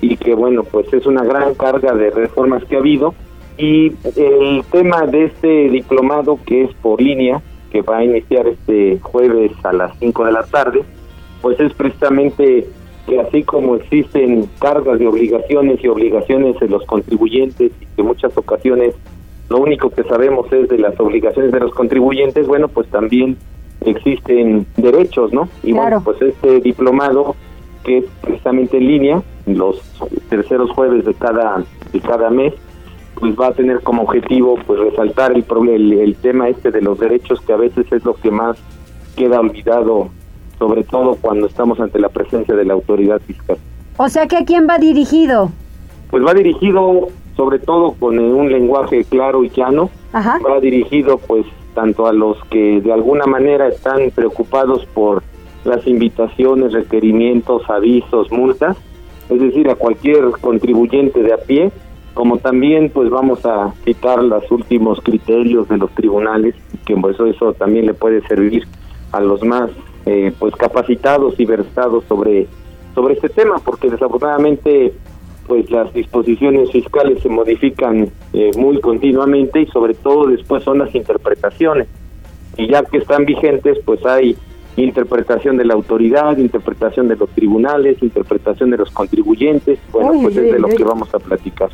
y 0.00 0.16
que 0.16 0.34
bueno 0.34 0.64
pues 0.64 0.92
es 0.92 1.06
una 1.06 1.24
gran 1.24 1.54
carga 1.54 1.94
de 1.94 2.10
reformas 2.10 2.64
que 2.64 2.76
ha 2.76 2.80
habido. 2.80 3.14
Y 3.56 3.92
el 4.16 4.64
tema 4.70 5.06
de 5.06 5.24
este 5.26 5.68
diplomado 5.68 6.38
que 6.46 6.64
es 6.64 6.74
por 6.76 7.00
línea 7.00 7.42
que 7.70 7.82
va 7.82 7.98
a 7.98 8.04
iniciar 8.04 8.46
este 8.48 8.98
jueves 9.00 9.52
a 9.62 9.72
las 9.72 9.96
5 9.98 10.24
de 10.24 10.32
la 10.32 10.44
tarde 10.44 10.82
pues 11.40 11.58
es 11.60 11.72
precisamente 11.74 12.66
que 13.06 13.20
así 13.20 13.42
como 13.42 13.76
existen 13.76 14.48
cargas 14.58 14.98
de 14.98 15.06
obligaciones 15.06 15.82
y 15.82 15.88
obligaciones 15.88 16.58
de 16.58 16.68
los 16.68 16.84
contribuyentes 16.84 17.72
y 17.80 17.86
que 17.86 18.00
en 18.00 18.06
muchas 18.06 18.36
ocasiones 18.36 18.94
lo 19.50 19.58
único 19.58 19.90
que 19.90 20.04
sabemos 20.04 20.50
es 20.52 20.68
de 20.68 20.78
las 20.78 20.98
obligaciones 20.98 21.52
de 21.52 21.60
los 21.60 21.72
contribuyentes, 21.72 22.46
bueno, 22.46 22.68
pues 22.68 22.88
también 22.88 23.36
existen 23.82 24.66
derechos, 24.76 25.32
¿no? 25.32 25.48
Y 25.62 25.72
bueno, 25.72 26.00
pues 26.02 26.20
este 26.22 26.60
diplomado 26.60 27.34
que 27.84 27.98
es 27.98 28.04
precisamente 28.20 28.76
en 28.76 28.86
línea, 28.86 29.22
los 29.46 29.80
terceros 30.28 30.70
jueves 30.70 31.04
de 31.04 31.14
cada 31.14 31.64
de 31.92 32.00
cada 32.00 32.30
mes, 32.30 32.52
pues 33.18 33.34
va 33.38 33.48
a 33.48 33.52
tener 33.52 33.80
como 33.80 34.02
objetivo 34.02 34.56
pues 34.66 34.78
resaltar 34.80 35.32
el, 35.32 35.46
proble- 35.46 35.74
el, 35.74 35.92
el 35.94 36.14
tema 36.16 36.48
este 36.48 36.70
de 36.70 36.82
los 36.82 36.98
derechos 36.98 37.40
que 37.40 37.52
a 37.52 37.56
veces 37.56 37.90
es 37.90 38.04
lo 38.04 38.14
que 38.14 38.30
más 38.30 38.56
queda 39.16 39.40
olvidado, 39.40 40.10
sobre 40.58 40.84
todo 40.84 41.16
cuando 41.16 41.46
estamos 41.46 41.80
ante 41.80 41.98
la 41.98 42.08
presencia 42.10 42.54
de 42.54 42.64
la 42.66 42.74
autoridad 42.74 43.20
fiscal. 43.22 43.56
O 43.96 44.08
sea 44.08 44.26
que 44.26 44.36
a 44.36 44.44
quién 44.44 44.66
va 44.68 44.78
dirigido. 44.78 45.50
Pues 46.10 46.24
va 46.24 46.34
dirigido 46.34 47.08
sobre 47.40 47.58
todo 47.58 47.92
con 47.98 48.18
un 48.18 48.52
lenguaje 48.52 49.02
claro 49.04 49.42
y 49.42 49.48
llano, 49.48 49.88
Ajá. 50.12 50.38
va 50.46 50.60
dirigido 50.60 51.16
pues 51.16 51.46
tanto 51.74 52.06
a 52.06 52.12
los 52.12 52.36
que 52.50 52.82
de 52.82 52.92
alguna 52.92 53.24
manera 53.24 53.66
están 53.66 54.10
preocupados 54.14 54.84
por 54.92 55.22
las 55.64 55.86
invitaciones, 55.86 56.74
requerimientos, 56.74 57.62
avisos, 57.70 58.30
multas, 58.30 58.76
es 59.30 59.40
decir, 59.40 59.70
a 59.70 59.74
cualquier 59.74 60.32
contribuyente 60.42 61.22
de 61.22 61.32
a 61.32 61.38
pie, 61.38 61.72
como 62.12 62.36
también 62.36 62.90
pues 62.90 63.08
vamos 63.08 63.46
a 63.46 63.72
citar 63.86 64.22
los 64.22 64.50
últimos 64.50 65.00
criterios 65.00 65.66
de 65.70 65.78
los 65.78 65.90
tribunales, 65.92 66.54
que 66.84 66.94
pues 66.94 67.14
eso, 67.14 67.24
eso 67.24 67.54
también 67.54 67.86
le 67.86 67.94
puede 67.94 68.20
servir 68.28 68.68
a 69.12 69.20
los 69.22 69.42
más 69.42 69.70
eh, 70.04 70.30
pues 70.38 70.54
capacitados 70.56 71.40
y 71.40 71.46
versados 71.46 72.04
sobre 72.06 72.48
sobre 72.94 73.14
este 73.14 73.30
tema, 73.30 73.56
porque 73.64 73.88
desafortunadamente 73.88 74.92
pues 75.50 75.68
las 75.68 75.92
disposiciones 75.92 76.70
fiscales 76.70 77.20
se 77.24 77.28
modifican 77.28 78.08
eh, 78.32 78.52
muy 78.56 78.80
continuamente 78.80 79.62
y 79.62 79.66
sobre 79.66 79.94
todo 79.94 80.28
después 80.28 80.62
son 80.62 80.78
las 80.78 80.94
interpretaciones. 80.94 81.88
Y 82.56 82.68
ya 82.68 82.84
que 82.84 82.98
están 82.98 83.24
vigentes, 83.24 83.78
pues 83.84 84.06
hay 84.06 84.36
interpretación 84.76 85.56
de 85.56 85.64
la 85.64 85.74
autoridad, 85.74 86.38
interpretación 86.38 87.08
de 87.08 87.16
los 87.16 87.28
tribunales, 87.30 88.00
interpretación 88.00 88.70
de 88.70 88.76
los 88.76 88.92
contribuyentes. 88.92 89.80
Bueno, 89.90 90.12
pues 90.22 90.36
es 90.36 90.52
de 90.52 90.58
lo 90.60 90.68
que 90.68 90.84
vamos 90.84 91.12
a 91.12 91.18
platicar. 91.18 91.70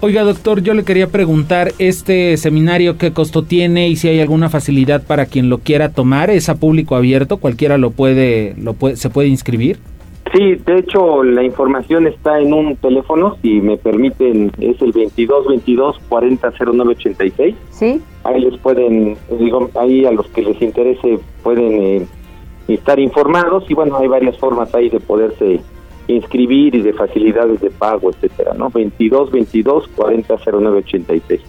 Oiga, 0.00 0.22
doctor, 0.22 0.62
yo 0.62 0.72
le 0.72 0.82
quería 0.82 1.08
preguntar, 1.08 1.72
¿este 1.78 2.38
seminario 2.38 2.96
qué 2.96 3.12
costo 3.12 3.42
tiene 3.42 3.90
y 3.90 3.96
si 3.96 4.08
hay 4.08 4.20
alguna 4.20 4.48
facilidad 4.48 5.02
para 5.02 5.26
quien 5.26 5.50
lo 5.50 5.58
quiera 5.58 5.90
tomar? 5.90 6.30
¿Es 6.30 6.48
a 6.48 6.54
público 6.54 6.96
abierto? 6.96 7.36
¿Cualquiera 7.36 7.76
lo 7.76 7.90
puede, 7.90 8.54
lo 8.56 8.72
puede, 8.72 8.96
se 8.96 9.10
puede 9.10 9.28
inscribir? 9.28 9.78
Sí, 10.32 10.54
de 10.54 10.78
hecho 10.78 11.24
la 11.24 11.42
información 11.42 12.06
está 12.06 12.38
en 12.38 12.52
un 12.52 12.76
teléfono, 12.76 13.36
si 13.42 13.60
me 13.60 13.76
permiten, 13.76 14.52
es 14.60 14.80
el 14.80 14.92
2222 14.92 15.98
400986. 16.08 17.56
Sí. 17.70 18.00
Ahí 18.22 18.40
les 18.40 18.56
pueden, 18.58 19.16
digo, 19.38 19.68
ahí 19.74 20.06
a 20.06 20.12
los 20.12 20.28
que 20.28 20.42
les 20.42 20.60
interese 20.62 21.18
pueden 21.42 21.82
eh, 21.82 22.06
estar 22.68 23.00
informados 23.00 23.68
y 23.68 23.74
bueno, 23.74 23.96
hay 23.96 24.06
varias 24.06 24.38
formas 24.38 24.72
ahí 24.74 24.88
de 24.88 25.00
poderse 25.00 25.60
inscribir 26.06 26.74
y 26.74 26.82
de 26.82 26.92
facilidades 26.92 27.60
de 27.60 27.70
pago, 27.70 28.10
etcétera, 28.10 28.52
¿no? 28.54 28.64
2222 28.70 29.88
400986. 29.96 31.40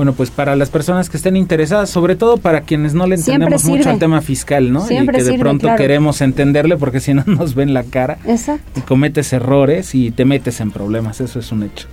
Bueno, 0.00 0.14
pues 0.14 0.30
para 0.30 0.56
las 0.56 0.70
personas 0.70 1.10
que 1.10 1.18
estén 1.18 1.36
interesadas, 1.36 1.90
sobre 1.90 2.16
todo 2.16 2.38
para 2.38 2.62
quienes 2.62 2.94
no 2.94 3.06
le 3.06 3.16
entendemos 3.16 3.66
mucho 3.66 3.90
al 3.90 3.98
tema 3.98 4.22
fiscal, 4.22 4.72
¿no? 4.72 4.80
Siempre 4.80 5.18
y 5.18 5.18
que 5.18 5.24
de 5.24 5.30
sirve, 5.32 5.42
pronto 5.42 5.64
claro. 5.64 5.76
queremos 5.76 6.22
entenderle 6.22 6.78
porque 6.78 7.00
si 7.00 7.12
no 7.12 7.22
nos 7.26 7.54
ven 7.54 7.74
la 7.74 7.84
cara 7.84 8.16
Exacto. 8.26 8.80
y 8.80 8.80
cometes 8.80 9.30
errores 9.34 9.94
y 9.94 10.10
te 10.10 10.24
metes 10.24 10.62
en 10.62 10.70
problemas, 10.70 11.20
eso 11.20 11.38
es 11.38 11.52
un 11.52 11.64
hecho. 11.64 11.86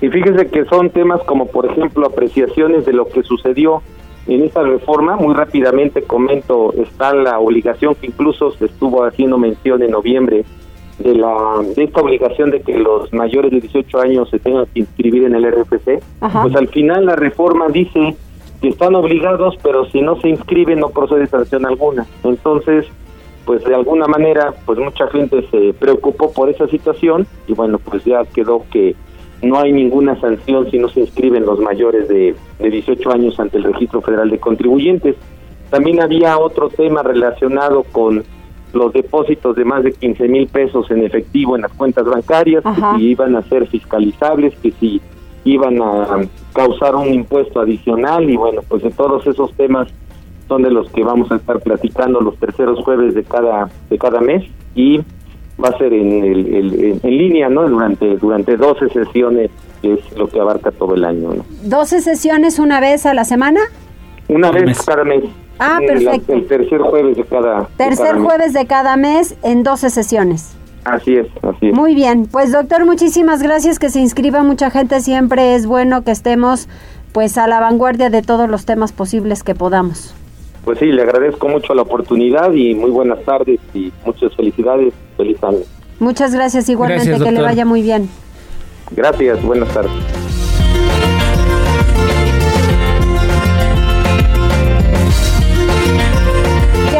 Y 0.00 0.08
fíjese 0.08 0.46
que 0.46 0.64
son 0.70 0.88
temas 0.88 1.20
como, 1.24 1.48
por 1.48 1.66
ejemplo, 1.66 2.06
apreciaciones 2.06 2.86
de 2.86 2.94
lo 2.94 3.06
que 3.06 3.22
sucedió 3.24 3.82
en 4.26 4.42
esta 4.42 4.62
reforma. 4.62 5.16
Muy 5.16 5.34
rápidamente 5.34 6.00
comento, 6.00 6.72
está 6.82 7.14
la 7.14 7.38
obligación 7.40 7.94
que 7.94 8.06
incluso 8.06 8.52
se 8.52 8.64
estuvo 8.64 9.04
haciendo 9.04 9.36
mención 9.36 9.82
en 9.82 9.90
noviembre 9.90 10.46
de 11.02 11.14
la 11.14 11.60
de 11.74 11.84
esta 11.84 12.00
obligación 12.00 12.50
de 12.50 12.60
que 12.60 12.78
los 12.78 13.12
mayores 13.12 13.50
de 13.50 13.60
18 13.60 14.00
años 14.00 14.30
se 14.30 14.38
tengan 14.38 14.66
que 14.66 14.80
inscribir 14.80 15.24
en 15.24 15.34
el 15.34 15.50
RFC. 15.50 16.00
Ajá. 16.20 16.42
Pues 16.42 16.54
al 16.56 16.68
final 16.68 17.06
la 17.06 17.16
reforma 17.16 17.68
dice 17.68 18.14
que 18.60 18.68
están 18.68 18.94
obligados, 18.94 19.56
pero 19.62 19.86
si 19.86 20.02
no 20.02 20.20
se 20.20 20.28
inscriben 20.28 20.80
no 20.80 20.90
procede 20.90 21.26
sanción 21.26 21.64
alguna. 21.66 22.06
Entonces, 22.22 22.86
pues 23.46 23.64
de 23.64 23.74
alguna 23.74 24.06
manera, 24.06 24.52
pues 24.66 24.78
mucha 24.78 25.06
gente 25.08 25.46
se 25.50 25.72
preocupó 25.72 26.32
por 26.32 26.50
esa 26.50 26.66
situación 26.68 27.26
y 27.46 27.54
bueno, 27.54 27.78
pues 27.78 28.04
ya 28.04 28.24
quedó 28.24 28.64
que 28.70 28.94
no 29.42 29.58
hay 29.58 29.72
ninguna 29.72 30.20
sanción 30.20 30.70
si 30.70 30.78
no 30.78 30.88
se 30.90 31.00
inscriben 31.00 31.46
los 31.46 31.58
mayores 31.60 32.08
de, 32.08 32.34
de 32.58 32.70
18 32.70 33.10
años 33.10 33.40
ante 33.40 33.56
el 33.56 33.64
Registro 33.64 34.02
Federal 34.02 34.28
de 34.28 34.38
Contribuyentes. 34.38 35.16
También 35.70 36.02
había 36.02 36.38
otro 36.38 36.68
tema 36.68 37.02
relacionado 37.02 37.84
con 37.84 38.24
los 38.72 38.92
depósitos 38.92 39.56
de 39.56 39.64
más 39.64 39.82
de 39.84 39.92
15 39.92 40.28
mil 40.28 40.46
pesos 40.46 40.90
en 40.90 41.02
efectivo 41.04 41.56
en 41.56 41.62
las 41.62 41.72
cuentas 41.72 42.04
bancarias, 42.04 42.64
Ajá. 42.64 42.92
que 42.92 42.98
si 42.98 43.04
iban 43.10 43.36
a 43.36 43.42
ser 43.42 43.66
fiscalizables, 43.66 44.54
que 44.62 44.70
si 44.72 45.00
iban 45.44 45.80
a 45.82 46.20
causar 46.52 46.94
un 46.94 47.08
impuesto 47.12 47.60
adicional 47.60 48.28
y 48.28 48.36
bueno, 48.36 48.60
pues 48.68 48.82
de 48.82 48.90
todos 48.90 49.26
esos 49.26 49.52
temas 49.54 49.88
son 50.48 50.62
de 50.62 50.70
los 50.70 50.90
que 50.90 51.02
vamos 51.04 51.30
a 51.32 51.36
estar 51.36 51.60
platicando 51.60 52.20
los 52.20 52.36
terceros 52.38 52.78
jueves 52.84 53.14
de 53.14 53.22
cada 53.24 53.70
de 53.88 53.98
cada 53.98 54.20
mes 54.20 54.44
y 54.74 54.98
va 55.62 55.68
a 55.68 55.78
ser 55.78 55.92
en, 55.92 56.24
el- 56.24 57.00
en 57.02 57.18
línea, 57.18 57.48
¿no? 57.48 57.68
Durante 57.68 58.16
durante 58.16 58.56
12 58.56 58.88
sesiones, 58.90 59.50
que 59.82 59.94
es 59.94 60.16
lo 60.18 60.28
que 60.28 60.40
abarca 60.40 60.70
todo 60.72 60.94
el 60.94 61.04
año, 61.04 61.34
¿no? 61.34 61.44
12 61.64 62.00
sesiones 62.00 62.58
una 62.58 62.80
vez 62.80 63.06
a 63.06 63.14
la 63.14 63.24
semana. 63.24 63.60
Una 64.30 64.52
vez 64.52 64.80
cada 64.82 65.04
mes. 65.04 65.24
Ah, 65.58 65.78
perfecto. 65.84 66.32
el 66.32 66.46
tercer 66.46 66.80
jueves 66.80 67.16
de 67.16 67.24
cada 67.24 67.68
Tercer 67.76 68.16
jueves 68.18 68.52
de 68.54 68.66
cada 68.66 68.96
mes 68.96 69.34
en 69.42 69.62
12 69.62 69.90
sesiones. 69.90 70.56
Así 70.84 71.16
es, 71.16 71.26
así 71.42 71.68
es. 71.68 71.74
Muy 71.74 71.94
bien, 71.94 72.26
pues 72.26 72.52
doctor, 72.52 72.86
muchísimas 72.86 73.42
gracias 73.42 73.78
que 73.78 73.90
se 73.90 74.00
inscriba 74.00 74.42
mucha 74.42 74.70
gente, 74.70 75.00
siempre 75.00 75.54
es 75.54 75.66
bueno 75.66 76.02
que 76.04 76.12
estemos 76.12 76.68
pues 77.12 77.36
a 77.36 77.46
la 77.46 77.60
vanguardia 77.60 78.08
de 78.08 78.22
todos 78.22 78.48
los 78.48 78.64
temas 78.64 78.92
posibles 78.92 79.42
que 79.42 79.54
podamos. 79.54 80.14
Pues 80.64 80.78
sí, 80.78 80.86
le 80.86 81.02
agradezco 81.02 81.48
mucho 81.48 81.74
la 81.74 81.82
oportunidad 81.82 82.52
y 82.52 82.74
muy 82.74 82.90
buenas 82.90 83.22
tardes 83.24 83.58
y 83.74 83.92
muchas 84.06 84.34
felicidades, 84.36 84.94
feliz 85.16 85.42
año. 85.42 85.64
Muchas 85.98 86.34
gracias 86.34 86.68
igualmente, 86.68 87.18
que 87.22 87.32
le 87.32 87.42
vaya 87.42 87.64
muy 87.64 87.82
bien. 87.82 88.08
Gracias, 88.92 89.42
buenas 89.42 89.68
tardes. 89.74 90.19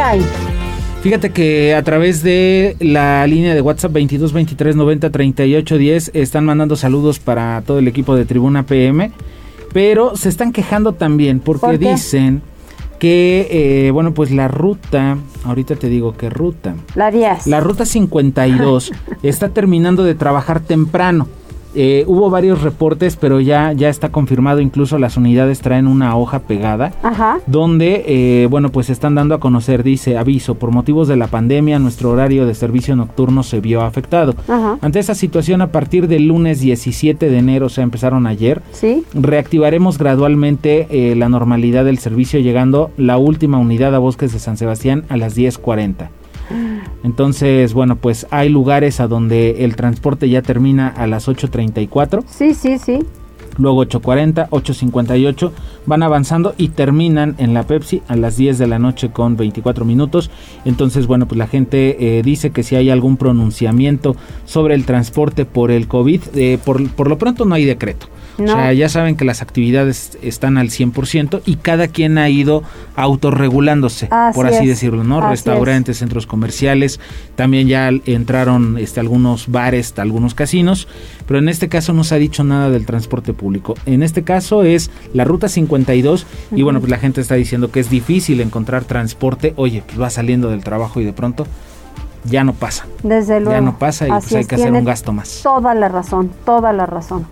Hay? 0.00 0.20
Fíjate 1.02 1.30
que 1.30 1.74
a 1.74 1.82
través 1.82 2.22
de 2.22 2.76
la 2.78 3.26
línea 3.26 3.54
de 3.54 3.62
WhatsApp 3.62 3.92
22 3.92 4.32
23 4.32 4.76
90 4.76 5.10
38 5.10 5.78
10 5.78 6.10
están 6.14 6.44
mandando 6.44 6.76
saludos 6.76 7.18
para 7.18 7.62
todo 7.66 7.78
el 7.78 7.88
equipo 7.88 8.14
de 8.14 8.26
Tribuna 8.26 8.64
PM, 8.66 9.10
pero 9.72 10.14
se 10.16 10.28
están 10.28 10.52
quejando 10.52 10.92
también 10.92 11.40
porque 11.40 11.78
dicen 11.78 12.42
que, 12.98 13.48
eh, 13.86 13.90
bueno, 13.92 14.12
pues 14.12 14.30
la 14.30 14.46
ruta, 14.46 15.16
ahorita 15.44 15.76
te 15.76 15.88
digo 15.88 16.14
qué 16.18 16.28
ruta. 16.28 16.74
La 16.94 17.10
10. 17.10 17.46
La 17.46 17.60
ruta 17.60 17.86
52 17.86 18.92
está 19.22 19.48
terminando 19.48 20.04
de 20.04 20.14
trabajar 20.14 20.60
temprano. 20.60 21.26
Eh, 21.74 22.04
hubo 22.06 22.30
varios 22.30 22.62
reportes, 22.62 23.16
pero 23.16 23.40
ya, 23.40 23.72
ya 23.72 23.88
está 23.88 24.10
confirmado, 24.10 24.60
incluso 24.60 24.98
las 24.98 25.16
unidades 25.16 25.60
traen 25.60 25.86
una 25.86 26.16
hoja 26.16 26.40
pegada, 26.40 26.92
donde, 27.46 28.04
eh, 28.06 28.46
bueno, 28.50 28.70
pues 28.70 28.90
están 28.90 29.14
dando 29.14 29.34
a 29.34 29.40
conocer, 29.40 29.82
dice, 29.82 30.18
aviso, 30.18 30.56
por 30.56 30.70
motivos 30.72 31.08
de 31.08 31.16
la 31.16 31.28
pandemia, 31.28 31.78
nuestro 31.78 32.10
horario 32.10 32.46
de 32.46 32.54
servicio 32.54 32.96
nocturno 32.96 33.42
se 33.42 33.60
vio 33.60 33.82
afectado. 33.82 34.34
Ante 34.80 34.98
esa 34.98 35.14
situación, 35.14 35.62
a 35.62 35.68
partir 35.68 36.08
del 36.08 36.26
lunes 36.26 36.60
17 36.60 37.30
de 37.30 37.38
enero, 37.38 37.66
o 37.66 37.68
sea, 37.68 37.84
empezaron 37.84 38.26
ayer, 38.26 38.62
¿Sí? 38.72 39.04
reactivaremos 39.14 39.98
gradualmente 39.98 40.86
eh, 40.90 41.14
la 41.16 41.28
normalidad 41.28 41.84
del 41.84 41.98
servicio, 41.98 42.40
llegando 42.40 42.90
la 42.96 43.16
última 43.18 43.58
unidad 43.58 43.94
a 43.94 43.98
Bosques 43.98 44.32
de 44.32 44.38
San 44.38 44.56
Sebastián 44.56 45.04
a 45.08 45.16
las 45.16 45.36
10.40. 45.36 46.08
Entonces, 47.02 47.74
bueno, 47.74 47.96
pues 47.96 48.26
hay 48.30 48.48
lugares 48.48 49.00
a 49.00 49.08
donde 49.08 49.64
el 49.64 49.76
transporte 49.76 50.28
ya 50.28 50.42
termina 50.42 50.88
a 50.88 51.06
las 51.06 51.28
8.34. 51.28 52.24
Sí, 52.26 52.54
sí, 52.54 52.78
sí. 52.78 53.00
Luego 53.58 53.84
8.40, 53.84 54.48
8.58, 54.48 55.50
van 55.84 56.02
avanzando 56.02 56.54
y 56.56 56.68
terminan 56.68 57.34
en 57.38 57.52
la 57.52 57.64
Pepsi 57.64 58.02
a 58.08 58.16
las 58.16 58.36
10 58.36 58.58
de 58.58 58.66
la 58.66 58.78
noche 58.78 59.10
con 59.10 59.36
24 59.36 59.84
minutos. 59.84 60.30
Entonces, 60.64 61.06
bueno, 61.06 61.26
pues 61.26 61.38
la 61.38 61.46
gente 61.46 62.18
eh, 62.18 62.22
dice 62.22 62.50
que 62.50 62.62
si 62.62 62.76
hay 62.76 62.90
algún 62.90 63.16
pronunciamiento 63.16 64.16
sobre 64.46 64.74
el 64.74 64.86
transporte 64.86 65.44
por 65.44 65.70
el 65.70 65.88
COVID, 65.88 66.20
eh, 66.34 66.58
por, 66.64 66.88
por 66.92 67.08
lo 67.08 67.18
pronto 67.18 67.44
no 67.44 67.54
hay 67.54 67.64
decreto. 67.64 68.06
O 68.44 68.46
sea, 68.46 68.72
ya 68.72 68.88
saben 68.88 69.16
que 69.16 69.24
las 69.24 69.42
actividades 69.42 70.18
están 70.22 70.58
al 70.58 70.68
100% 70.68 71.42
y 71.46 71.56
cada 71.56 71.88
quien 71.88 72.18
ha 72.18 72.28
ido 72.28 72.62
autorregulándose, 72.96 74.08
por 74.34 74.46
así 74.46 74.66
decirlo, 74.66 75.04
¿no? 75.04 75.20
Restaurantes, 75.28 75.98
centros 75.98 76.26
comerciales, 76.26 77.00
también 77.36 77.68
ya 77.68 77.88
entraron 78.06 78.78
este, 78.78 79.00
algunos 79.00 79.48
bares, 79.48 79.94
algunos 79.98 80.34
casinos, 80.34 80.88
pero 81.26 81.38
en 81.38 81.48
este 81.48 81.68
caso 81.68 81.92
no 81.92 82.04
se 82.04 82.14
ha 82.14 82.18
dicho 82.18 82.44
nada 82.44 82.70
del 82.70 82.86
transporte 82.86 83.32
público. 83.32 83.74
En 83.86 84.02
este 84.02 84.22
caso 84.22 84.62
es 84.62 84.90
la 85.12 85.24
ruta 85.24 85.48
52 85.48 86.26
y 86.54 86.62
bueno, 86.62 86.80
pues 86.80 86.90
la 86.90 86.98
gente 86.98 87.20
está 87.20 87.34
diciendo 87.34 87.70
que 87.70 87.80
es 87.80 87.90
difícil 87.90 88.40
encontrar 88.40 88.84
transporte. 88.84 89.54
Oye, 89.56 89.82
pues 89.86 90.00
va 90.00 90.10
saliendo 90.10 90.50
del 90.50 90.64
trabajo 90.64 91.00
y 91.00 91.04
de 91.04 91.12
pronto 91.12 91.46
ya 92.24 92.44
no 92.44 92.52
pasa. 92.52 92.86
Desde 93.02 93.40
luego. 93.40 93.52
Ya 93.52 93.60
no 93.60 93.78
pasa 93.78 94.06
y 94.06 94.10
pues 94.10 94.32
hay 94.32 94.44
que 94.44 94.54
hacer 94.56 94.72
un 94.72 94.84
gasto 94.84 95.12
más. 95.12 95.40
Toda 95.42 95.74
la 95.74 95.88
razón, 95.88 96.30
toda 96.44 96.72
la 96.72 96.86
razón. 96.86 97.26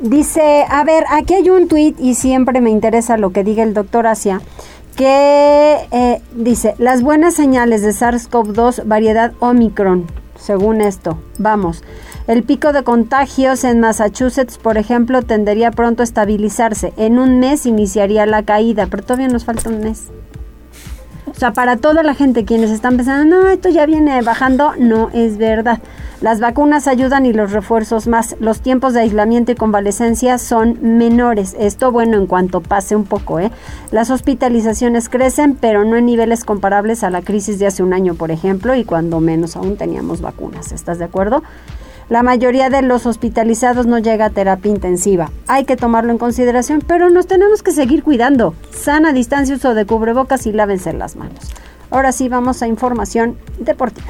Dice, 0.00 0.64
a 0.68 0.82
ver, 0.84 1.04
aquí 1.08 1.34
hay 1.34 1.50
un 1.50 1.68
tuit 1.68 1.98
y 2.00 2.14
siempre 2.14 2.60
me 2.60 2.70
interesa 2.70 3.16
lo 3.16 3.30
que 3.30 3.44
diga 3.44 3.62
el 3.62 3.74
doctor 3.74 4.06
Asia, 4.06 4.40
que 4.96 5.76
eh, 5.90 6.20
dice, 6.34 6.74
las 6.78 7.02
buenas 7.02 7.34
señales 7.34 7.82
de 7.82 7.90
SARS-CoV-2 7.90 8.86
variedad 8.86 9.32
Omicron, 9.38 10.06
según 10.36 10.80
esto, 10.80 11.18
vamos, 11.38 11.82
el 12.26 12.42
pico 12.42 12.72
de 12.72 12.82
contagios 12.82 13.64
en 13.64 13.80
Massachusetts, 13.80 14.58
por 14.58 14.78
ejemplo, 14.78 15.22
tendería 15.22 15.70
pronto 15.70 16.02
a 16.02 16.04
estabilizarse, 16.04 16.92
en 16.96 17.18
un 17.18 17.38
mes 17.38 17.64
iniciaría 17.64 18.26
la 18.26 18.42
caída, 18.42 18.86
pero 18.90 19.02
todavía 19.02 19.28
nos 19.28 19.44
falta 19.44 19.68
un 19.68 19.80
mes. 19.80 20.04
O 21.26 21.34
sea, 21.34 21.52
para 21.52 21.76
toda 21.76 22.02
la 22.02 22.14
gente 22.14 22.44
quienes 22.44 22.70
están 22.70 22.96
pensando, 22.96 23.36
no, 23.36 23.48
esto 23.48 23.68
ya 23.68 23.86
viene 23.86 24.20
bajando, 24.22 24.72
no 24.78 25.10
es 25.12 25.38
verdad. 25.38 25.80
Las 26.20 26.40
vacunas 26.40 26.86
ayudan 26.86 27.26
y 27.26 27.32
los 27.32 27.52
refuerzos 27.52 28.06
más. 28.06 28.36
Los 28.40 28.60
tiempos 28.60 28.94
de 28.94 29.00
aislamiento 29.00 29.52
y 29.52 29.54
convalecencia 29.54 30.38
son 30.38 30.78
menores. 30.80 31.54
Esto, 31.58 31.92
bueno, 31.92 32.16
en 32.16 32.26
cuanto 32.26 32.60
pase 32.60 32.96
un 32.96 33.04
poco, 33.04 33.40
¿eh? 33.40 33.50
Las 33.90 34.10
hospitalizaciones 34.10 35.08
crecen, 35.08 35.54
pero 35.54 35.84
no 35.84 35.96
en 35.96 36.06
niveles 36.06 36.44
comparables 36.44 37.04
a 37.04 37.10
la 37.10 37.20
crisis 37.20 37.58
de 37.58 37.66
hace 37.66 37.82
un 37.82 37.92
año, 37.92 38.14
por 38.14 38.30
ejemplo, 38.30 38.74
y 38.74 38.84
cuando 38.84 39.20
menos 39.20 39.56
aún 39.56 39.76
teníamos 39.76 40.20
vacunas. 40.20 40.72
¿Estás 40.72 40.98
de 40.98 41.04
acuerdo? 41.04 41.42
La 42.08 42.22
mayoría 42.22 42.68
de 42.68 42.82
los 42.82 43.06
hospitalizados 43.06 43.86
no 43.86 43.98
llega 43.98 44.26
a 44.26 44.30
terapia 44.30 44.70
intensiva. 44.70 45.30
Hay 45.46 45.64
que 45.64 45.76
tomarlo 45.76 46.12
en 46.12 46.18
consideración, 46.18 46.82
pero 46.86 47.08
nos 47.08 47.26
tenemos 47.26 47.62
que 47.62 47.72
seguir 47.72 48.02
cuidando. 48.02 48.54
Sana 48.70 49.12
distancia, 49.12 49.56
uso 49.56 49.74
de 49.74 49.86
cubrebocas 49.86 50.46
y 50.46 50.52
lávense 50.52 50.92
las 50.92 51.16
manos. 51.16 51.50
Ahora 51.90 52.12
sí, 52.12 52.28
vamos 52.28 52.62
a 52.62 52.66
información 52.66 53.38
deportiva. 53.58 54.08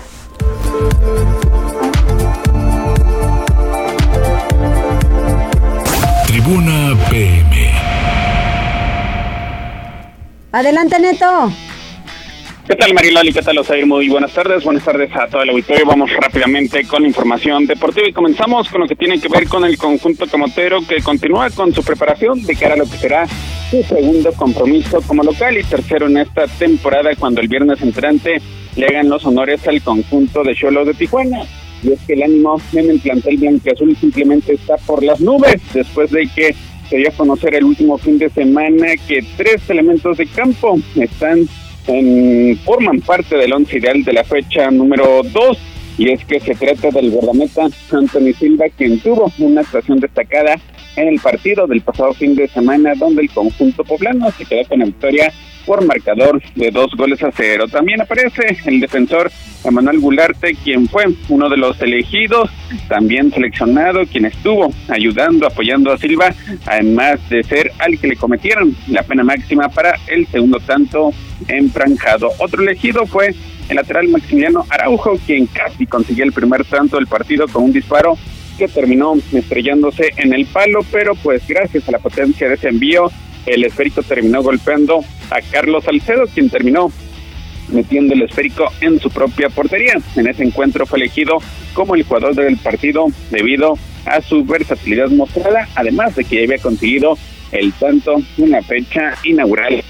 Tribuna 6.26 6.98
PM. 7.10 7.70
Adelante, 10.50 10.98
Neto. 10.98 11.52
¿Qué 12.66 12.76
tal 12.76 12.94
Mariloli? 12.94 13.30
¿Qué 13.30 13.42
tal 13.42 13.58
Osair? 13.58 13.84
Muy 13.84 14.08
buenas 14.08 14.32
tardes, 14.32 14.64
buenas 14.64 14.82
tardes 14.82 15.14
a 15.14 15.26
todo 15.26 15.42
el 15.42 15.50
auditorio. 15.50 15.84
Vamos 15.84 16.10
rápidamente 16.18 16.86
con 16.86 17.04
información 17.04 17.66
deportiva 17.66 18.08
y 18.08 18.12
comenzamos 18.14 18.70
con 18.70 18.80
lo 18.80 18.88
que 18.88 18.96
tiene 18.96 19.20
que 19.20 19.28
ver 19.28 19.46
con 19.48 19.66
el 19.66 19.76
conjunto 19.76 20.26
camotero 20.26 20.78
que 20.88 21.02
continúa 21.02 21.50
con 21.50 21.74
su 21.74 21.84
preparación 21.84 22.42
de 22.42 22.56
cara 22.56 22.72
a 22.72 22.78
lo 22.78 22.84
que 22.84 22.96
será 22.96 23.26
su 23.70 23.82
segundo 23.82 24.32
compromiso 24.32 25.02
como 25.02 25.22
local 25.22 25.58
y 25.58 25.62
tercero 25.62 26.06
en 26.06 26.16
esta 26.16 26.46
temporada 26.46 27.14
cuando 27.16 27.42
el 27.42 27.48
viernes 27.48 27.82
entrante 27.82 28.40
le 28.76 28.86
hagan 28.86 29.10
los 29.10 29.26
honores 29.26 29.68
al 29.68 29.82
conjunto 29.82 30.42
de 30.42 30.54
Cholo 30.54 30.86
de 30.86 30.94
Tijuana. 30.94 31.42
Y 31.82 31.92
es 31.92 32.00
que 32.06 32.14
el 32.14 32.22
ánimo 32.22 32.58
en 32.72 32.88
el 32.88 32.98
plantel 32.98 33.36
blanqueazul 33.36 33.94
simplemente 33.94 34.54
está 34.54 34.78
por 34.78 35.02
las 35.02 35.20
nubes 35.20 35.60
después 35.74 36.10
de 36.12 36.26
que 36.34 36.54
se 36.88 36.96
dio 36.96 37.10
a 37.10 37.12
conocer 37.12 37.56
el 37.56 37.64
último 37.64 37.98
fin 37.98 38.18
de 38.18 38.30
semana 38.30 38.86
que 39.06 39.22
tres 39.36 39.68
elementos 39.68 40.16
de 40.16 40.26
campo 40.28 40.78
están 40.96 41.46
forman 42.64 43.00
parte 43.00 43.36
del 43.36 43.52
once 43.52 43.78
ideal 43.78 44.02
de 44.04 44.12
la 44.12 44.24
fecha 44.24 44.70
número 44.70 45.22
2 45.22 45.58
y 45.98 46.10
es 46.10 46.24
que 46.24 46.40
se 46.40 46.54
trata 46.54 46.90
del 46.90 47.10
guardameta 47.10 47.68
Anthony 47.92 48.32
Silva 48.38 48.66
quien 48.76 48.98
tuvo 49.00 49.30
una 49.38 49.60
actuación 49.60 50.00
destacada 50.00 50.56
en 50.96 51.08
el 51.08 51.20
partido 51.20 51.66
del 51.66 51.82
pasado 51.82 52.14
fin 52.14 52.34
de 52.34 52.48
semana 52.48 52.94
donde 52.94 53.22
el 53.22 53.30
conjunto 53.30 53.84
poblano 53.84 54.30
se 54.32 54.44
quedó 54.44 54.68
con 54.68 54.78
la 54.78 54.86
victoria 54.86 55.32
por 55.66 55.84
marcador 55.84 56.42
de 56.54 56.70
dos 56.70 56.90
goles 56.96 57.22
a 57.22 57.30
cero. 57.34 57.66
También 57.68 58.00
aparece 58.00 58.58
el 58.66 58.80
defensor 58.80 59.30
Emanuel 59.64 60.00
Gularte, 60.00 60.54
quien 60.62 60.88
fue 60.88 61.06
uno 61.28 61.48
de 61.48 61.56
los 61.56 61.80
elegidos, 61.80 62.50
también 62.88 63.30
seleccionado, 63.30 64.04
quien 64.06 64.26
estuvo 64.26 64.72
ayudando, 64.88 65.46
apoyando 65.46 65.92
a 65.92 65.98
Silva, 65.98 66.34
además 66.66 67.20
de 67.30 67.42
ser 67.42 67.72
al 67.78 67.98
que 67.98 68.08
le 68.08 68.16
cometieron 68.16 68.76
la 68.88 69.02
pena 69.02 69.24
máxima 69.24 69.68
para 69.68 69.94
el 70.06 70.26
segundo 70.26 70.60
tanto 70.60 71.12
enfranjado. 71.48 72.30
Otro 72.38 72.62
elegido 72.62 73.06
fue 73.06 73.34
el 73.68 73.76
lateral 73.76 74.08
Maximiliano 74.08 74.64
Araujo, 74.68 75.18
quien 75.26 75.46
casi 75.46 75.86
consiguió 75.86 76.24
el 76.24 76.32
primer 76.32 76.64
tanto 76.64 76.96
del 76.96 77.06
partido 77.06 77.48
con 77.48 77.64
un 77.64 77.72
disparo 77.72 78.18
que 78.58 78.68
terminó 78.68 79.14
estrellándose 79.32 80.12
en 80.16 80.32
el 80.32 80.46
palo, 80.46 80.80
pero 80.92 81.14
pues 81.16 81.46
gracias 81.48 81.88
a 81.88 81.92
la 81.92 81.98
potencia 81.98 82.48
de 82.48 82.54
ese 82.54 82.68
envío, 82.68 83.10
el 83.46 83.64
esférico 83.64 84.02
terminó 84.02 84.42
golpeando 84.42 85.00
a 85.30 85.40
Carlos 85.50 85.84
Salcedo, 85.84 86.24
quien 86.32 86.50
terminó 86.50 86.90
metiendo 87.68 88.14
el 88.14 88.22
esférico 88.22 88.70
en 88.80 89.00
su 89.00 89.10
propia 89.10 89.48
portería. 89.48 89.94
En 90.16 90.26
ese 90.26 90.44
encuentro 90.44 90.86
fue 90.86 90.98
elegido 90.98 91.38
como 91.72 91.94
el 91.94 92.04
jugador 92.04 92.34
del 92.34 92.56
partido 92.56 93.06
debido 93.30 93.78
a 94.06 94.20
su 94.20 94.44
versatilidad 94.44 95.08
mostrada, 95.10 95.68
además 95.74 96.14
de 96.14 96.24
que 96.24 96.44
había 96.44 96.58
conseguido 96.58 97.16
el 97.52 97.72
tanto 97.74 98.16
en 98.36 98.50
la 98.50 98.62
fecha 98.62 99.14
inaugural. 99.24 99.82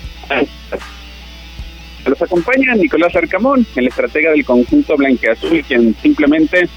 Los 2.07 2.21
acompaña 2.21 2.75
Nicolás 2.75 3.17
Arcamón, 3.17 3.67
el 3.77 3.89
estratega 3.89 4.31
del 4.31 4.45
conjunto 4.45 4.97
blanqueazul, 4.97 5.65
quien 5.65 5.97
simplemente 6.03 6.69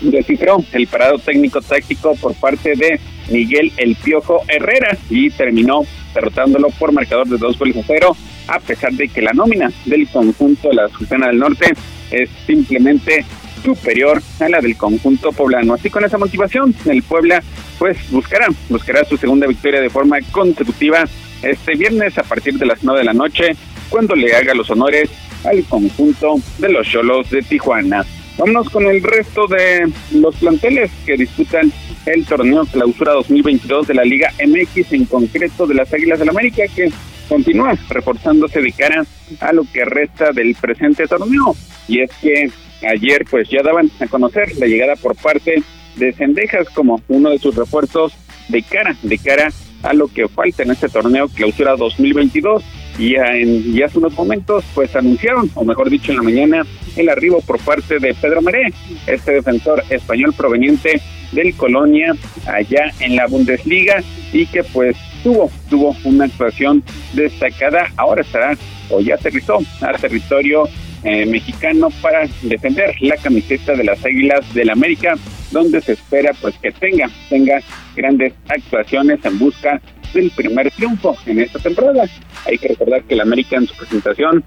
descifró 0.00 0.64
el 0.72 0.88
parado 0.88 1.18
técnico 1.18 1.60
táctico 1.60 2.16
por 2.16 2.34
parte 2.34 2.74
de 2.74 3.00
Miguel 3.28 3.72
El 3.76 3.96
Piojo 3.96 4.42
Herrera 4.48 4.96
y 5.10 5.30
terminó 5.30 5.82
derrotándolo 6.14 6.68
por 6.78 6.92
marcador 6.92 7.28
de 7.28 7.38
dos 7.38 7.58
goles 7.58 7.76
a 7.76 7.82
cero, 7.86 8.16
a 8.48 8.58
pesar 8.60 8.92
de 8.92 9.08
que 9.08 9.22
la 9.22 9.32
nómina 9.32 9.72
del 9.86 10.08
conjunto 10.08 10.68
de 10.68 10.74
la 10.74 10.88
Sultana 10.88 11.28
del 11.28 11.38
Norte 11.38 11.72
es 12.10 12.28
simplemente 12.46 13.24
superior 13.64 14.22
a 14.40 14.48
la 14.48 14.60
del 14.60 14.76
conjunto 14.76 15.32
poblano. 15.32 15.74
Así 15.74 15.88
con 15.88 16.04
esa 16.04 16.18
motivación, 16.18 16.74
el 16.86 17.02
Puebla 17.02 17.42
pues 17.78 17.98
buscará, 18.10 18.48
buscará 18.68 19.04
su 19.04 19.16
segunda 19.16 19.46
victoria 19.46 19.80
de 19.80 19.90
forma 19.90 20.18
consecutiva 20.30 21.04
este 21.42 21.76
viernes 21.76 22.16
a 22.18 22.22
partir 22.22 22.54
de 22.54 22.66
las 22.66 22.82
nueve 22.84 23.00
de 23.00 23.06
la 23.06 23.14
noche, 23.14 23.56
cuando 23.88 24.14
le 24.14 24.34
haga 24.34 24.54
los 24.54 24.70
honores 24.70 25.10
al 25.44 25.64
conjunto 25.64 26.36
de 26.58 26.68
los 26.68 26.86
Cholos 26.86 27.30
de 27.30 27.42
Tijuana. 27.42 28.04
Vámonos 28.42 28.70
con 28.70 28.84
el 28.86 29.00
resto 29.04 29.46
de 29.46 29.88
los 30.10 30.34
planteles 30.34 30.90
que 31.06 31.16
disputan 31.16 31.72
el 32.06 32.26
torneo 32.26 32.66
Clausura 32.66 33.12
2022 33.12 33.86
de 33.86 33.94
la 33.94 34.02
Liga 34.02 34.32
MX, 34.44 34.92
en 34.94 35.04
concreto 35.04 35.64
de 35.64 35.74
las 35.74 35.94
Águilas 35.94 36.18
del 36.18 36.30
América, 36.30 36.64
que 36.74 36.90
continúa 37.28 37.78
reforzándose 37.88 38.60
de 38.60 38.72
cara 38.72 39.06
a 39.38 39.52
lo 39.52 39.62
que 39.72 39.84
resta 39.84 40.32
del 40.32 40.56
presente 40.56 41.06
torneo. 41.06 41.54
Y 41.86 42.00
es 42.00 42.10
que 42.20 42.50
ayer 42.84 43.24
pues 43.30 43.48
ya 43.48 43.62
daban 43.62 43.88
a 44.00 44.08
conocer 44.08 44.58
la 44.58 44.66
llegada 44.66 44.96
por 44.96 45.14
parte 45.14 45.62
de 45.94 46.12
Cendejas 46.12 46.68
como 46.70 47.00
uno 47.06 47.30
de 47.30 47.38
sus 47.38 47.54
refuerzos 47.54 48.12
de 48.48 48.60
cara, 48.64 48.96
de 49.04 49.18
cara 49.18 49.50
a 49.84 49.92
lo 49.92 50.08
que 50.08 50.26
falta 50.26 50.64
en 50.64 50.72
este 50.72 50.88
torneo 50.88 51.28
Clausura 51.28 51.76
2022 51.76 52.64
y 52.98 53.12
ya, 53.12 53.36
en, 53.36 53.72
ya 53.74 53.86
hace 53.86 53.98
unos 53.98 54.14
momentos 54.14 54.64
pues 54.74 54.94
anunciaron, 54.94 55.50
o 55.54 55.64
mejor 55.64 55.90
dicho 55.90 56.12
en 56.12 56.18
la 56.18 56.22
mañana, 56.22 56.62
el 56.96 57.08
arribo 57.08 57.40
por 57.40 57.58
parte 57.58 57.98
de 57.98 58.14
Pedro 58.14 58.42
Meré, 58.42 58.72
este 59.06 59.32
defensor 59.32 59.82
español 59.88 60.34
proveniente 60.36 61.00
del 61.32 61.54
Colonia 61.54 62.14
allá 62.46 62.92
en 63.00 63.16
la 63.16 63.26
Bundesliga 63.26 64.02
y 64.32 64.46
que 64.46 64.62
pues 64.62 64.96
tuvo, 65.22 65.50
tuvo 65.70 65.96
una 66.04 66.26
actuación 66.26 66.82
destacada, 67.14 67.88
ahora 67.96 68.22
estará 68.22 68.56
o 68.90 69.00
ya 69.00 69.14
aterrizó 69.14 69.58
a 69.80 69.92
territorio 69.92 70.64
eh, 71.04 71.26
mexicano 71.26 71.88
para 72.00 72.28
defender 72.42 72.94
la 73.00 73.16
camiseta 73.16 73.74
de 73.74 73.84
las 73.84 74.04
Águilas 74.04 74.52
del 74.54 74.70
América, 74.70 75.14
donde 75.50 75.80
se 75.80 75.92
espera 75.92 76.32
pues 76.40 76.56
que 76.58 76.70
tenga, 76.72 77.08
tenga 77.28 77.60
grandes 77.96 78.34
actuaciones 78.48 79.24
en 79.24 79.38
busca 79.38 79.80
del 80.12 80.30
primer 80.30 80.70
triunfo 80.70 81.16
en 81.26 81.40
esta 81.40 81.58
temporada. 81.58 82.04
Hay 82.46 82.58
que 82.58 82.68
recordar 82.68 83.02
que 83.04 83.14
el 83.14 83.20
América 83.20 83.56
en 83.56 83.66
su 83.66 83.74
presentación 83.74 84.44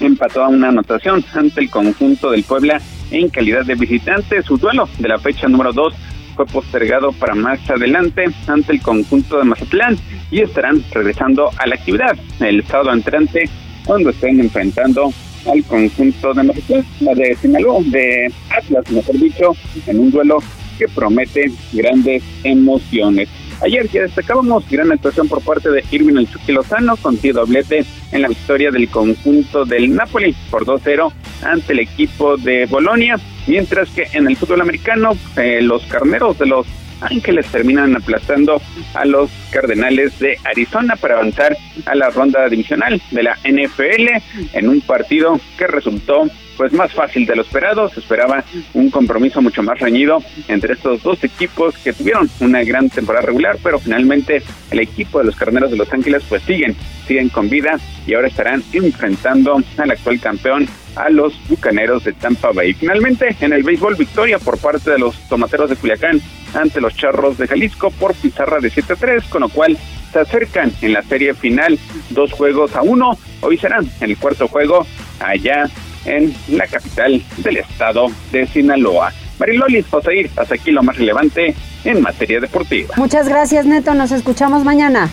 empató 0.00 0.44
a 0.44 0.48
una 0.48 0.68
anotación 0.68 1.24
ante 1.34 1.60
el 1.60 1.70
conjunto 1.70 2.30
del 2.30 2.44
Puebla 2.44 2.80
en 3.10 3.28
calidad 3.28 3.64
de 3.64 3.74
visitante. 3.74 4.42
Su 4.42 4.56
duelo 4.56 4.88
de 4.98 5.08
la 5.08 5.18
fecha 5.18 5.48
número 5.48 5.72
2 5.72 5.94
fue 6.36 6.46
postergado 6.46 7.12
para 7.12 7.34
más 7.34 7.58
adelante 7.70 8.24
ante 8.46 8.72
el 8.72 8.82
conjunto 8.82 9.38
de 9.38 9.44
Mazatlán 9.44 9.96
y 10.30 10.42
estarán 10.42 10.84
regresando 10.92 11.50
a 11.56 11.66
la 11.66 11.76
actividad 11.76 12.16
el 12.40 12.64
sábado 12.66 12.92
entrante 12.92 13.48
cuando 13.84 14.10
estén 14.10 14.40
enfrentando 14.40 15.12
al 15.50 15.64
conjunto 15.64 16.34
de 16.34 16.42
Mazatlán, 16.42 16.84
la 17.00 17.14
de 17.14 17.34
Sinaloa, 17.36 17.80
de 17.84 18.32
Atlas, 18.50 18.90
mejor 18.90 19.18
dicho, 19.18 19.52
en 19.86 20.00
un 20.00 20.10
duelo 20.10 20.38
que 20.78 20.88
promete 20.88 21.50
grandes 21.72 22.22
emociones. 22.44 23.28
Ayer 23.62 23.88
ya 23.88 24.02
destacábamos 24.02 24.68
gran 24.68 24.92
actuación 24.92 25.28
por 25.28 25.42
parte 25.42 25.70
de 25.70 25.82
Irving 25.90 26.16
El 26.16 26.30
Chucky 26.30 26.52
Lozano, 26.52 26.96
con 26.96 27.18
doblete 27.20 27.84
en 28.12 28.22
la 28.22 28.28
victoria 28.28 28.70
del 28.70 28.88
conjunto 28.88 29.64
del 29.64 29.94
Napoli 29.94 30.34
por 30.50 30.66
2-0 30.66 31.12
ante 31.42 31.72
el 31.72 31.80
equipo 31.80 32.36
de 32.36 32.66
Bolonia, 32.66 33.16
mientras 33.46 33.88
que 33.90 34.08
en 34.12 34.26
el 34.26 34.36
fútbol 34.36 34.60
americano 34.60 35.12
eh, 35.36 35.60
los 35.62 35.84
carneros 35.86 36.38
de 36.38 36.46
los 36.46 36.66
Ángeles 37.00 37.46
terminan 37.46 37.94
aplastando 37.94 38.60
a 38.94 39.04
los 39.04 39.30
Cardenales 39.50 40.18
de 40.18 40.38
Arizona 40.44 40.96
para 40.96 41.14
avanzar 41.14 41.56
a 41.84 41.94
la 41.94 42.10
ronda 42.10 42.48
divisional 42.48 43.00
de 43.10 43.22
la 43.22 43.36
NFL 43.44 44.54
en 44.54 44.68
un 44.68 44.80
partido 44.80 45.38
que 45.58 45.66
resultó 45.66 46.28
pues 46.56 46.72
más 46.72 46.92
fácil 46.92 47.26
de 47.26 47.36
lo 47.36 47.42
esperado. 47.42 47.88
Se 47.88 48.00
esperaba 48.00 48.44
un 48.74 48.90
compromiso 48.90 49.42
mucho 49.42 49.62
más 49.62 49.78
reñido 49.78 50.18
entre 50.48 50.74
estos 50.74 51.02
dos 51.02 51.22
equipos 51.24 51.76
que 51.78 51.92
tuvieron 51.92 52.28
una 52.40 52.62
gran 52.64 52.88
temporada 52.88 53.26
regular, 53.26 53.58
pero 53.62 53.78
finalmente 53.78 54.42
el 54.70 54.80
equipo 54.80 55.18
de 55.18 55.24
los 55.24 55.36
Carneros 55.36 55.70
de 55.70 55.76
Los 55.76 55.92
Ángeles 55.92 56.22
pues 56.28 56.42
siguen, 56.42 56.76
siguen 57.06 57.28
con 57.28 57.48
vida 57.48 57.78
y 58.06 58.14
ahora 58.14 58.28
estarán 58.28 58.62
enfrentando 58.72 59.62
al 59.76 59.90
actual 59.90 60.20
campeón 60.20 60.66
a 60.96 61.10
los 61.10 61.34
Bucaneros 61.48 62.04
de 62.04 62.12
Tampa 62.14 62.52
Bay. 62.52 62.72
Finalmente, 62.72 63.36
en 63.40 63.52
el 63.52 63.62
béisbol, 63.62 63.96
victoria 63.96 64.38
por 64.38 64.58
parte 64.58 64.90
de 64.90 64.98
los 64.98 65.16
Tomateros 65.28 65.70
de 65.70 65.76
Culiacán 65.76 66.20
ante 66.54 66.80
los 66.80 66.96
Charros 66.96 67.36
de 67.36 67.46
Jalisco 67.46 67.90
por 67.90 68.14
pizarra 68.14 68.60
de 68.60 68.70
7-3, 68.70 69.28
con 69.28 69.42
lo 69.42 69.48
cual 69.50 69.76
se 70.12 70.20
acercan 70.20 70.72
en 70.80 70.94
la 70.94 71.02
serie 71.02 71.34
final 71.34 71.78
dos 72.10 72.32
juegos 72.32 72.74
a 72.74 72.82
uno. 72.82 73.18
Hoy 73.42 73.58
serán 73.58 73.88
el 74.00 74.16
cuarto 74.16 74.48
juego 74.48 74.86
allá 75.20 75.68
en 76.06 76.34
la 76.48 76.66
capital 76.66 77.22
del 77.38 77.58
estado 77.58 78.06
de 78.32 78.46
Sinaloa. 78.46 79.12
Mariloli, 79.38 79.82
Joseir, 79.82 80.30
hasta 80.36 80.54
aquí 80.54 80.70
lo 80.70 80.82
más 80.82 80.96
relevante 80.96 81.54
en 81.84 82.00
materia 82.00 82.40
deportiva. 82.40 82.94
Muchas 82.96 83.28
gracias, 83.28 83.66
Neto. 83.66 83.94
Nos 83.94 84.12
escuchamos 84.12 84.64
mañana. 84.64 85.10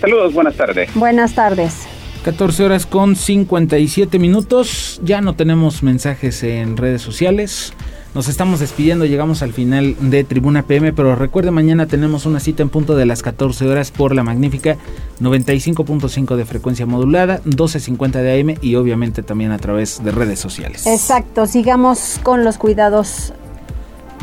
Saludos, 0.00 0.34
buenas 0.34 0.54
tardes. 0.56 0.94
Buenas 0.94 1.34
tardes. 1.34 1.86
14 2.24 2.64
horas 2.64 2.86
con 2.86 3.16
57 3.16 4.18
minutos. 4.18 5.00
Ya 5.04 5.20
no 5.20 5.34
tenemos 5.34 5.82
mensajes 5.82 6.42
en 6.42 6.76
redes 6.76 7.02
sociales. 7.02 7.74
Nos 8.14 8.28
estamos 8.28 8.60
despidiendo, 8.60 9.06
llegamos 9.06 9.42
al 9.42 9.52
final 9.52 9.96
de 9.98 10.22
Tribuna 10.22 10.62
PM, 10.62 10.92
pero 10.92 11.16
recuerde 11.16 11.50
mañana 11.50 11.86
tenemos 11.86 12.26
una 12.26 12.38
cita 12.38 12.62
en 12.62 12.68
punto 12.68 12.94
de 12.94 13.06
las 13.06 13.22
14 13.22 13.66
horas 13.66 13.90
por 13.90 14.14
la 14.14 14.22
magnífica 14.22 14.76
95.5 15.20 16.36
de 16.36 16.44
frecuencia 16.44 16.86
modulada, 16.86 17.42
12.50 17.42 18.12
de 18.12 18.40
AM 18.40 18.58
y 18.62 18.76
obviamente 18.76 19.24
también 19.24 19.50
a 19.50 19.58
través 19.58 20.04
de 20.04 20.12
redes 20.12 20.38
sociales. 20.38 20.86
Exacto, 20.86 21.46
sigamos 21.46 22.20
con 22.22 22.44
los 22.44 22.56
cuidados 22.56 23.32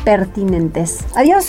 pertinentes. 0.05 0.99
Adiós. 1.13 1.47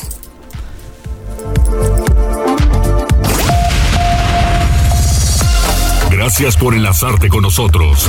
Gracias 6.11 6.57
por 6.57 6.75
enlazarte 6.75 7.29
con 7.29 7.43
nosotros. 7.43 8.09